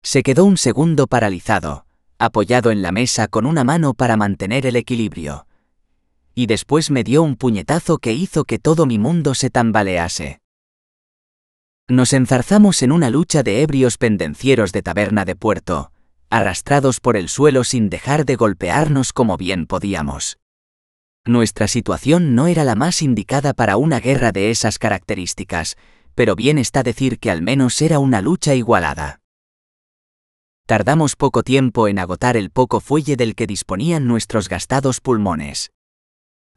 Se 0.09 0.23
quedó 0.23 0.45
un 0.45 0.55
segundo 0.55 1.07
paralizado, 1.07 1.85
apoyado 2.17 2.71
en 2.71 2.81
la 2.81 2.93
mesa 2.93 3.27
con 3.27 3.45
una 3.45 3.65
mano 3.65 3.93
para 3.93 4.15
mantener 4.15 4.65
el 4.65 4.77
equilibrio. 4.77 5.47
Y 6.33 6.45
después 6.45 6.91
me 6.91 7.03
dio 7.03 7.23
un 7.23 7.35
puñetazo 7.35 7.97
que 7.97 8.13
hizo 8.13 8.45
que 8.45 8.57
todo 8.57 8.85
mi 8.85 8.99
mundo 8.99 9.35
se 9.35 9.49
tambalease. 9.49 10.39
Nos 11.89 12.13
enzarzamos 12.13 12.83
en 12.83 12.93
una 12.93 13.09
lucha 13.09 13.43
de 13.43 13.61
ebrios 13.61 13.97
pendencieros 13.97 14.71
de 14.71 14.81
taberna 14.81 15.25
de 15.25 15.35
puerto, 15.35 15.91
arrastrados 16.29 17.01
por 17.01 17.17
el 17.17 17.27
suelo 17.27 17.65
sin 17.65 17.89
dejar 17.89 18.23
de 18.23 18.37
golpearnos 18.37 19.11
como 19.11 19.35
bien 19.35 19.65
podíamos. 19.67 20.37
Nuestra 21.25 21.67
situación 21.67 22.33
no 22.33 22.47
era 22.47 22.63
la 22.63 22.75
más 22.75 23.01
indicada 23.01 23.53
para 23.53 23.75
una 23.75 23.99
guerra 23.99 24.31
de 24.31 24.51
esas 24.51 24.79
características, 24.79 25.75
pero 26.15 26.37
bien 26.37 26.57
está 26.59 26.81
decir 26.81 27.19
que 27.19 27.29
al 27.29 27.41
menos 27.41 27.81
era 27.81 27.99
una 27.99 28.21
lucha 28.21 28.55
igualada. 28.55 29.19
Tardamos 30.67 31.15
poco 31.15 31.43
tiempo 31.43 31.87
en 31.87 31.97
agotar 31.97 32.35
el 32.35 32.51
poco 32.51 32.81
fuelle 32.81 33.15
del 33.15 33.35
que 33.35 33.47
disponían 33.47 34.05
nuestros 34.05 34.49
gastados 34.49 34.99
pulmones. 34.99 35.71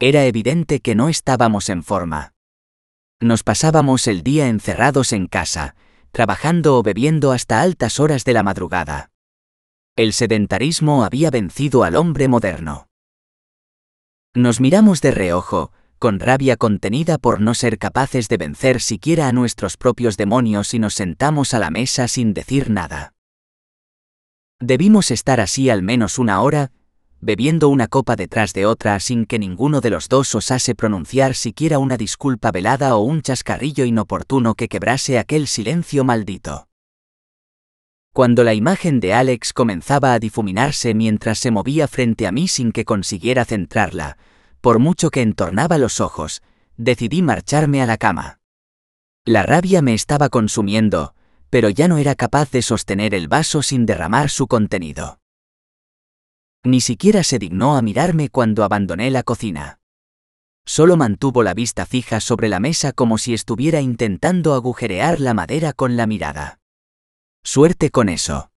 Era 0.01 0.25
evidente 0.25 0.81
que 0.81 0.95
no 0.95 1.07
estábamos 1.07 1.69
en 1.69 1.81
forma. 1.81 2.33
Nos 3.21 3.43
pasábamos 3.43 4.07
el 4.07 4.21
día 4.21 4.49
encerrados 4.49 5.13
en 5.13 5.27
casa, 5.27 5.77
trabajando 6.11 6.77
o 6.77 6.83
bebiendo 6.83 7.31
hasta 7.31 7.61
altas 7.61 8.01
horas 8.01 8.25
de 8.25 8.33
la 8.33 8.43
madrugada. 8.43 9.11
El 9.95 10.11
sedentarismo 10.11 11.05
había 11.05 11.31
vencido 11.31 11.85
al 11.85 11.95
hombre 11.95 12.27
moderno. 12.27 12.89
Nos 14.33 14.59
miramos 14.59 14.99
de 14.99 15.11
reojo, 15.11 15.71
con 15.99 16.19
rabia 16.19 16.57
contenida 16.57 17.17
por 17.17 17.39
no 17.39 17.53
ser 17.53 17.77
capaces 17.77 18.27
de 18.27 18.35
vencer 18.35 18.81
siquiera 18.81 19.29
a 19.29 19.31
nuestros 19.31 19.77
propios 19.77 20.17
demonios 20.17 20.73
y 20.73 20.79
nos 20.79 20.95
sentamos 20.95 21.53
a 21.53 21.59
la 21.59 21.69
mesa 21.69 22.09
sin 22.09 22.33
decir 22.33 22.69
nada. 22.69 23.13
Debimos 24.61 25.09
estar 25.09 25.39
así 25.39 25.71
al 25.71 25.81
menos 25.81 26.19
una 26.19 26.39
hora, 26.41 26.71
bebiendo 27.19 27.67
una 27.67 27.87
copa 27.87 28.15
detrás 28.15 28.53
de 28.53 28.67
otra 28.67 28.99
sin 28.99 29.25
que 29.25 29.39
ninguno 29.39 29.81
de 29.81 29.89
los 29.89 30.07
dos 30.07 30.35
osase 30.35 30.75
pronunciar 30.75 31.33
siquiera 31.33 31.79
una 31.79 31.97
disculpa 31.97 32.51
velada 32.51 32.95
o 32.95 33.01
un 33.01 33.23
chascarrillo 33.23 33.85
inoportuno 33.85 34.53
que 34.53 34.67
quebrase 34.67 35.17
aquel 35.17 35.47
silencio 35.47 36.03
maldito. 36.03 36.67
Cuando 38.13 38.43
la 38.43 38.53
imagen 38.53 38.99
de 38.99 39.15
Alex 39.15 39.51
comenzaba 39.51 40.13
a 40.13 40.19
difuminarse 40.19 40.93
mientras 40.93 41.39
se 41.39 41.49
movía 41.49 41.87
frente 41.87 42.27
a 42.27 42.31
mí 42.31 42.47
sin 42.47 42.71
que 42.71 42.85
consiguiera 42.85 43.45
centrarla, 43.45 44.17
por 44.61 44.77
mucho 44.77 45.09
que 45.09 45.23
entornaba 45.23 45.79
los 45.79 45.99
ojos, 45.99 46.43
decidí 46.77 47.23
marcharme 47.23 47.81
a 47.81 47.87
la 47.87 47.97
cama. 47.97 48.39
La 49.25 49.41
rabia 49.41 49.81
me 49.81 49.95
estaba 49.95 50.29
consumiendo, 50.29 51.15
pero 51.51 51.69
ya 51.69 51.89
no 51.89 51.97
era 51.97 52.15
capaz 52.15 52.49
de 52.49 52.61
sostener 52.61 53.13
el 53.13 53.27
vaso 53.27 53.61
sin 53.61 53.85
derramar 53.85 54.29
su 54.29 54.47
contenido. 54.47 55.19
Ni 56.63 56.79
siquiera 56.79 57.23
se 57.23 57.39
dignó 57.39 57.75
a 57.75 57.81
mirarme 57.81 58.29
cuando 58.29 58.63
abandoné 58.63 59.11
la 59.11 59.23
cocina. 59.23 59.79
Solo 60.65 60.95
mantuvo 60.95 61.43
la 61.43 61.53
vista 61.53 61.85
fija 61.85 62.21
sobre 62.21 62.47
la 62.47 62.61
mesa 62.61 62.93
como 62.93 63.17
si 63.17 63.33
estuviera 63.33 63.81
intentando 63.81 64.53
agujerear 64.53 65.19
la 65.19 65.33
madera 65.33 65.73
con 65.73 65.97
la 65.97 66.07
mirada. 66.07 66.59
Suerte 67.43 67.89
con 67.89 68.07
eso. 68.07 68.51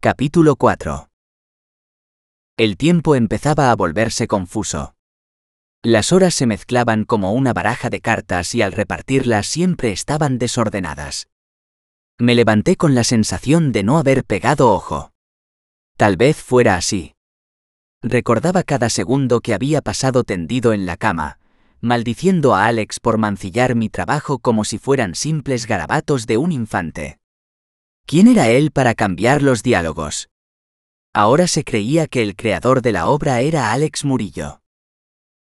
Capítulo 0.00 0.56
4 0.56 1.08
El 2.58 2.76
tiempo 2.76 3.14
empezaba 3.14 3.70
a 3.70 3.76
volverse 3.76 4.26
confuso. 4.26 4.96
Las 5.82 6.12
horas 6.12 6.34
se 6.34 6.44
mezclaban 6.44 7.04
como 7.04 7.32
una 7.32 7.54
baraja 7.54 7.88
de 7.88 8.00
cartas 8.02 8.54
y 8.54 8.60
al 8.60 8.72
repartirlas 8.72 9.46
siempre 9.46 9.92
estaban 9.92 10.38
desordenadas. 10.38 11.28
Me 12.20 12.34
levanté 12.34 12.74
con 12.74 12.96
la 12.96 13.04
sensación 13.04 13.70
de 13.70 13.84
no 13.84 13.96
haber 13.96 14.24
pegado 14.24 14.72
ojo. 14.72 15.12
Tal 15.96 16.16
vez 16.16 16.42
fuera 16.42 16.74
así. 16.74 17.14
Recordaba 18.02 18.64
cada 18.64 18.90
segundo 18.90 19.40
que 19.40 19.54
había 19.54 19.82
pasado 19.82 20.24
tendido 20.24 20.72
en 20.72 20.84
la 20.84 20.96
cama, 20.96 21.38
maldiciendo 21.80 22.56
a 22.56 22.66
Alex 22.66 22.98
por 22.98 23.18
mancillar 23.18 23.76
mi 23.76 23.88
trabajo 23.88 24.40
como 24.40 24.64
si 24.64 24.78
fueran 24.78 25.14
simples 25.14 25.66
garabatos 25.66 26.26
de 26.26 26.38
un 26.38 26.50
infante. 26.50 27.20
¿Quién 28.04 28.26
era 28.26 28.48
él 28.48 28.72
para 28.72 28.94
cambiar 28.94 29.40
los 29.42 29.62
diálogos? 29.62 30.28
Ahora 31.14 31.46
se 31.46 31.62
creía 31.62 32.08
que 32.08 32.22
el 32.22 32.34
creador 32.34 32.82
de 32.82 32.92
la 32.92 33.08
obra 33.08 33.42
era 33.42 33.72
Alex 33.72 34.04
Murillo. 34.04 34.60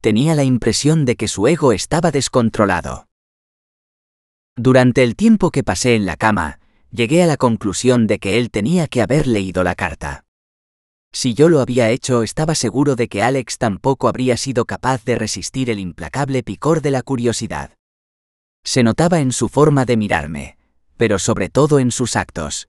Tenía 0.03 0.35
la 0.35 0.45
impresión 0.45 1.07
de 1.07 1.16
que 1.16 1.29
su 1.29 1.49
ego 1.49 1.73
estaba 1.73 2.11
descontrolado. 2.11 3.07
Durante 4.61 5.04
el 5.04 5.14
tiempo 5.14 5.52
que 5.52 5.62
pasé 5.62 5.94
en 5.94 6.04
la 6.04 6.16
cama, 6.16 6.59
llegué 6.90 7.22
a 7.22 7.28
la 7.28 7.36
conclusión 7.36 8.09
de 8.09 8.18
que 8.18 8.38
él 8.38 8.50
tenía 8.50 8.88
que 8.88 9.00
haber 9.00 9.28
leído 9.28 9.62
la 9.62 9.76
carta. 9.76 10.24
Si 11.12 11.32
yo 11.32 11.48
lo 11.48 11.61
había 11.61 11.90
hecho, 11.90 12.24
estaba 12.24 12.56
seguro 12.56 12.96
de 12.96 13.06
que 13.06 13.22
Alex 13.22 13.59
tampoco 13.59 14.09
habría 14.09 14.36
sido 14.36 14.64
capaz 14.64 15.04
de 15.04 15.14
resistir 15.14 15.70
el 15.70 15.78
implacable 15.78 16.42
picor 16.42 16.82
de 16.82 16.90
la 16.90 17.02
curiosidad. 17.02 17.70
Se 18.64 18.82
notaba 18.82 19.20
en 19.20 19.30
su 19.30 19.48
forma 19.48 19.84
de 19.84 19.96
mirarme, 19.96 20.59
pero 20.96 21.20
sobre 21.20 21.48
todo 21.48 21.78
en 21.78 21.92
sus 21.92 22.16
actos. 22.16 22.66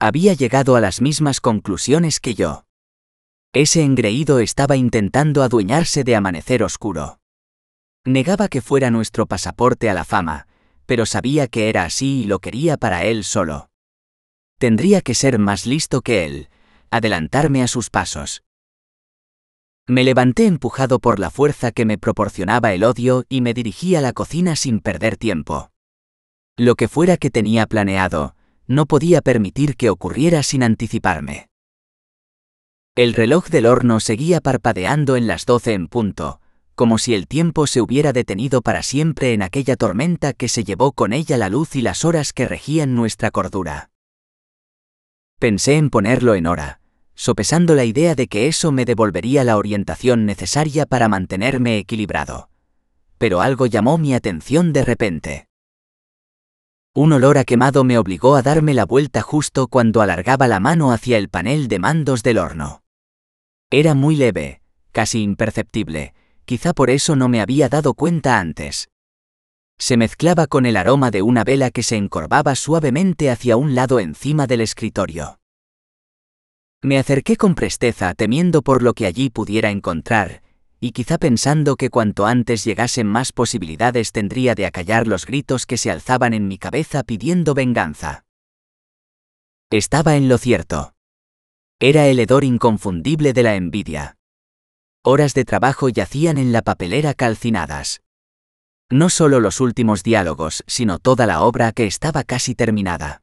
Había 0.00 0.32
llegado 0.32 0.74
a 0.74 0.80
las 0.80 1.02
mismas 1.02 1.42
conclusiones 1.42 2.18
que 2.18 2.34
yo. 2.34 2.64
Ese 3.52 3.82
engreído 3.82 4.38
estaba 4.38 4.76
intentando 4.76 5.42
adueñarse 5.42 6.02
de 6.02 6.16
Amanecer 6.16 6.62
Oscuro. 6.62 7.18
Negaba 8.06 8.48
que 8.48 8.62
fuera 8.62 8.90
nuestro 8.90 9.26
pasaporte 9.26 9.90
a 9.90 9.94
la 9.94 10.04
fama, 10.04 10.46
pero 10.86 11.06
sabía 11.06 11.46
que 11.48 11.68
era 11.68 11.84
así 11.84 12.22
y 12.22 12.24
lo 12.24 12.38
quería 12.38 12.76
para 12.76 13.04
él 13.04 13.24
solo. 13.24 13.70
Tendría 14.58 15.00
que 15.00 15.14
ser 15.14 15.38
más 15.38 15.66
listo 15.66 16.00
que 16.00 16.24
él, 16.24 16.48
adelantarme 16.90 17.62
a 17.62 17.68
sus 17.68 17.90
pasos. 17.90 18.42
Me 19.86 20.04
levanté 20.04 20.46
empujado 20.46 20.98
por 20.98 21.18
la 21.18 21.30
fuerza 21.30 21.70
que 21.70 21.84
me 21.84 21.98
proporcionaba 21.98 22.72
el 22.72 22.84
odio 22.84 23.24
y 23.28 23.42
me 23.42 23.52
dirigí 23.52 23.96
a 23.96 24.00
la 24.00 24.12
cocina 24.12 24.56
sin 24.56 24.80
perder 24.80 25.16
tiempo. 25.16 25.70
Lo 26.56 26.74
que 26.74 26.88
fuera 26.88 27.16
que 27.16 27.30
tenía 27.30 27.66
planeado, 27.66 28.34
no 28.66 28.86
podía 28.86 29.20
permitir 29.20 29.76
que 29.76 29.90
ocurriera 29.90 30.42
sin 30.42 30.62
anticiparme. 30.62 31.48
El 32.94 33.12
reloj 33.12 33.48
del 33.48 33.66
horno 33.66 33.98
seguía 34.00 34.40
parpadeando 34.40 35.16
en 35.16 35.26
las 35.26 35.46
doce 35.46 35.72
en 35.72 35.88
punto, 35.88 36.40
como 36.74 36.98
si 36.98 37.14
el 37.14 37.26
tiempo 37.28 37.66
se 37.66 37.80
hubiera 37.80 38.12
detenido 38.12 38.62
para 38.62 38.82
siempre 38.82 39.32
en 39.32 39.42
aquella 39.42 39.76
tormenta 39.76 40.32
que 40.32 40.48
se 40.48 40.64
llevó 40.64 40.92
con 40.92 41.12
ella 41.12 41.36
la 41.36 41.48
luz 41.48 41.76
y 41.76 41.82
las 41.82 42.04
horas 42.04 42.32
que 42.32 42.46
regían 42.46 42.94
nuestra 42.94 43.30
cordura. 43.30 43.90
Pensé 45.38 45.76
en 45.76 45.90
ponerlo 45.90 46.34
en 46.34 46.46
hora, 46.46 46.80
sopesando 47.14 47.74
la 47.74 47.84
idea 47.84 48.14
de 48.14 48.26
que 48.26 48.48
eso 48.48 48.72
me 48.72 48.84
devolvería 48.84 49.44
la 49.44 49.56
orientación 49.56 50.26
necesaria 50.26 50.86
para 50.86 51.08
mantenerme 51.08 51.78
equilibrado. 51.78 52.48
Pero 53.18 53.40
algo 53.40 53.66
llamó 53.66 53.98
mi 53.98 54.14
atención 54.14 54.72
de 54.72 54.84
repente. 54.84 55.48
Un 56.96 57.12
olor 57.12 57.38
a 57.38 57.44
quemado 57.44 57.82
me 57.84 57.98
obligó 57.98 58.36
a 58.36 58.42
darme 58.42 58.74
la 58.74 58.84
vuelta 58.84 59.20
justo 59.22 59.66
cuando 59.66 60.00
alargaba 60.00 60.46
la 60.46 60.60
mano 60.60 60.92
hacia 60.92 61.18
el 61.18 61.28
panel 61.28 61.68
de 61.68 61.78
mandos 61.78 62.22
del 62.22 62.38
horno. 62.38 62.82
Era 63.70 63.94
muy 63.94 64.14
leve, 64.14 64.62
casi 64.92 65.20
imperceptible, 65.22 66.14
quizá 66.44 66.72
por 66.72 66.90
eso 66.90 67.16
no 67.16 67.28
me 67.28 67.40
había 67.40 67.68
dado 67.68 67.94
cuenta 67.94 68.38
antes. 68.38 68.88
Se 69.78 69.96
mezclaba 69.96 70.46
con 70.46 70.66
el 70.66 70.76
aroma 70.76 71.10
de 71.10 71.22
una 71.22 71.44
vela 71.44 71.70
que 71.70 71.82
se 71.82 71.96
encorvaba 71.96 72.54
suavemente 72.54 73.30
hacia 73.30 73.56
un 73.56 73.74
lado 73.74 73.98
encima 73.98 74.46
del 74.46 74.60
escritorio. 74.60 75.40
Me 76.82 76.98
acerqué 76.98 77.36
con 77.36 77.54
presteza 77.54 78.14
temiendo 78.14 78.62
por 78.62 78.82
lo 78.82 78.94
que 78.94 79.06
allí 79.06 79.30
pudiera 79.30 79.70
encontrar, 79.70 80.42
y 80.80 80.92
quizá 80.92 81.16
pensando 81.16 81.76
que 81.76 81.88
cuanto 81.88 82.26
antes 82.26 82.62
llegasen 82.62 83.06
más 83.06 83.32
posibilidades 83.32 84.12
tendría 84.12 84.54
de 84.54 84.66
acallar 84.66 85.06
los 85.06 85.24
gritos 85.24 85.64
que 85.64 85.78
se 85.78 85.90
alzaban 85.90 86.34
en 86.34 86.46
mi 86.46 86.58
cabeza 86.58 87.02
pidiendo 87.02 87.54
venganza. 87.54 88.24
Estaba 89.70 90.16
en 90.16 90.28
lo 90.28 90.36
cierto. 90.36 90.92
Era 91.80 92.06
el 92.06 92.18
hedor 92.18 92.44
inconfundible 92.44 93.32
de 93.32 93.42
la 93.42 93.56
envidia. 93.56 94.16
Horas 95.06 95.34
de 95.34 95.44
trabajo 95.44 95.90
yacían 95.90 96.38
en 96.38 96.50
la 96.50 96.62
papelera 96.62 97.12
calcinadas. 97.12 98.00
No 98.90 99.10
solo 99.10 99.38
los 99.38 99.60
últimos 99.60 100.02
diálogos, 100.02 100.64
sino 100.66 100.98
toda 100.98 101.26
la 101.26 101.42
obra 101.42 101.72
que 101.72 101.84
estaba 101.84 102.24
casi 102.24 102.54
terminada. 102.54 103.20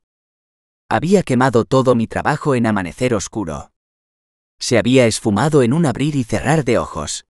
Había 0.90 1.24
quemado 1.24 1.66
todo 1.66 1.96
mi 1.96 2.06
trabajo 2.06 2.54
en 2.54 2.68
amanecer 2.68 3.16
oscuro. 3.16 3.72
Se 4.60 4.78
había 4.78 5.08
esfumado 5.08 5.64
en 5.64 5.74
un 5.74 5.88
abrir 5.88 6.16
y 6.16 6.24
cerrar 6.24 6.66
de 6.66 6.78
ojos. 6.78 7.26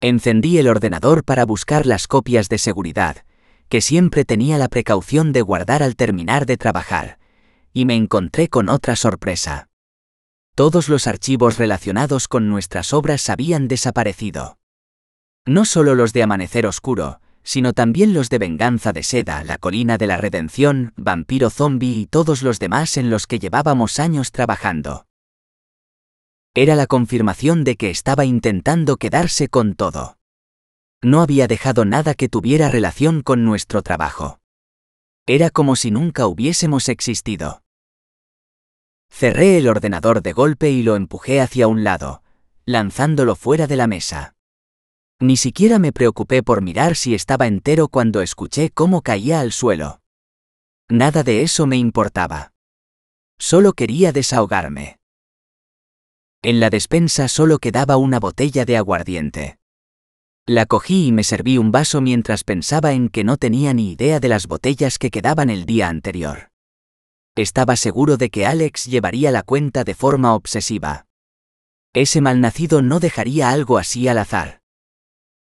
Encendí 0.00 0.58
el 0.58 0.68
ordenador 0.68 1.24
para 1.24 1.44
buscar 1.44 1.86
las 1.86 2.06
copias 2.06 2.48
de 2.48 2.58
seguridad, 2.58 3.24
que 3.68 3.80
siempre 3.80 4.24
tenía 4.24 4.56
la 4.56 4.68
precaución 4.68 5.32
de 5.32 5.42
guardar 5.42 5.82
al 5.82 5.96
terminar 5.96 6.46
de 6.46 6.56
trabajar, 6.56 7.18
y 7.72 7.86
me 7.86 7.96
encontré 7.96 8.48
con 8.48 8.68
otra 8.68 8.94
sorpresa. 8.94 9.69
Todos 10.60 10.90
los 10.90 11.06
archivos 11.06 11.56
relacionados 11.56 12.28
con 12.28 12.50
nuestras 12.50 12.92
obras 12.92 13.30
habían 13.30 13.66
desaparecido. 13.66 14.58
No 15.46 15.64
solo 15.64 15.94
los 15.94 16.12
de 16.12 16.22
Amanecer 16.22 16.66
Oscuro, 16.66 17.22
sino 17.42 17.72
también 17.72 18.12
los 18.12 18.28
de 18.28 18.36
Venganza 18.36 18.92
de 18.92 19.02
Seda, 19.02 19.42
La 19.42 19.56
Colina 19.56 19.96
de 19.96 20.06
la 20.06 20.18
Redención, 20.18 20.92
Vampiro 20.98 21.48
Zombie 21.48 22.00
y 22.00 22.04
todos 22.04 22.42
los 22.42 22.58
demás 22.58 22.98
en 22.98 23.08
los 23.08 23.26
que 23.26 23.38
llevábamos 23.38 23.98
años 23.98 24.32
trabajando. 24.32 25.06
Era 26.54 26.74
la 26.74 26.86
confirmación 26.86 27.64
de 27.64 27.76
que 27.76 27.88
estaba 27.88 28.26
intentando 28.26 28.98
quedarse 28.98 29.48
con 29.48 29.74
todo. 29.74 30.18
No 31.00 31.22
había 31.22 31.48
dejado 31.48 31.86
nada 31.86 32.12
que 32.12 32.28
tuviera 32.28 32.68
relación 32.68 33.22
con 33.22 33.46
nuestro 33.46 33.80
trabajo. 33.80 34.40
Era 35.26 35.48
como 35.48 35.74
si 35.74 35.90
nunca 35.90 36.26
hubiésemos 36.26 36.90
existido. 36.90 37.62
Cerré 39.10 39.58
el 39.58 39.68
ordenador 39.68 40.22
de 40.22 40.32
golpe 40.32 40.70
y 40.70 40.82
lo 40.82 40.96
empujé 40.96 41.40
hacia 41.40 41.68
un 41.68 41.84
lado, 41.84 42.22
lanzándolo 42.64 43.36
fuera 43.36 43.66
de 43.66 43.76
la 43.76 43.86
mesa. 43.86 44.34
Ni 45.20 45.36
siquiera 45.36 45.78
me 45.78 45.92
preocupé 45.92 46.42
por 46.42 46.62
mirar 46.62 46.96
si 46.96 47.14
estaba 47.14 47.46
entero 47.46 47.88
cuando 47.88 48.22
escuché 48.22 48.70
cómo 48.70 49.02
caía 49.02 49.40
al 49.40 49.52
suelo. 49.52 50.00
Nada 50.88 51.22
de 51.22 51.42
eso 51.42 51.66
me 51.66 51.76
importaba. 51.76 52.52
Solo 53.38 53.74
quería 53.74 54.12
desahogarme. 54.12 54.98
En 56.42 56.58
la 56.58 56.70
despensa 56.70 57.28
solo 57.28 57.58
quedaba 57.58 57.98
una 57.98 58.18
botella 58.18 58.64
de 58.64 58.78
aguardiente. 58.78 59.58
La 60.46 60.64
cogí 60.64 61.08
y 61.08 61.12
me 61.12 61.22
serví 61.22 61.58
un 61.58 61.70
vaso 61.70 62.00
mientras 62.00 62.44
pensaba 62.44 62.92
en 62.92 63.10
que 63.10 63.24
no 63.24 63.36
tenía 63.36 63.74
ni 63.74 63.92
idea 63.92 64.20
de 64.20 64.28
las 64.28 64.46
botellas 64.46 64.98
que 64.98 65.10
quedaban 65.10 65.50
el 65.50 65.66
día 65.66 65.88
anterior. 65.88 66.49
Estaba 67.40 67.76
seguro 67.76 68.18
de 68.18 68.28
que 68.28 68.44
Alex 68.44 68.84
llevaría 68.84 69.30
la 69.30 69.42
cuenta 69.42 69.82
de 69.82 69.94
forma 69.94 70.34
obsesiva. 70.34 71.06
Ese 71.94 72.20
malnacido 72.20 72.82
no 72.82 73.00
dejaría 73.00 73.48
algo 73.48 73.78
así 73.78 74.08
al 74.08 74.18
azar. 74.18 74.60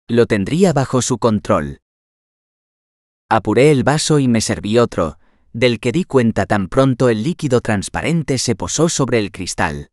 Lo 0.07 0.25
tendría 0.25 0.71
bajo 0.71 1.01
su 1.01 1.17
control. 1.17 1.81
Apuré 3.29 3.69
el 3.71 3.83
vaso 3.83 4.19
y 4.19 4.29
me 4.29 4.39
serví 4.39 4.77
otro, 4.77 5.19
del 5.51 5.81
que 5.81 5.91
di 5.91 6.05
cuenta 6.05 6.45
tan 6.45 6.69
pronto 6.69 7.09
el 7.09 7.21
líquido 7.21 7.59
transparente 7.59 8.37
se 8.37 8.55
posó 8.55 8.87
sobre 8.87 9.19
el 9.19 9.33
cristal. 9.33 9.89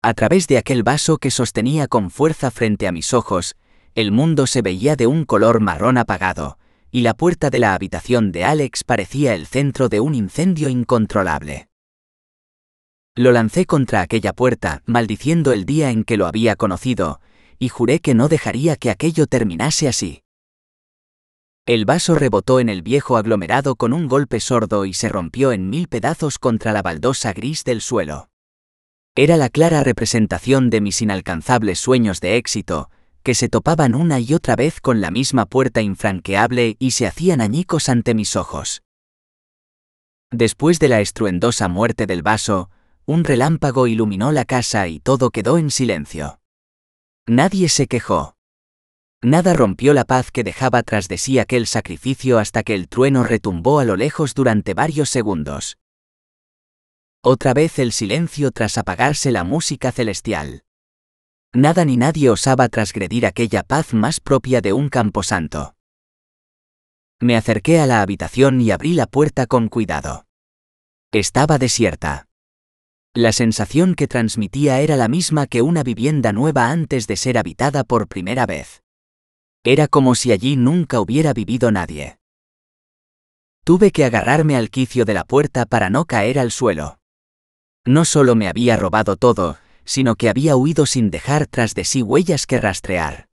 A 0.00 0.14
través 0.14 0.46
de 0.46 0.58
aquel 0.58 0.84
vaso 0.84 1.18
que 1.18 1.32
sostenía 1.32 1.88
con 1.88 2.08
fuerza 2.08 2.52
frente 2.52 2.86
a 2.86 2.92
mis 2.92 3.12
ojos, 3.14 3.56
el 3.96 4.12
mundo 4.12 4.46
se 4.46 4.62
veía 4.62 4.94
de 4.94 5.08
un 5.08 5.24
color 5.24 5.58
marrón 5.58 5.98
apagado, 5.98 6.56
y 6.94 7.00
la 7.00 7.14
puerta 7.14 7.48
de 7.48 7.58
la 7.58 7.72
habitación 7.72 8.32
de 8.32 8.44
Alex 8.44 8.84
parecía 8.84 9.34
el 9.34 9.46
centro 9.46 9.88
de 9.88 10.00
un 10.00 10.14
incendio 10.14 10.68
incontrolable. 10.68 11.68
Lo 13.16 13.32
lancé 13.32 13.64
contra 13.64 14.02
aquella 14.02 14.34
puerta, 14.34 14.82
maldiciendo 14.84 15.52
el 15.52 15.64
día 15.64 15.90
en 15.90 16.04
que 16.04 16.18
lo 16.18 16.26
había 16.26 16.54
conocido, 16.54 17.20
y 17.58 17.70
juré 17.70 18.00
que 18.00 18.14
no 18.14 18.28
dejaría 18.28 18.76
que 18.76 18.90
aquello 18.90 19.26
terminase 19.26 19.88
así. 19.88 20.22
El 21.64 21.86
vaso 21.86 22.14
rebotó 22.14 22.60
en 22.60 22.68
el 22.68 22.82
viejo 22.82 23.16
aglomerado 23.16 23.74
con 23.76 23.94
un 23.94 24.06
golpe 24.06 24.38
sordo 24.38 24.84
y 24.84 24.92
se 24.92 25.08
rompió 25.08 25.52
en 25.52 25.70
mil 25.70 25.88
pedazos 25.88 26.38
contra 26.38 26.72
la 26.72 26.82
baldosa 26.82 27.32
gris 27.32 27.64
del 27.64 27.80
suelo. 27.80 28.28
Era 29.14 29.38
la 29.38 29.48
clara 29.48 29.82
representación 29.82 30.68
de 30.68 30.82
mis 30.82 31.00
inalcanzables 31.00 31.78
sueños 31.78 32.20
de 32.20 32.36
éxito, 32.36 32.90
que 33.22 33.34
se 33.34 33.48
topaban 33.48 33.94
una 33.94 34.20
y 34.20 34.34
otra 34.34 34.56
vez 34.56 34.80
con 34.80 35.00
la 35.00 35.10
misma 35.10 35.46
puerta 35.46 35.80
infranqueable 35.80 36.76
y 36.78 36.90
se 36.92 37.06
hacían 37.06 37.40
añicos 37.40 37.88
ante 37.88 38.14
mis 38.14 38.36
ojos. 38.36 38.82
Después 40.30 40.78
de 40.78 40.88
la 40.88 41.00
estruendosa 41.00 41.68
muerte 41.68 42.06
del 42.06 42.22
vaso, 42.22 42.70
un 43.04 43.24
relámpago 43.24 43.86
iluminó 43.86 44.32
la 44.32 44.44
casa 44.44 44.88
y 44.88 45.00
todo 45.00 45.30
quedó 45.30 45.58
en 45.58 45.70
silencio. 45.70 46.40
Nadie 47.26 47.68
se 47.68 47.86
quejó. 47.86 48.36
Nada 49.22 49.54
rompió 49.54 49.94
la 49.94 50.04
paz 50.04 50.30
que 50.32 50.42
dejaba 50.42 50.82
tras 50.82 51.06
de 51.06 51.18
sí 51.18 51.38
aquel 51.38 51.66
sacrificio 51.66 52.38
hasta 52.38 52.62
que 52.62 52.74
el 52.74 52.88
trueno 52.88 53.22
retumbó 53.22 53.78
a 53.78 53.84
lo 53.84 53.96
lejos 53.96 54.34
durante 54.34 54.74
varios 54.74 55.10
segundos. 55.10 55.78
Otra 57.22 57.54
vez 57.54 57.78
el 57.78 57.92
silencio 57.92 58.50
tras 58.50 58.78
apagarse 58.78 59.30
la 59.30 59.44
música 59.44 59.92
celestial. 59.92 60.64
Nada 61.54 61.84
ni 61.84 61.98
nadie 61.98 62.30
osaba 62.30 62.68
transgredir 62.68 63.26
aquella 63.26 63.62
paz 63.62 63.92
más 63.92 64.20
propia 64.20 64.62
de 64.62 64.72
un 64.72 64.88
camposanto. 64.88 65.74
Me 67.20 67.36
acerqué 67.36 67.78
a 67.78 67.86
la 67.86 68.00
habitación 68.00 68.60
y 68.60 68.70
abrí 68.70 68.94
la 68.94 69.06
puerta 69.06 69.46
con 69.46 69.68
cuidado. 69.68 70.24
Estaba 71.12 71.58
desierta. 71.58 72.26
La 73.14 73.32
sensación 73.32 73.94
que 73.94 74.08
transmitía 74.08 74.80
era 74.80 74.96
la 74.96 75.08
misma 75.08 75.46
que 75.46 75.60
una 75.60 75.82
vivienda 75.82 76.32
nueva 76.32 76.70
antes 76.70 77.06
de 77.06 77.18
ser 77.18 77.36
habitada 77.36 77.84
por 77.84 78.08
primera 78.08 78.46
vez. 78.46 78.82
Era 79.62 79.88
como 79.88 80.14
si 80.14 80.32
allí 80.32 80.56
nunca 80.56 81.00
hubiera 81.00 81.34
vivido 81.34 81.70
nadie. 81.70 82.18
Tuve 83.64 83.92
que 83.92 84.06
agarrarme 84.06 84.56
al 84.56 84.70
quicio 84.70 85.04
de 85.04 85.12
la 85.12 85.24
puerta 85.24 85.66
para 85.66 85.90
no 85.90 86.06
caer 86.06 86.38
al 86.38 86.50
suelo. 86.50 86.98
No 87.84 88.06
solo 88.06 88.34
me 88.34 88.48
había 88.48 88.76
robado 88.76 89.16
todo, 89.16 89.58
sino 89.84 90.16
que 90.16 90.28
había 90.28 90.56
huido 90.56 90.86
sin 90.86 91.10
dejar 91.10 91.46
tras 91.46 91.74
de 91.74 91.84
sí 91.84 92.02
huellas 92.02 92.46
que 92.46 92.60
rastrear. 92.60 93.28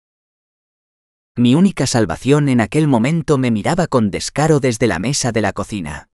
Mi 1.36 1.54
única 1.54 1.86
salvación 1.86 2.48
en 2.48 2.62
aquel 2.62 2.88
momento 2.88 3.38
me 3.38 3.52
miraba 3.52 3.88
con 3.88 4.10
descaro 4.10 4.60
desde 4.60 4.88
la 4.88 5.00
mesa 5.00 5.32
de 5.32 5.42
la 5.42 5.52
cocina. 5.52 6.10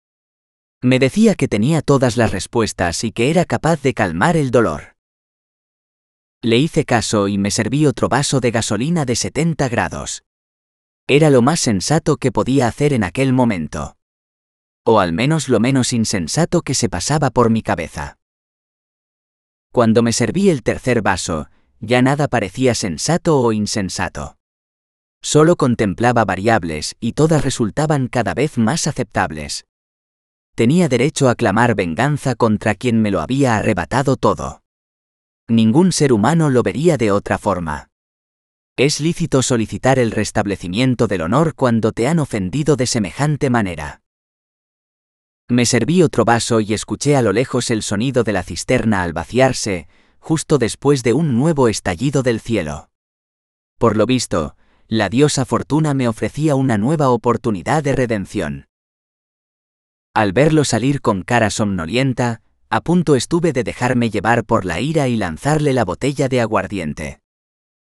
Me 0.81 0.97
decía 0.97 1.35
que 1.35 1.47
tenía 1.47 1.83
todas 1.83 2.17
las 2.17 2.31
respuestas 2.31 3.03
y 3.03 3.11
que 3.11 3.29
era 3.29 3.45
capaz 3.45 3.83
de 3.83 3.93
calmar 3.93 4.35
el 4.35 4.49
dolor. 4.49 4.95
Le 6.41 6.57
hice 6.57 6.85
caso 6.85 7.27
y 7.27 7.37
me 7.37 7.51
serví 7.51 7.85
otro 7.85 8.09
vaso 8.09 8.39
de 8.39 8.49
gasolina 8.49 9.05
de 9.05 9.15
70 9.15 9.69
grados. 9.69 10.23
Era 11.07 11.29
lo 11.29 11.43
más 11.43 11.59
sensato 11.59 12.17
que 12.17 12.31
podía 12.31 12.67
hacer 12.67 12.93
en 12.93 13.03
aquel 13.03 13.31
momento. 13.31 13.97
O 14.83 14.99
al 14.99 15.13
menos 15.13 15.49
lo 15.49 15.59
menos 15.59 15.93
insensato 15.93 16.63
que 16.63 16.73
se 16.73 16.89
pasaba 16.89 17.29
por 17.29 17.51
mi 17.51 17.61
cabeza. 17.61 18.17
Cuando 19.71 20.03
me 20.03 20.13
serví 20.13 20.49
el 20.49 20.63
tercer 20.63 21.01
vaso, 21.01 21.49
ya 21.79 22.01
nada 22.01 22.27
parecía 22.27 22.75
sensato 22.75 23.39
o 23.39 23.51
insensato. 23.51 24.37
Solo 25.21 25.55
contemplaba 25.55 26.25
variables 26.25 26.95
y 26.99 27.13
todas 27.13 27.43
resultaban 27.43 28.07
cada 28.07 28.33
vez 28.33 28.57
más 28.57 28.87
aceptables. 28.87 29.65
Tenía 30.55 30.89
derecho 30.89 31.29
a 31.29 31.35
clamar 31.35 31.75
venganza 31.75 32.35
contra 32.35 32.75
quien 32.75 33.01
me 33.01 33.11
lo 33.11 33.21
había 33.21 33.55
arrebatado 33.55 34.17
todo 34.17 34.61
ningún 35.51 35.91
ser 35.91 36.13
humano 36.13 36.49
lo 36.49 36.63
vería 36.63 36.97
de 36.97 37.11
otra 37.11 37.37
forma. 37.37 37.89
Es 38.77 38.99
lícito 38.99 39.43
solicitar 39.43 39.99
el 39.99 40.11
restablecimiento 40.11 41.07
del 41.07 41.21
honor 41.21 41.53
cuando 41.55 41.91
te 41.91 42.07
han 42.07 42.19
ofendido 42.19 42.75
de 42.75 42.87
semejante 42.87 43.49
manera. 43.49 44.00
Me 45.51 45.65
serví 45.65 46.01
otro 46.01 46.23
vaso 46.23 46.61
y 46.61 46.73
escuché 46.73 47.17
a 47.17 47.21
lo 47.21 47.33
lejos 47.33 47.71
el 47.71 47.83
sonido 47.83 48.23
de 48.23 48.31
la 48.31 48.41
cisterna 48.41 49.03
al 49.03 49.11
vaciarse, 49.11 49.89
justo 50.17 50.57
después 50.57 51.03
de 51.03 51.11
un 51.11 51.35
nuevo 51.35 51.67
estallido 51.67 52.23
del 52.23 52.39
cielo. 52.39 52.89
Por 53.77 53.97
lo 53.97 54.05
visto, 54.05 54.55
la 54.87 55.09
diosa 55.09 55.43
Fortuna 55.43 55.93
me 55.93 56.07
ofrecía 56.07 56.55
una 56.55 56.77
nueva 56.77 57.09
oportunidad 57.09 57.83
de 57.83 57.91
redención. 57.91 58.67
Al 60.13 60.31
verlo 60.31 60.63
salir 60.63 61.01
con 61.01 61.21
cara 61.21 61.49
somnolienta, 61.49 62.41
a 62.69 62.79
punto 62.79 63.17
estuve 63.17 63.51
de 63.51 63.65
dejarme 63.65 64.09
llevar 64.09 64.45
por 64.45 64.63
la 64.63 64.79
ira 64.79 65.09
y 65.09 65.17
lanzarle 65.17 65.73
la 65.73 65.83
botella 65.83 66.29
de 66.29 66.39
aguardiente. 66.39 67.19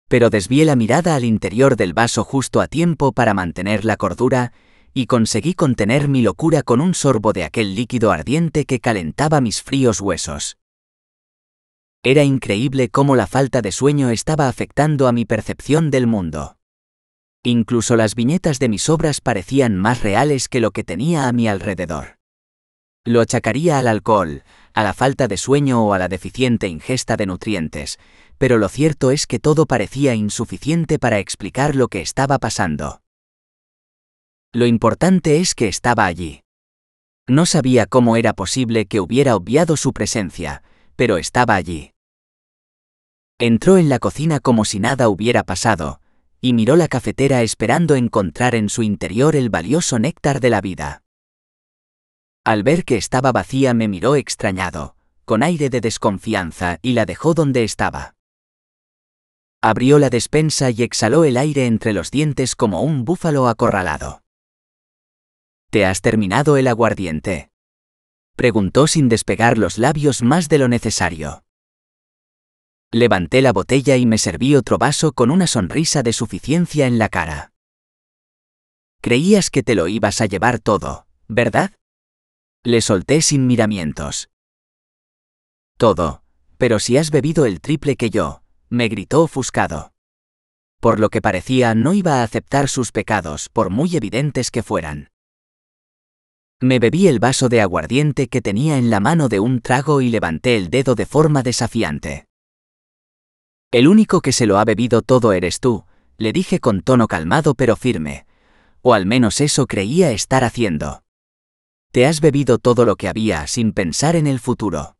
Pero 0.09 0.29
desvié 0.29 0.65
la 0.65 0.75
mirada 0.75 1.15
al 1.15 1.23
interior 1.23 1.77
del 1.77 1.95
vaso 1.95 2.25
justo 2.25 2.61
a 2.61 2.67
tiempo 2.67 3.13
para 3.13 3.33
mantener 3.33 3.85
la 3.85 3.97
cordura, 3.97 4.53
y 4.95 5.07
conseguí 5.07 5.55
contener 5.55 6.09
mi 6.09 6.23
locura 6.23 6.63
con 6.63 6.81
un 6.81 6.95
sorbo 6.95 7.33
de 7.33 7.43
aquel 7.43 7.75
líquido 7.75 8.13
ardiente 8.13 8.65
que 8.65 8.79
calentaba 8.79 9.41
mis 9.41 9.61
fríos 9.61 10.01
huesos. 10.01 10.57
Era 12.05 12.23
increíble 12.23 12.91
cómo 12.91 13.17
la 13.17 13.27
falta 13.27 13.61
de 13.61 13.73
sueño 13.73 14.11
estaba 14.11 14.49
afectando 14.49 15.09
a 15.09 15.13
mi 15.13 15.25
percepción 15.25 15.91
del 15.91 16.07
mundo. 16.07 16.59
Incluso 17.43 17.97
las 17.97 18.15
viñetas 18.15 18.59
de 18.59 18.69
mis 18.69 18.89
obras 18.89 19.21
parecían 19.21 19.77
más 19.77 20.03
reales 20.03 20.49
que 20.49 20.61
lo 20.61 20.71
que 20.71 20.85
tenía 20.85 21.29
a 21.29 21.33
mi 21.33 21.49
alrededor. 21.49 22.19
Lo 23.05 23.21
achacaría 23.21 23.79
al 23.79 23.89
alcohol, 23.89 24.45
a 24.73 24.83
la 24.83 24.95
falta 24.95 25.29
de 25.29 25.37
sueño 25.37 25.85
o 25.85 25.93
a 25.93 25.99
la 25.99 26.09
deficiente 26.09 26.69
ingesta 26.69 27.17
de 27.17 27.27
nutrientes, 27.27 27.99
pero 28.39 28.59
lo 28.59 28.69
cierto 28.69 29.11
es 29.11 29.27
que 29.27 29.39
todo 29.39 29.67
parecía 29.67 30.15
insuficiente 30.15 30.99
para 30.99 31.19
explicar 31.19 31.75
lo 31.75 31.89
que 31.89 32.01
estaba 32.01 32.39
pasando. 32.39 33.04
Lo 34.55 34.67
importante 34.67 35.41
es 35.41 35.57
que 35.57 35.67
estaba 35.67 36.07
allí. 36.07 36.43
No 37.27 37.45
sabía 37.45 37.87
cómo 37.87 38.17
era 38.17 38.35
posible 38.35 38.87
que 38.87 39.01
hubiera 39.01 39.35
obviado 39.35 39.77
su 39.77 39.93
presencia, 39.93 40.63
pero 40.95 41.19
estaba 41.19 41.57
allí. 41.57 41.91
Entró 43.41 43.79
en 43.79 43.89
la 43.89 43.99
cocina 43.99 44.39
como 44.39 44.65
si 44.65 44.79
nada 44.79 45.09
hubiera 45.09 45.43
pasado, 45.43 46.01
y 46.41 46.53
miró 46.53 46.77
la 46.77 46.87
cafetera 46.87 47.43
esperando 47.43 47.97
encontrar 47.97 48.55
en 48.55 48.69
su 48.69 48.85
interior 48.85 49.35
el 49.35 49.51
valioso 49.51 49.99
néctar 49.99 50.39
de 50.39 50.51
la 50.51 50.61
vida. 50.61 51.03
Al 52.45 52.63
ver 52.63 52.85
que 52.85 52.97
estaba 52.97 53.33
vacía 53.33 53.75
me 53.75 53.89
miró 53.89 54.15
extrañado, 54.15 54.95
con 55.25 55.43
aire 55.43 55.69
de 55.69 55.81
desconfianza 55.81 56.79
y 56.81 56.93
la 56.93 57.07
dejó 57.07 57.35
donde 57.35 57.65
estaba. 57.65 58.15
Abrió 59.61 59.99
la 59.99 60.11
despensa 60.11 60.71
y 60.71 60.85
exhaló 60.85 61.25
el 61.25 61.39
aire 61.39 61.67
entre 61.67 61.93
los 61.93 62.13
dientes 62.13 62.55
como 62.55 62.83
un 62.83 63.05
búfalo 63.05 63.49
acorralado. 63.49 64.24
¿Te 65.75 65.85
has 65.85 66.03
terminado 66.03 66.57
el 66.57 66.68
aguardiente? 66.68 67.51
Preguntó 68.37 68.87
sin 68.87 69.09
despegar 69.09 69.59
los 69.59 69.77
labios 69.77 70.22
más 70.22 70.49
de 70.49 70.59
lo 70.59 70.68
necesario. 70.68 71.43
Levanté 72.93 73.43
la 73.43 73.53
botella 73.53 73.97
y 73.97 74.07
me 74.07 74.18
serví 74.18 74.55
otro 74.55 74.79
vaso 74.79 75.11
con 75.11 75.33
una 75.33 75.49
sonrisa 75.49 76.05
de 76.05 76.12
suficiencia 76.12 76.87
en 76.87 76.99
la 76.99 77.09
cara. 77.09 77.53
Creías 79.01 79.51
que 79.51 79.64
te 79.64 79.75
lo 79.75 79.89
ibas 79.89 80.20
a 80.20 80.27
llevar 80.27 80.61
todo, 80.61 81.09
¿verdad? 81.27 81.72
Le 82.62 82.81
solté 82.81 83.20
sin 83.20 83.49
miramientos. 83.49 84.31
Todo, 85.77 86.22
pero 86.57 86.79
si 86.79 86.99
has 86.99 87.11
bebido 87.11 87.47
el 87.47 87.61
triple 87.61 87.97
que 87.97 88.11
yo, 88.11 88.45
me 88.68 88.87
gritó 88.87 89.25
ofuscado. 89.25 89.93
Por 90.79 91.01
lo 91.01 91.11
que 91.11 91.20
parecía 91.20 91.75
no 91.75 91.95
iba 91.95 92.20
a 92.20 92.22
aceptar 92.22 92.68
sus 92.68 92.93
pecados, 92.93 93.49
por 93.49 93.70
muy 93.70 93.97
evidentes 93.97 94.53
que 94.53 94.62
fueran. 94.62 95.09
Me 96.61 96.79
bebí 96.79 97.09
el 97.09 97.19
vaso 97.19 97.49
de 97.49 97.61
aguardiente 97.61 98.29
que 98.29 98.41
tenía 98.41 98.79
en 98.79 98.91
la 98.91 99.01
mano 99.01 99.29
de 99.29 99.41
un 99.41 99.61
trago 99.61 100.01
y 100.01 100.09
levanté 100.09 100.57
el 100.57 100.71
dedo 100.71 100.95
de 100.95 101.07
forma 101.07 101.43
desafiante. 101.43 102.27
El 103.71 103.89
único 103.89 104.21
que 104.21 104.33
se 104.33 104.47
lo 104.47 104.59
ha 104.59 104.65
bebido 104.65 105.03
todo 105.03 105.33
eres 105.33 105.61
tú, 105.61 105.85
le 106.17 106.33
dije 106.33 106.61
con 106.61 106.83
tono 106.83 107.09
calmado 107.09 107.55
pero 107.55 107.77
firme, 107.77 108.27
o 108.83 108.95
al 108.95 109.05
menos 109.05 109.41
eso 109.41 109.67
creía 109.67 110.13
estar 110.13 110.45
haciendo. 110.45 111.03
Te 111.91 112.07
has 112.07 112.21
bebido 112.21 112.59
todo 112.59 112.85
lo 112.85 112.97
que 112.97 113.09
había 113.09 113.47
sin 113.47 113.73
pensar 113.73 114.17
en 114.17 114.27
el 114.27 114.39
futuro. 114.39 114.97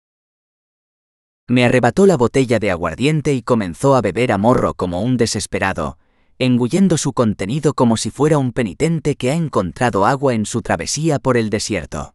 Me 1.47 1.65
arrebató 1.65 2.07
la 2.07 2.17
botella 2.17 2.59
de 2.59 2.71
aguardiente 2.71 3.35
y 3.35 3.43
comenzó 3.43 3.95
a 3.95 4.01
beber 4.01 4.33
a 4.33 4.39
morro 4.39 4.75
como 4.75 5.03
un 5.03 5.17
desesperado, 5.17 5.99
engullendo 6.39 6.99
su 6.99 7.13
contenido 7.13 7.75
como 7.75 7.97
si 7.97 8.11
fuera 8.11 8.39
un 8.39 8.53
penitente 8.53 9.17
que 9.17 9.31
ha 9.31 9.35
encontrado 9.35 10.07
agua 10.07 10.35
en 10.35 10.47
su 10.47 10.63
travesía 10.63 11.19
por 11.19 11.37
el 11.37 11.51
desierto. 11.51 12.15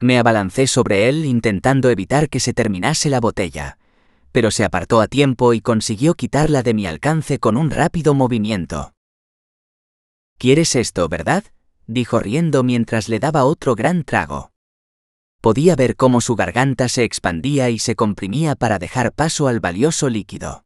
Me 0.00 0.18
abalancé 0.18 0.66
sobre 0.66 1.08
él 1.08 1.24
intentando 1.24 1.90
evitar 1.90 2.28
que 2.30 2.40
se 2.40 2.54
terminase 2.54 3.10
la 3.10 3.20
botella, 3.20 3.76
pero 4.32 4.50
se 4.50 4.64
apartó 4.64 5.00
a 5.00 5.08
tiempo 5.08 5.52
y 5.52 5.60
consiguió 5.60 6.14
quitarla 6.14 6.62
de 6.62 6.74
mi 6.74 6.86
alcance 6.86 7.38
con 7.38 7.56
un 7.56 7.70
rápido 7.70 8.14
movimiento. 8.14 8.94
¿Quieres 10.38 10.74
esto, 10.74 11.08
verdad? 11.08 11.44
dijo 11.86 12.20
riendo 12.20 12.62
mientras 12.62 13.08
le 13.08 13.18
daba 13.18 13.44
otro 13.44 13.74
gran 13.74 14.04
trago. 14.04 14.52
Podía 15.42 15.74
ver 15.74 15.96
cómo 15.96 16.20
su 16.20 16.36
garganta 16.36 16.88
se 16.88 17.04
expandía 17.04 17.68
y 17.68 17.78
se 17.78 17.96
comprimía 17.96 18.54
para 18.54 18.78
dejar 18.78 19.12
paso 19.12 19.48
al 19.48 19.60
valioso 19.60 20.08
líquido. 20.08 20.64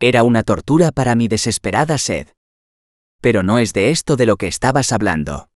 Era 0.00 0.22
una 0.22 0.44
tortura 0.44 0.92
para 0.92 1.16
mi 1.16 1.26
desesperada 1.26 1.98
sed. 1.98 2.28
Pero 3.20 3.42
no 3.42 3.58
es 3.58 3.72
de 3.72 3.90
esto 3.90 4.16
de 4.16 4.26
lo 4.26 4.36
que 4.36 4.46
estabas 4.46 4.92
hablando. 4.92 5.50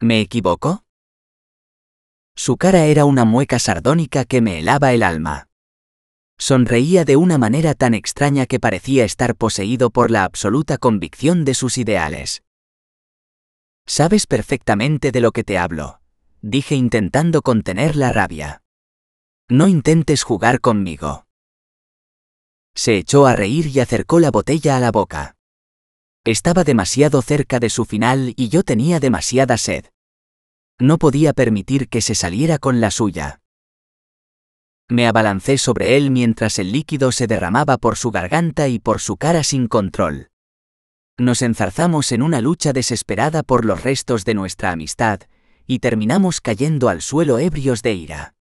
¿Me 0.00 0.20
equivoco? 0.20 0.84
Su 2.36 2.56
cara 2.56 2.84
era 2.84 3.04
una 3.04 3.24
mueca 3.24 3.58
sardónica 3.58 4.24
que 4.24 4.40
me 4.40 4.60
helaba 4.60 4.92
el 4.92 5.02
alma. 5.02 5.48
Sonreía 6.38 7.04
de 7.04 7.16
una 7.16 7.36
manera 7.36 7.74
tan 7.74 7.94
extraña 7.94 8.46
que 8.46 8.60
parecía 8.60 9.04
estar 9.04 9.34
poseído 9.34 9.90
por 9.90 10.12
la 10.12 10.22
absoluta 10.22 10.78
convicción 10.78 11.44
de 11.44 11.54
sus 11.54 11.78
ideales. 11.78 12.44
Sabes 13.86 14.28
perfectamente 14.28 15.10
de 15.10 15.20
lo 15.20 15.32
que 15.32 15.42
te 15.42 15.58
hablo, 15.58 16.00
dije 16.42 16.76
intentando 16.76 17.42
contener 17.42 17.96
la 17.96 18.12
rabia. 18.12 18.62
No 19.48 19.66
intentes 19.66 20.22
jugar 20.22 20.60
conmigo. 20.60 21.27
Se 22.78 22.96
echó 22.96 23.26
a 23.26 23.34
reír 23.34 23.66
y 23.66 23.80
acercó 23.80 24.20
la 24.20 24.30
botella 24.30 24.76
a 24.76 24.80
la 24.80 24.92
boca. 24.92 25.34
Estaba 26.24 26.62
demasiado 26.62 27.22
cerca 27.22 27.58
de 27.58 27.70
su 27.70 27.84
final 27.84 28.34
y 28.36 28.50
yo 28.50 28.62
tenía 28.62 29.00
demasiada 29.00 29.58
sed. 29.58 29.86
No 30.78 30.96
podía 30.96 31.32
permitir 31.32 31.88
que 31.88 32.00
se 32.00 32.14
saliera 32.14 32.58
con 32.58 32.80
la 32.80 32.92
suya. 32.92 33.40
Me 34.88 35.08
abalancé 35.08 35.58
sobre 35.58 35.96
él 35.96 36.12
mientras 36.12 36.60
el 36.60 36.70
líquido 36.70 37.10
se 37.10 37.26
derramaba 37.26 37.78
por 37.78 37.96
su 37.96 38.12
garganta 38.12 38.68
y 38.68 38.78
por 38.78 39.00
su 39.00 39.16
cara 39.16 39.42
sin 39.42 39.66
control. 39.66 40.30
Nos 41.18 41.42
enzarzamos 41.42 42.12
en 42.12 42.22
una 42.22 42.40
lucha 42.40 42.72
desesperada 42.72 43.42
por 43.42 43.64
los 43.64 43.82
restos 43.82 44.24
de 44.24 44.34
nuestra 44.34 44.70
amistad, 44.70 45.22
y 45.66 45.80
terminamos 45.80 46.40
cayendo 46.40 46.88
al 46.88 47.02
suelo 47.02 47.40
ebrios 47.40 47.82
de 47.82 47.94
ira. 47.94 48.37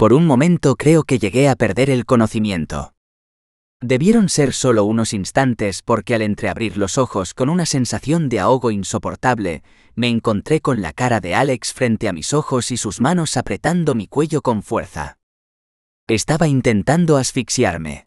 Por 0.00 0.14
un 0.14 0.26
momento 0.26 0.76
creo 0.76 1.02
que 1.02 1.18
llegué 1.18 1.50
a 1.50 1.56
perder 1.56 1.90
el 1.90 2.06
conocimiento. 2.06 2.94
Debieron 3.82 4.30
ser 4.30 4.54
solo 4.54 4.84
unos 4.84 5.12
instantes 5.12 5.82
porque 5.82 6.14
al 6.14 6.22
entreabrir 6.22 6.78
los 6.78 6.96
ojos 6.96 7.34
con 7.34 7.50
una 7.50 7.66
sensación 7.66 8.30
de 8.30 8.40
ahogo 8.40 8.70
insoportable, 8.70 9.62
me 9.94 10.08
encontré 10.08 10.62
con 10.62 10.80
la 10.80 10.94
cara 10.94 11.20
de 11.20 11.34
Alex 11.34 11.74
frente 11.74 12.08
a 12.08 12.14
mis 12.14 12.32
ojos 12.32 12.70
y 12.70 12.78
sus 12.78 13.02
manos 13.02 13.36
apretando 13.36 13.94
mi 13.94 14.06
cuello 14.06 14.40
con 14.40 14.62
fuerza. 14.62 15.18
Estaba 16.08 16.48
intentando 16.48 17.18
asfixiarme. 17.18 18.06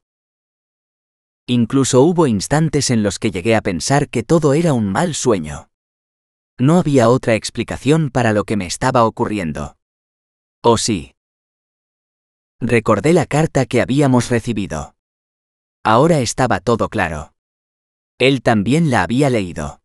Incluso 1.45 2.01
hubo 2.01 2.25
instantes 2.25 2.89
en 2.89 3.03
los 3.03 3.19
que 3.19 3.29
llegué 3.29 3.55
a 3.55 3.61
pensar 3.61 4.09
que 4.09 4.23
todo 4.23 4.55
era 4.55 4.73
un 4.73 4.91
mal 4.91 5.13
sueño. 5.13 5.69
No 6.57 6.79
había 6.79 7.09
otra 7.09 7.35
explicación 7.35 8.09
para 8.09 8.33
lo 8.33 8.45
que 8.45 8.57
me 8.57 8.65
estaba 8.65 9.05
ocurriendo. 9.05 9.77
¿O 10.63 10.79
sí? 10.79 11.12
Recordé 12.65 13.11
la 13.11 13.25
carta 13.25 13.65
que 13.65 13.81
habíamos 13.81 14.29
recibido. 14.29 14.95
Ahora 15.83 16.21
estaba 16.21 16.61
todo 16.61 16.87
claro. 16.87 17.33
Él 18.19 18.41
también 18.41 18.89
la 18.89 19.03
había 19.03 19.29
leído. 19.29 19.81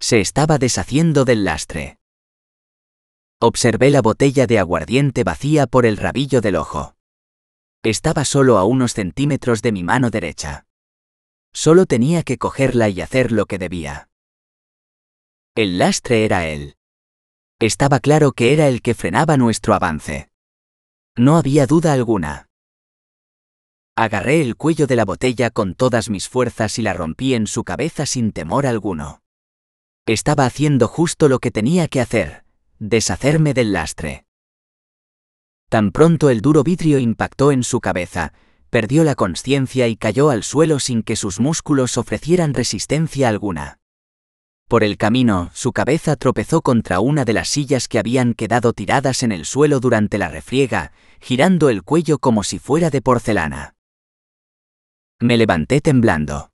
Se 0.00 0.20
estaba 0.20 0.58
deshaciendo 0.58 1.24
del 1.24 1.44
lastre. 1.44 2.00
Observé 3.40 3.90
la 3.90 4.02
botella 4.02 4.48
de 4.48 4.58
aguardiente 4.58 5.22
vacía 5.22 5.68
por 5.68 5.86
el 5.86 5.96
rabillo 5.96 6.40
del 6.40 6.56
ojo. 6.56 6.96
Estaba 7.84 8.24
solo 8.24 8.58
a 8.58 8.64
unos 8.64 8.92
centímetros 8.92 9.62
de 9.62 9.70
mi 9.70 9.84
mano 9.84 10.10
derecha. 10.10 10.66
Solo 11.52 11.86
tenía 11.86 12.24
que 12.24 12.38
cogerla 12.38 12.88
y 12.88 13.02
hacer 13.02 13.30
lo 13.30 13.46
que 13.46 13.58
debía. 13.58 14.08
El 15.54 15.78
lastre 15.78 16.24
era 16.24 16.48
él. 16.48 16.76
Estaba 17.60 18.00
claro 18.00 18.32
que 18.32 18.52
era 18.52 18.66
el 18.66 18.82
que 18.82 18.94
frenaba 18.94 19.36
nuestro 19.36 19.74
avance. 19.74 20.33
No 21.16 21.36
había 21.36 21.66
duda 21.66 21.92
alguna. 21.92 22.48
Agarré 23.96 24.40
el 24.40 24.56
cuello 24.56 24.88
de 24.88 24.96
la 24.96 25.04
botella 25.04 25.50
con 25.50 25.74
todas 25.76 26.10
mis 26.10 26.28
fuerzas 26.28 26.76
y 26.80 26.82
la 26.82 26.92
rompí 26.92 27.34
en 27.34 27.46
su 27.46 27.62
cabeza 27.62 28.04
sin 28.04 28.32
temor 28.32 28.66
alguno. 28.66 29.22
Estaba 30.06 30.44
haciendo 30.44 30.88
justo 30.88 31.28
lo 31.28 31.38
que 31.38 31.52
tenía 31.52 31.86
que 31.86 32.00
hacer, 32.00 32.44
deshacerme 32.80 33.54
del 33.54 33.72
lastre. 33.72 34.26
Tan 35.68 35.92
pronto 35.92 36.30
el 36.30 36.40
duro 36.40 36.64
vidrio 36.64 36.98
impactó 36.98 37.52
en 37.52 37.62
su 37.62 37.80
cabeza, 37.80 38.32
perdió 38.68 39.04
la 39.04 39.14
conciencia 39.14 39.86
y 39.86 39.96
cayó 39.96 40.30
al 40.30 40.42
suelo 40.42 40.80
sin 40.80 41.04
que 41.04 41.14
sus 41.14 41.38
músculos 41.38 41.96
ofrecieran 41.96 42.54
resistencia 42.54 43.28
alguna. 43.28 43.78
Por 44.68 44.82
el 44.82 44.96
camino, 44.96 45.50
su 45.52 45.72
cabeza 45.72 46.16
tropezó 46.16 46.62
contra 46.62 47.00
una 47.00 47.24
de 47.24 47.34
las 47.34 47.48
sillas 47.48 47.86
que 47.86 47.98
habían 47.98 48.34
quedado 48.34 48.72
tiradas 48.72 49.22
en 49.22 49.30
el 49.30 49.44
suelo 49.44 49.78
durante 49.78 50.16
la 50.18 50.28
refriega, 50.28 50.92
girando 51.20 51.68
el 51.68 51.82
cuello 51.82 52.18
como 52.18 52.42
si 52.42 52.58
fuera 52.58 52.90
de 52.90 53.02
porcelana. 53.02 53.74
Me 55.20 55.36
levanté 55.36 55.80
temblando. 55.80 56.50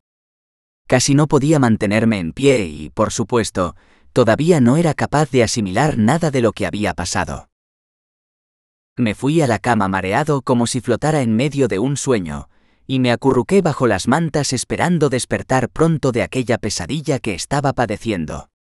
Casi 0.87 1.15
no 1.15 1.29
podía 1.29 1.61
mantenerme 1.61 2.19
en 2.19 2.33
pie 2.33 2.67
y, 2.67 2.91
por 2.91 3.13
supuesto, 3.13 3.77
todavía 4.13 4.61
no 4.61 4.77
era 4.77 4.93
capaz 4.95 5.31
de 5.31 5.45
asimilar 5.45 5.97
nada 5.97 6.33
de 6.33 6.41
lo 6.41 6.53
que 6.53 6.67
había 6.67 6.95
pasado. 6.95 7.49
Me 8.97 9.15
fui 9.15 9.41
a 9.41 9.47
la 9.47 9.61
cama 9.61 9.89
mareado 9.89 10.43
como 10.43 10.67
si 10.67 10.81
flotara 10.81 11.23
en 11.23 11.35
medio 11.37 11.69
de 11.69 11.79
un 11.79 11.97
sueño, 11.97 12.49
y 12.91 12.99
me 12.99 13.13
acurruqué 13.13 13.63
bajo 13.63 13.87
las 13.87 14.09
mantas 14.09 14.53
esperando 14.53 15.11
despertar 15.11 15.69
pronto 15.69 16.11
de 16.11 16.25
aquella 16.25 16.59
pesadilla 16.59 17.21
que 17.21 17.35
estaba 17.35 17.73
padeciendo. 17.73 18.51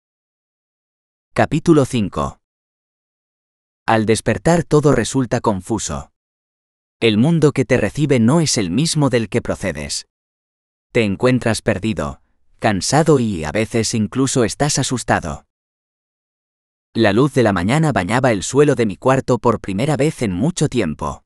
Capítulo 1.35 1.85
5 1.85 2.39
Al 3.87 4.07
despertar 4.07 4.63
todo 4.63 4.93
resulta 4.93 5.41
confuso. 5.41 6.13
El 7.01 7.19
mundo 7.19 7.51
que 7.51 7.65
te 7.65 7.77
recibe 7.77 8.21
no 8.21 8.41
es 8.41 8.57
el 8.57 8.71
mismo 8.71 9.11
del 9.11 9.29
que 9.29 9.43
procedes. 9.43 10.07
Te 10.93 11.03
encuentras 11.03 11.61
perdido, 11.61 12.23
cansado 12.61 13.19
y 13.19 13.43
a 13.43 13.51
veces 13.51 13.95
incluso 13.95 14.45
estás 14.45 14.79
asustado. 14.79 15.45
La 16.95 17.13
luz 17.13 17.35
de 17.35 17.43
la 17.43 17.53
mañana 17.53 17.91
bañaba 17.91 18.31
el 18.31 18.45
suelo 18.45 18.77
de 18.77 18.87
mi 18.87 18.97
cuarto 18.97 19.41
por 19.41 19.59
primera 19.59 19.97
vez 19.97 20.23
en 20.23 20.31
mucho 20.31 20.69
tiempo. 20.69 21.25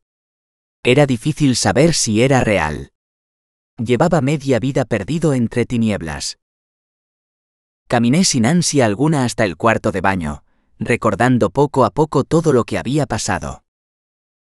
Era 0.82 1.04
difícil 1.04 1.54
saber 1.54 1.92
si 1.92 2.22
era 2.22 2.40
real. 2.40 2.93
Llevaba 3.76 4.20
media 4.20 4.60
vida 4.60 4.84
perdido 4.84 5.34
entre 5.34 5.66
tinieblas. 5.66 6.38
Caminé 7.88 8.24
sin 8.24 8.46
ansia 8.46 8.86
alguna 8.86 9.24
hasta 9.24 9.44
el 9.44 9.56
cuarto 9.56 9.90
de 9.90 10.00
baño, 10.00 10.44
recordando 10.78 11.50
poco 11.50 11.84
a 11.84 11.90
poco 11.90 12.22
todo 12.22 12.52
lo 12.52 12.64
que 12.64 12.78
había 12.78 13.06
pasado. 13.06 13.64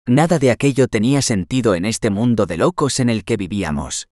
Nada 0.06 0.38
de 0.38 0.52
aquello 0.52 0.90
tenía 0.90 1.22
sentido 1.22 1.76
en 1.76 1.86
este 1.86 2.10
mundo 2.10 2.46
de 2.46 2.58
locos 2.58 3.00
en 3.00 3.10
el 3.10 3.24
que 3.24 3.38
vivíamos. 3.38 4.10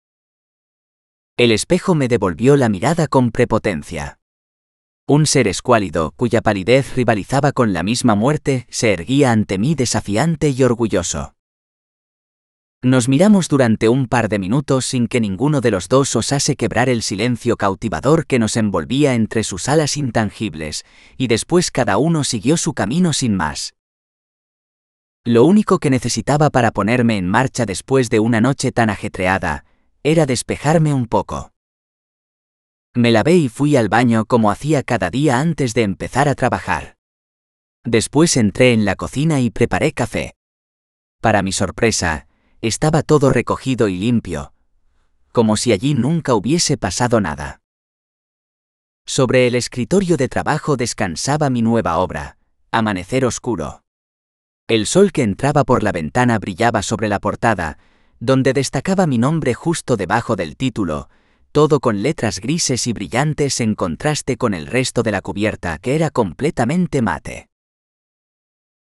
El 1.36 1.50
espejo 1.50 1.96
me 1.96 2.06
devolvió 2.06 2.56
la 2.56 2.68
mirada 2.68 3.08
con 3.08 3.32
prepotencia. 3.32 4.20
Un 5.08 5.26
ser 5.26 5.48
escuálido, 5.48 6.12
cuya 6.16 6.42
palidez 6.42 6.94
rivalizaba 6.94 7.52
con 7.52 7.72
la 7.72 7.82
misma 7.82 8.14
muerte, 8.14 8.66
se 8.70 8.92
erguía 8.92 9.32
ante 9.32 9.58
mí 9.58 9.74
desafiante 9.74 10.50
y 10.50 10.62
orgulloso. 10.62 11.34
Nos 12.82 13.08
miramos 13.08 13.48
durante 13.48 13.88
un 13.88 14.06
par 14.06 14.28
de 14.28 14.38
minutos 14.38 14.84
sin 14.84 15.08
que 15.08 15.20
ninguno 15.20 15.60
de 15.60 15.72
los 15.72 15.88
dos 15.88 16.14
osase 16.14 16.54
quebrar 16.54 16.88
el 16.88 17.02
silencio 17.02 17.56
cautivador 17.56 18.24
que 18.24 18.38
nos 18.38 18.56
envolvía 18.56 19.14
entre 19.14 19.42
sus 19.42 19.68
alas 19.68 19.96
intangibles, 19.96 20.84
y 21.16 21.26
después 21.26 21.72
cada 21.72 21.98
uno 21.98 22.22
siguió 22.22 22.56
su 22.56 22.74
camino 22.74 23.12
sin 23.12 23.34
más. 23.34 23.74
Lo 25.24 25.44
único 25.44 25.80
que 25.80 25.90
necesitaba 25.90 26.50
para 26.50 26.70
ponerme 26.70 27.16
en 27.16 27.26
marcha 27.26 27.66
después 27.66 28.10
de 28.10 28.20
una 28.20 28.40
noche 28.40 28.70
tan 28.70 28.90
ajetreada, 28.90 29.64
era 30.04 30.24
despejarme 30.24 30.94
un 30.94 31.06
poco. 31.06 31.50
Me 32.94 33.10
lavé 33.10 33.34
y 33.34 33.48
fui 33.48 33.74
al 33.74 33.88
baño 33.88 34.24
como 34.24 34.52
hacía 34.52 34.84
cada 34.84 35.10
día 35.10 35.40
antes 35.40 35.74
de 35.74 35.82
empezar 35.82 36.28
a 36.28 36.36
trabajar. 36.36 36.96
Después 37.84 38.36
entré 38.36 38.72
en 38.72 38.84
la 38.84 38.94
cocina 38.94 39.40
y 39.40 39.50
preparé 39.50 39.92
café. 39.92 40.34
Para 41.20 41.42
mi 41.42 41.50
sorpresa, 41.50 42.27
estaba 42.60 43.02
todo 43.02 43.30
recogido 43.30 43.88
y 43.88 43.98
limpio, 43.98 44.52
como 45.32 45.56
si 45.56 45.72
allí 45.72 45.94
nunca 45.94 46.34
hubiese 46.34 46.76
pasado 46.76 47.20
nada. 47.20 47.60
Sobre 49.06 49.46
el 49.46 49.54
escritorio 49.54 50.16
de 50.16 50.28
trabajo 50.28 50.76
descansaba 50.76 51.48
mi 51.50 51.62
nueva 51.62 51.98
obra, 51.98 52.38
Amanecer 52.70 53.24
Oscuro. 53.24 53.82
El 54.66 54.86
sol 54.86 55.12
que 55.12 55.22
entraba 55.22 55.64
por 55.64 55.82
la 55.82 55.92
ventana 55.92 56.38
brillaba 56.38 56.82
sobre 56.82 57.08
la 57.08 57.20
portada, 57.20 57.78
donde 58.20 58.52
destacaba 58.52 59.06
mi 59.06 59.16
nombre 59.16 59.54
justo 59.54 59.96
debajo 59.96 60.36
del 60.36 60.56
título, 60.56 61.08
todo 61.52 61.80
con 61.80 62.02
letras 62.02 62.40
grises 62.40 62.86
y 62.86 62.92
brillantes 62.92 63.60
en 63.60 63.74
contraste 63.74 64.36
con 64.36 64.52
el 64.52 64.66
resto 64.66 65.02
de 65.02 65.12
la 65.12 65.22
cubierta 65.22 65.78
que 65.78 65.94
era 65.94 66.10
completamente 66.10 67.00
mate. 67.00 67.48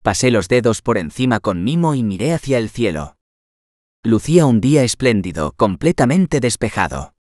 Pasé 0.01 0.31
los 0.31 0.47
dedos 0.47 0.81
por 0.81 0.97
encima 0.97 1.39
con 1.39 1.63
mimo 1.63 1.95
y 1.95 2.03
miré 2.03 2.33
hacia 2.33 2.57
el 2.57 2.69
cielo. 2.69 3.15
Lucía 4.03 4.47
un 4.47 4.61
día 4.61 4.83
espléndido, 4.83 5.53
completamente 5.55 6.39
despejado. 6.39 7.13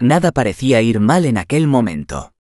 Nada 0.00 0.32
parecía 0.32 0.82
ir 0.82 0.98
mal 0.98 1.24
en 1.26 1.38
aquel 1.38 1.68
momento. 1.68 2.32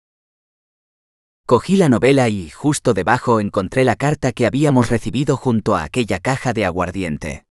Cogí 1.46 1.76
la 1.76 1.88
novela 1.88 2.28
y, 2.28 2.50
justo 2.50 2.96
debajo, 2.96 3.40
encontré 3.40 3.86
la 3.86 3.96
carta 3.96 4.32
que 4.32 4.48
habíamos 4.48 4.90
recibido 4.90 5.38
junto 5.38 5.76
a 5.76 5.84
aquella 5.84 6.20
caja 6.20 6.54
de 6.54 6.66
aguardiente. 6.66 7.46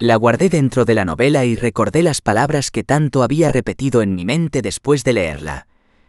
La 0.00 0.16
guardé 0.16 0.48
dentro 0.48 0.84
de 0.84 0.96
la 0.96 1.04
novela 1.04 1.44
y 1.44 1.54
recordé 1.54 2.02
las 2.02 2.22
palabras 2.22 2.72
que 2.72 2.82
tanto 2.82 3.22
había 3.22 3.52
repetido 3.52 4.02
en 4.02 4.16
mi 4.16 4.24
mente 4.24 4.62
después 4.62 5.04
de 5.04 5.12
leerla. 5.12 5.68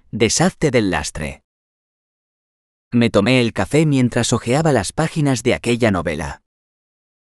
Deshazte 0.09 0.71
del 0.71 0.89
lastre. 0.89 1.43
Me 2.91 3.11
tomé 3.11 3.39
el 3.39 3.53
café 3.53 3.85
mientras 3.85 4.33
hojeaba 4.33 4.71
las 4.71 4.93
páginas 4.93 5.43
de 5.43 5.53
aquella 5.53 5.91
novela. 5.91 6.41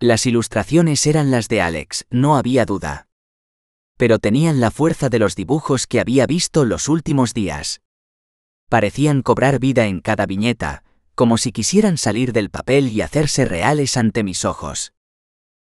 Las 0.06 0.28
ilustraciones 0.28 1.08
eran 1.08 1.32
las 1.32 1.48
de 1.48 1.62
Alex, 1.62 2.06
no 2.12 2.38
había 2.38 2.66
duda. 2.66 3.08
Pero 3.98 4.20
tenían 4.20 4.60
la 4.60 4.70
fuerza 4.70 5.10
de 5.10 5.18
los 5.18 5.36
dibujos 5.36 5.88
que 5.88 6.00
había 6.00 6.28
visto 6.28 6.64
los 6.64 6.90
últimos 6.90 7.34
días. 7.34 7.82
Parecían 8.70 9.24
cobrar 9.24 9.58
vida 9.58 9.88
en 9.88 10.02
cada 10.02 10.28
viñeta, 10.28 10.84
como 11.16 11.40
si 11.40 11.52
quisieran 11.52 11.98
salir 11.98 12.34
del 12.34 12.52
papel 12.52 12.90
y 12.90 13.02
hacerse 13.02 13.46
reales 13.46 13.98
ante 13.98 14.24
mis 14.24 14.46
ojos. 14.46 14.94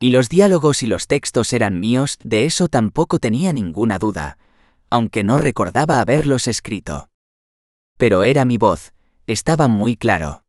Y 0.00 0.10
los 0.10 0.28
diálogos 0.28 0.82
y 0.82 0.88
los 0.88 1.06
textos 1.06 1.52
eran 1.52 1.78
míos, 1.78 2.18
de 2.24 2.46
eso 2.46 2.66
tampoco 2.66 3.20
tenía 3.20 3.52
ninguna 3.52 4.00
duda, 4.00 4.38
aunque 4.90 5.22
no 5.22 5.38
recordaba 5.38 6.00
haberlos 6.00 6.48
escrito. 6.48 7.10
Pero 7.96 8.24
era 8.24 8.44
mi 8.44 8.58
voz, 8.58 8.92
estaba 9.28 9.68
muy 9.68 9.96
claro. 9.96 10.42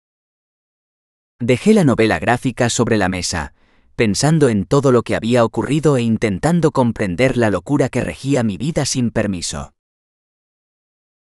Dejé 1.38 1.76
la 1.76 1.84
novela 1.84 2.18
gráfica 2.18 2.72
sobre 2.72 2.98
la 2.98 3.08
mesa, 3.08 3.54
pensando 3.98 4.48
en 4.48 4.66
todo 4.66 4.92
lo 4.92 5.02
que 5.02 5.16
había 5.16 5.44
ocurrido 5.44 5.98
e 5.98 6.04
intentando 6.04 6.72
comprender 6.72 7.36
la 7.36 7.50
locura 7.50 7.90
que 7.90 8.02
regía 8.02 8.44
mi 8.44 8.56
vida 8.56 8.86
sin 8.86 9.10
permiso. 9.10 9.74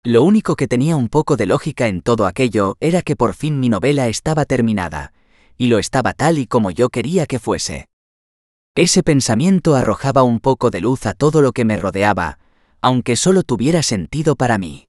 Lo 0.05 0.23
único 0.23 0.57
que 0.57 0.69
tenía 0.69 0.95
un 0.95 1.09
poco 1.09 1.39
de 1.39 1.47
lógica 1.47 1.89
en 1.89 2.03
todo 2.03 2.27
aquello 2.27 2.77
era 2.81 3.01
que 3.01 3.17
por 3.17 3.33
fin 3.33 3.59
mi 3.61 3.71
novela 3.71 4.09
estaba 4.09 4.45
terminada, 4.45 5.15
y 5.57 5.69
lo 5.69 5.79
estaba 5.79 6.13
tal 6.13 6.37
y 6.37 6.47
como 6.47 6.71
yo 6.71 6.91
quería 6.91 7.25
que 7.25 7.39
fuese. 7.39 7.89
Ese 8.75 9.03
pensamiento 9.03 9.75
arrojaba 9.75 10.23
un 10.23 10.39
poco 10.39 10.69
de 10.71 10.83
luz 10.83 11.07
a 11.07 11.15
todo 11.15 11.41
lo 11.41 11.53
que 11.53 11.65
me 11.65 11.79
rodeaba, 11.79 12.39
aunque 12.83 13.17
solo 13.17 13.43
tuviera 13.43 13.83
sentido 13.83 14.37
para 14.37 14.59
mí. 14.59 14.87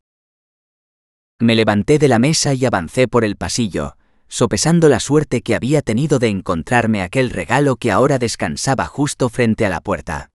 Me 1.40 1.56
levanté 1.56 2.00
de 2.00 2.10
la 2.10 2.20
mesa 2.20 2.54
y 2.54 2.66
avancé 2.66 3.08
por 3.08 3.24
el 3.24 3.38
pasillo, 3.38 3.97
sopesando 4.28 4.90
la 4.90 5.00
suerte 5.00 5.42
que 5.42 5.56
había 5.56 5.82
tenido 5.82 6.20
de 6.20 6.28
encontrarme 6.28 7.02
aquel 7.02 7.30
regalo 7.30 7.76
que 7.76 7.92
ahora 7.92 8.20
descansaba 8.20 8.86
justo 8.86 9.30
frente 9.30 9.66
a 9.66 9.70
la 9.70 9.82
puerta. 9.82 10.32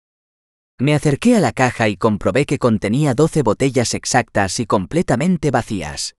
Me 0.79 0.95
acerqué 0.95 1.37
a 1.37 1.41
la 1.41 1.53
caja 1.53 1.89
y 1.89 1.97
comprobé 1.97 2.47
que 2.47 2.59
contenía 2.59 3.15
doce 3.15 3.43
botellas 3.43 3.93
exactas 3.95 4.61
y 4.61 4.67
completamente 4.67 5.51
vacías. 5.51 6.17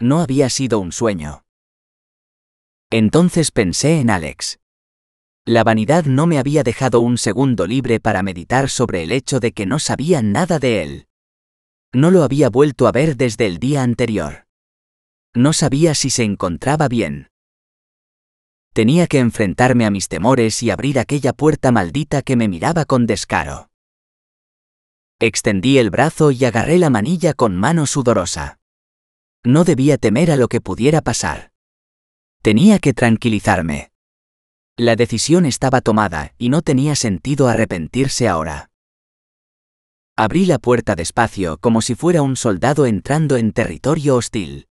No 0.00 0.20
había 0.20 0.48
sido 0.48 0.78
un 0.78 0.92
sueño. 0.92 1.44
Entonces 2.90 3.50
pensé 3.50 4.00
en 4.00 4.10
Alex. 4.10 4.58
La 5.44 5.62
vanidad 5.62 6.06
no 6.06 6.26
me 6.26 6.38
había 6.38 6.62
dejado 6.62 7.00
un 7.00 7.18
segundo 7.18 7.66
libre 7.66 8.00
para 8.00 8.22
meditar 8.22 8.68
sobre 8.70 9.02
el 9.02 9.12
hecho 9.12 9.40
de 9.40 9.52
que 9.52 9.66
no 9.66 9.78
sabía 9.78 10.22
nada 10.22 10.58
de 10.58 10.82
él. 10.82 11.06
No 11.92 12.10
lo 12.10 12.22
había 12.22 12.48
vuelto 12.48 12.86
a 12.86 12.92
ver 12.92 13.16
desde 13.16 13.46
el 13.46 13.58
día 13.58 13.82
anterior. 13.82 14.45
No 15.36 15.52
sabía 15.52 15.94
si 15.94 16.08
se 16.08 16.24
encontraba 16.24 16.88
bien. 16.88 17.28
Tenía 18.72 19.06
que 19.06 19.18
enfrentarme 19.18 19.84
a 19.84 19.90
mis 19.90 20.08
temores 20.08 20.62
y 20.62 20.70
abrir 20.70 20.98
aquella 20.98 21.34
puerta 21.34 21.70
maldita 21.72 22.22
que 22.22 22.36
me 22.36 22.48
miraba 22.48 22.86
con 22.86 23.04
descaro. 23.04 23.68
Extendí 25.20 25.76
el 25.76 25.90
brazo 25.90 26.30
y 26.30 26.42
agarré 26.46 26.78
la 26.78 26.88
manilla 26.88 27.34
con 27.34 27.54
mano 27.54 27.84
sudorosa. 27.84 28.60
No 29.44 29.64
debía 29.64 29.98
temer 29.98 30.30
a 30.30 30.36
lo 30.36 30.48
que 30.48 30.62
pudiera 30.62 31.02
pasar. 31.02 31.52
Tenía 32.40 32.78
que 32.78 32.94
tranquilizarme. 32.94 33.92
La 34.78 34.96
decisión 34.96 35.44
estaba 35.44 35.82
tomada 35.82 36.32
y 36.38 36.48
no 36.48 36.62
tenía 36.62 36.96
sentido 36.96 37.48
arrepentirse 37.48 38.26
ahora. 38.26 38.70
Abrí 40.16 40.46
la 40.46 40.58
puerta 40.58 40.94
despacio 40.94 41.58
como 41.58 41.82
si 41.82 41.94
fuera 41.94 42.22
un 42.22 42.36
soldado 42.36 42.86
entrando 42.86 43.36
en 43.36 43.52
territorio 43.52 44.16
hostil. 44.16 44.65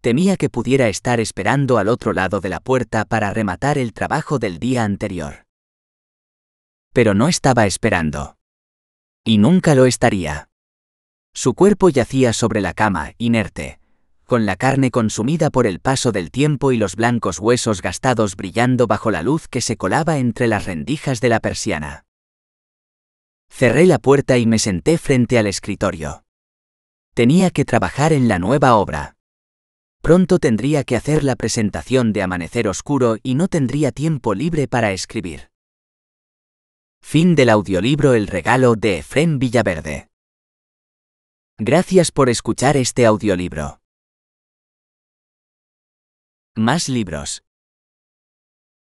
Temía 0.00 0.36
que 0.36 0.48
pudiera 0.48 0.88
estar 0.88 1.20
esperando 1.20 1.78
al 1.78 1.88
otro 1.88 2.12
lado 2.12 2.40
de 2.40 2.48
la 2.48 2.60
puerta 2.60 3.04
para 3.04 3.32
rematar 3.32 3.78
el 3.78 3.92
trabajo 3.92 4.38
del 4.38 4.58
día 4.58 4.84
anterior. 4.84 5.46
Pero 6.92 7.14
no 7.14 7.28
estaba 7.28 7.66
esperando. 7.66 8.36
Y 9.24 9.38
nunca 9.38 9.74
lo 9.74 9.86
estaría. 9.86 10.48
Su 11.34 11.54
cuerpo 11.54 11.90
yacía 11.90 12.32
sobre 12.32 12.60
la 12.60 12.72
cama, 12.72 13.12
inerte, 13.18 13.80
con 14.24 14.44
la 14.46 14.56
carne 14.56 14.90
consumida 14.90 15.50
por 15.50 15.66
el 15.66 15.80
paso 15.80 16.12
del 16.12 16.30
tiempo 16.30 16.72
y 16.72 16.76
los 16.76 16.96
blancos 16.96 17.38
huesos 17.38 17.82
gastados 17.82 18.36
brillando 18.36 18.86
bajo 18.86 19.10
la 19.10 19.22
luz 19.22 19.48
que 19.48 19.60
se 19.60 19.76
colaba 19.76 20.18
entre 20.18 20.48
las 20.48 20.66
rendijas 20.66 21.20
de 21.20 21.28
la 21.28 21.40
persiana. 21.40 22.04
Cerré 23.48 23.86
la 23.86 23.98
puerta 23.98 24.38
y 24.38 24.46
me 24.46 24.58
senté 24.58 24.98
frente 24.98 25.38
al 25.38 25.46
escritorio. 25.46 26.24
Tenía 27.14 27.50
que 27.50 27.64
trabajar 27.64 28.12
en 28.12 28.28
la 28.28 28.38
nueva 28.38 28.74
obra. 28.74 29.15
Pronto 30.06 30.38
tendría 30.38 30.84
que 30.84 30.94
hacer 30.94 31.24
la 31.24 31.34
presentación 31.34 32.12
de 32.12 32.22
Amanecer 32.22 32.68
Oscuro 32.68 33.16
y 33.24 33.34
no 33.34 33.48
tendría 33.48 33.90
tiempo 33.90 34.34
libre 34.34 34.68
para 34.68 34.92
escribir. 34.92 35.50
Fin 37.02 37.34
del 37.34 37.48
audiolibro 37.48 38.14
El 38.14 38.28
regalo 38.28 38.76
de 38.76 38.98
Efrén 38.98 39.40
Villaverde. 39.40 40.06
Gracias 41.58 42.12
por 42.12 42.28
escuchar 42.28 42.76
este 42.76 43.04
audiolibro. 43.04 43.80
Más 46.54 46.88
libros. 46.88 47.42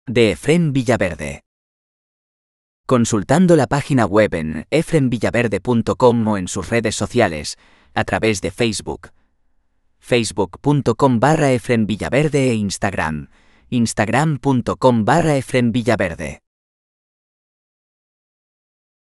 De 0.08 0.32
Efrén 0.32 0.72
Villaverde. 0.72 1.42
Consultando 2.88 3.58
la 3.58 3.68
página 3.68 4.06
web 4.06 4.36
en 4.36 4.68
efrenvillaverde.com 4.70 6.28
o 6.30 6.38
en 6.38 6.48
sus 6.48 6.70
redes 6.70 6.96
sociales, 6.96 7.58
a 7.94 8.06
través 8.06 8.40
de 8.40 8.52
Facebook, 8.52 9.10
facebook.com 10.10 11.20
barra 11.20 11.52
Efren 11.52 11.86
Villaverde 11.86 12.50
e 12.50 12.56
Instagram, 12.56 13.28
instagram.com 13.70 15.06
barra 15.06 15.36
Efren 15.38 15.72
Villaverde. 15.72 16.49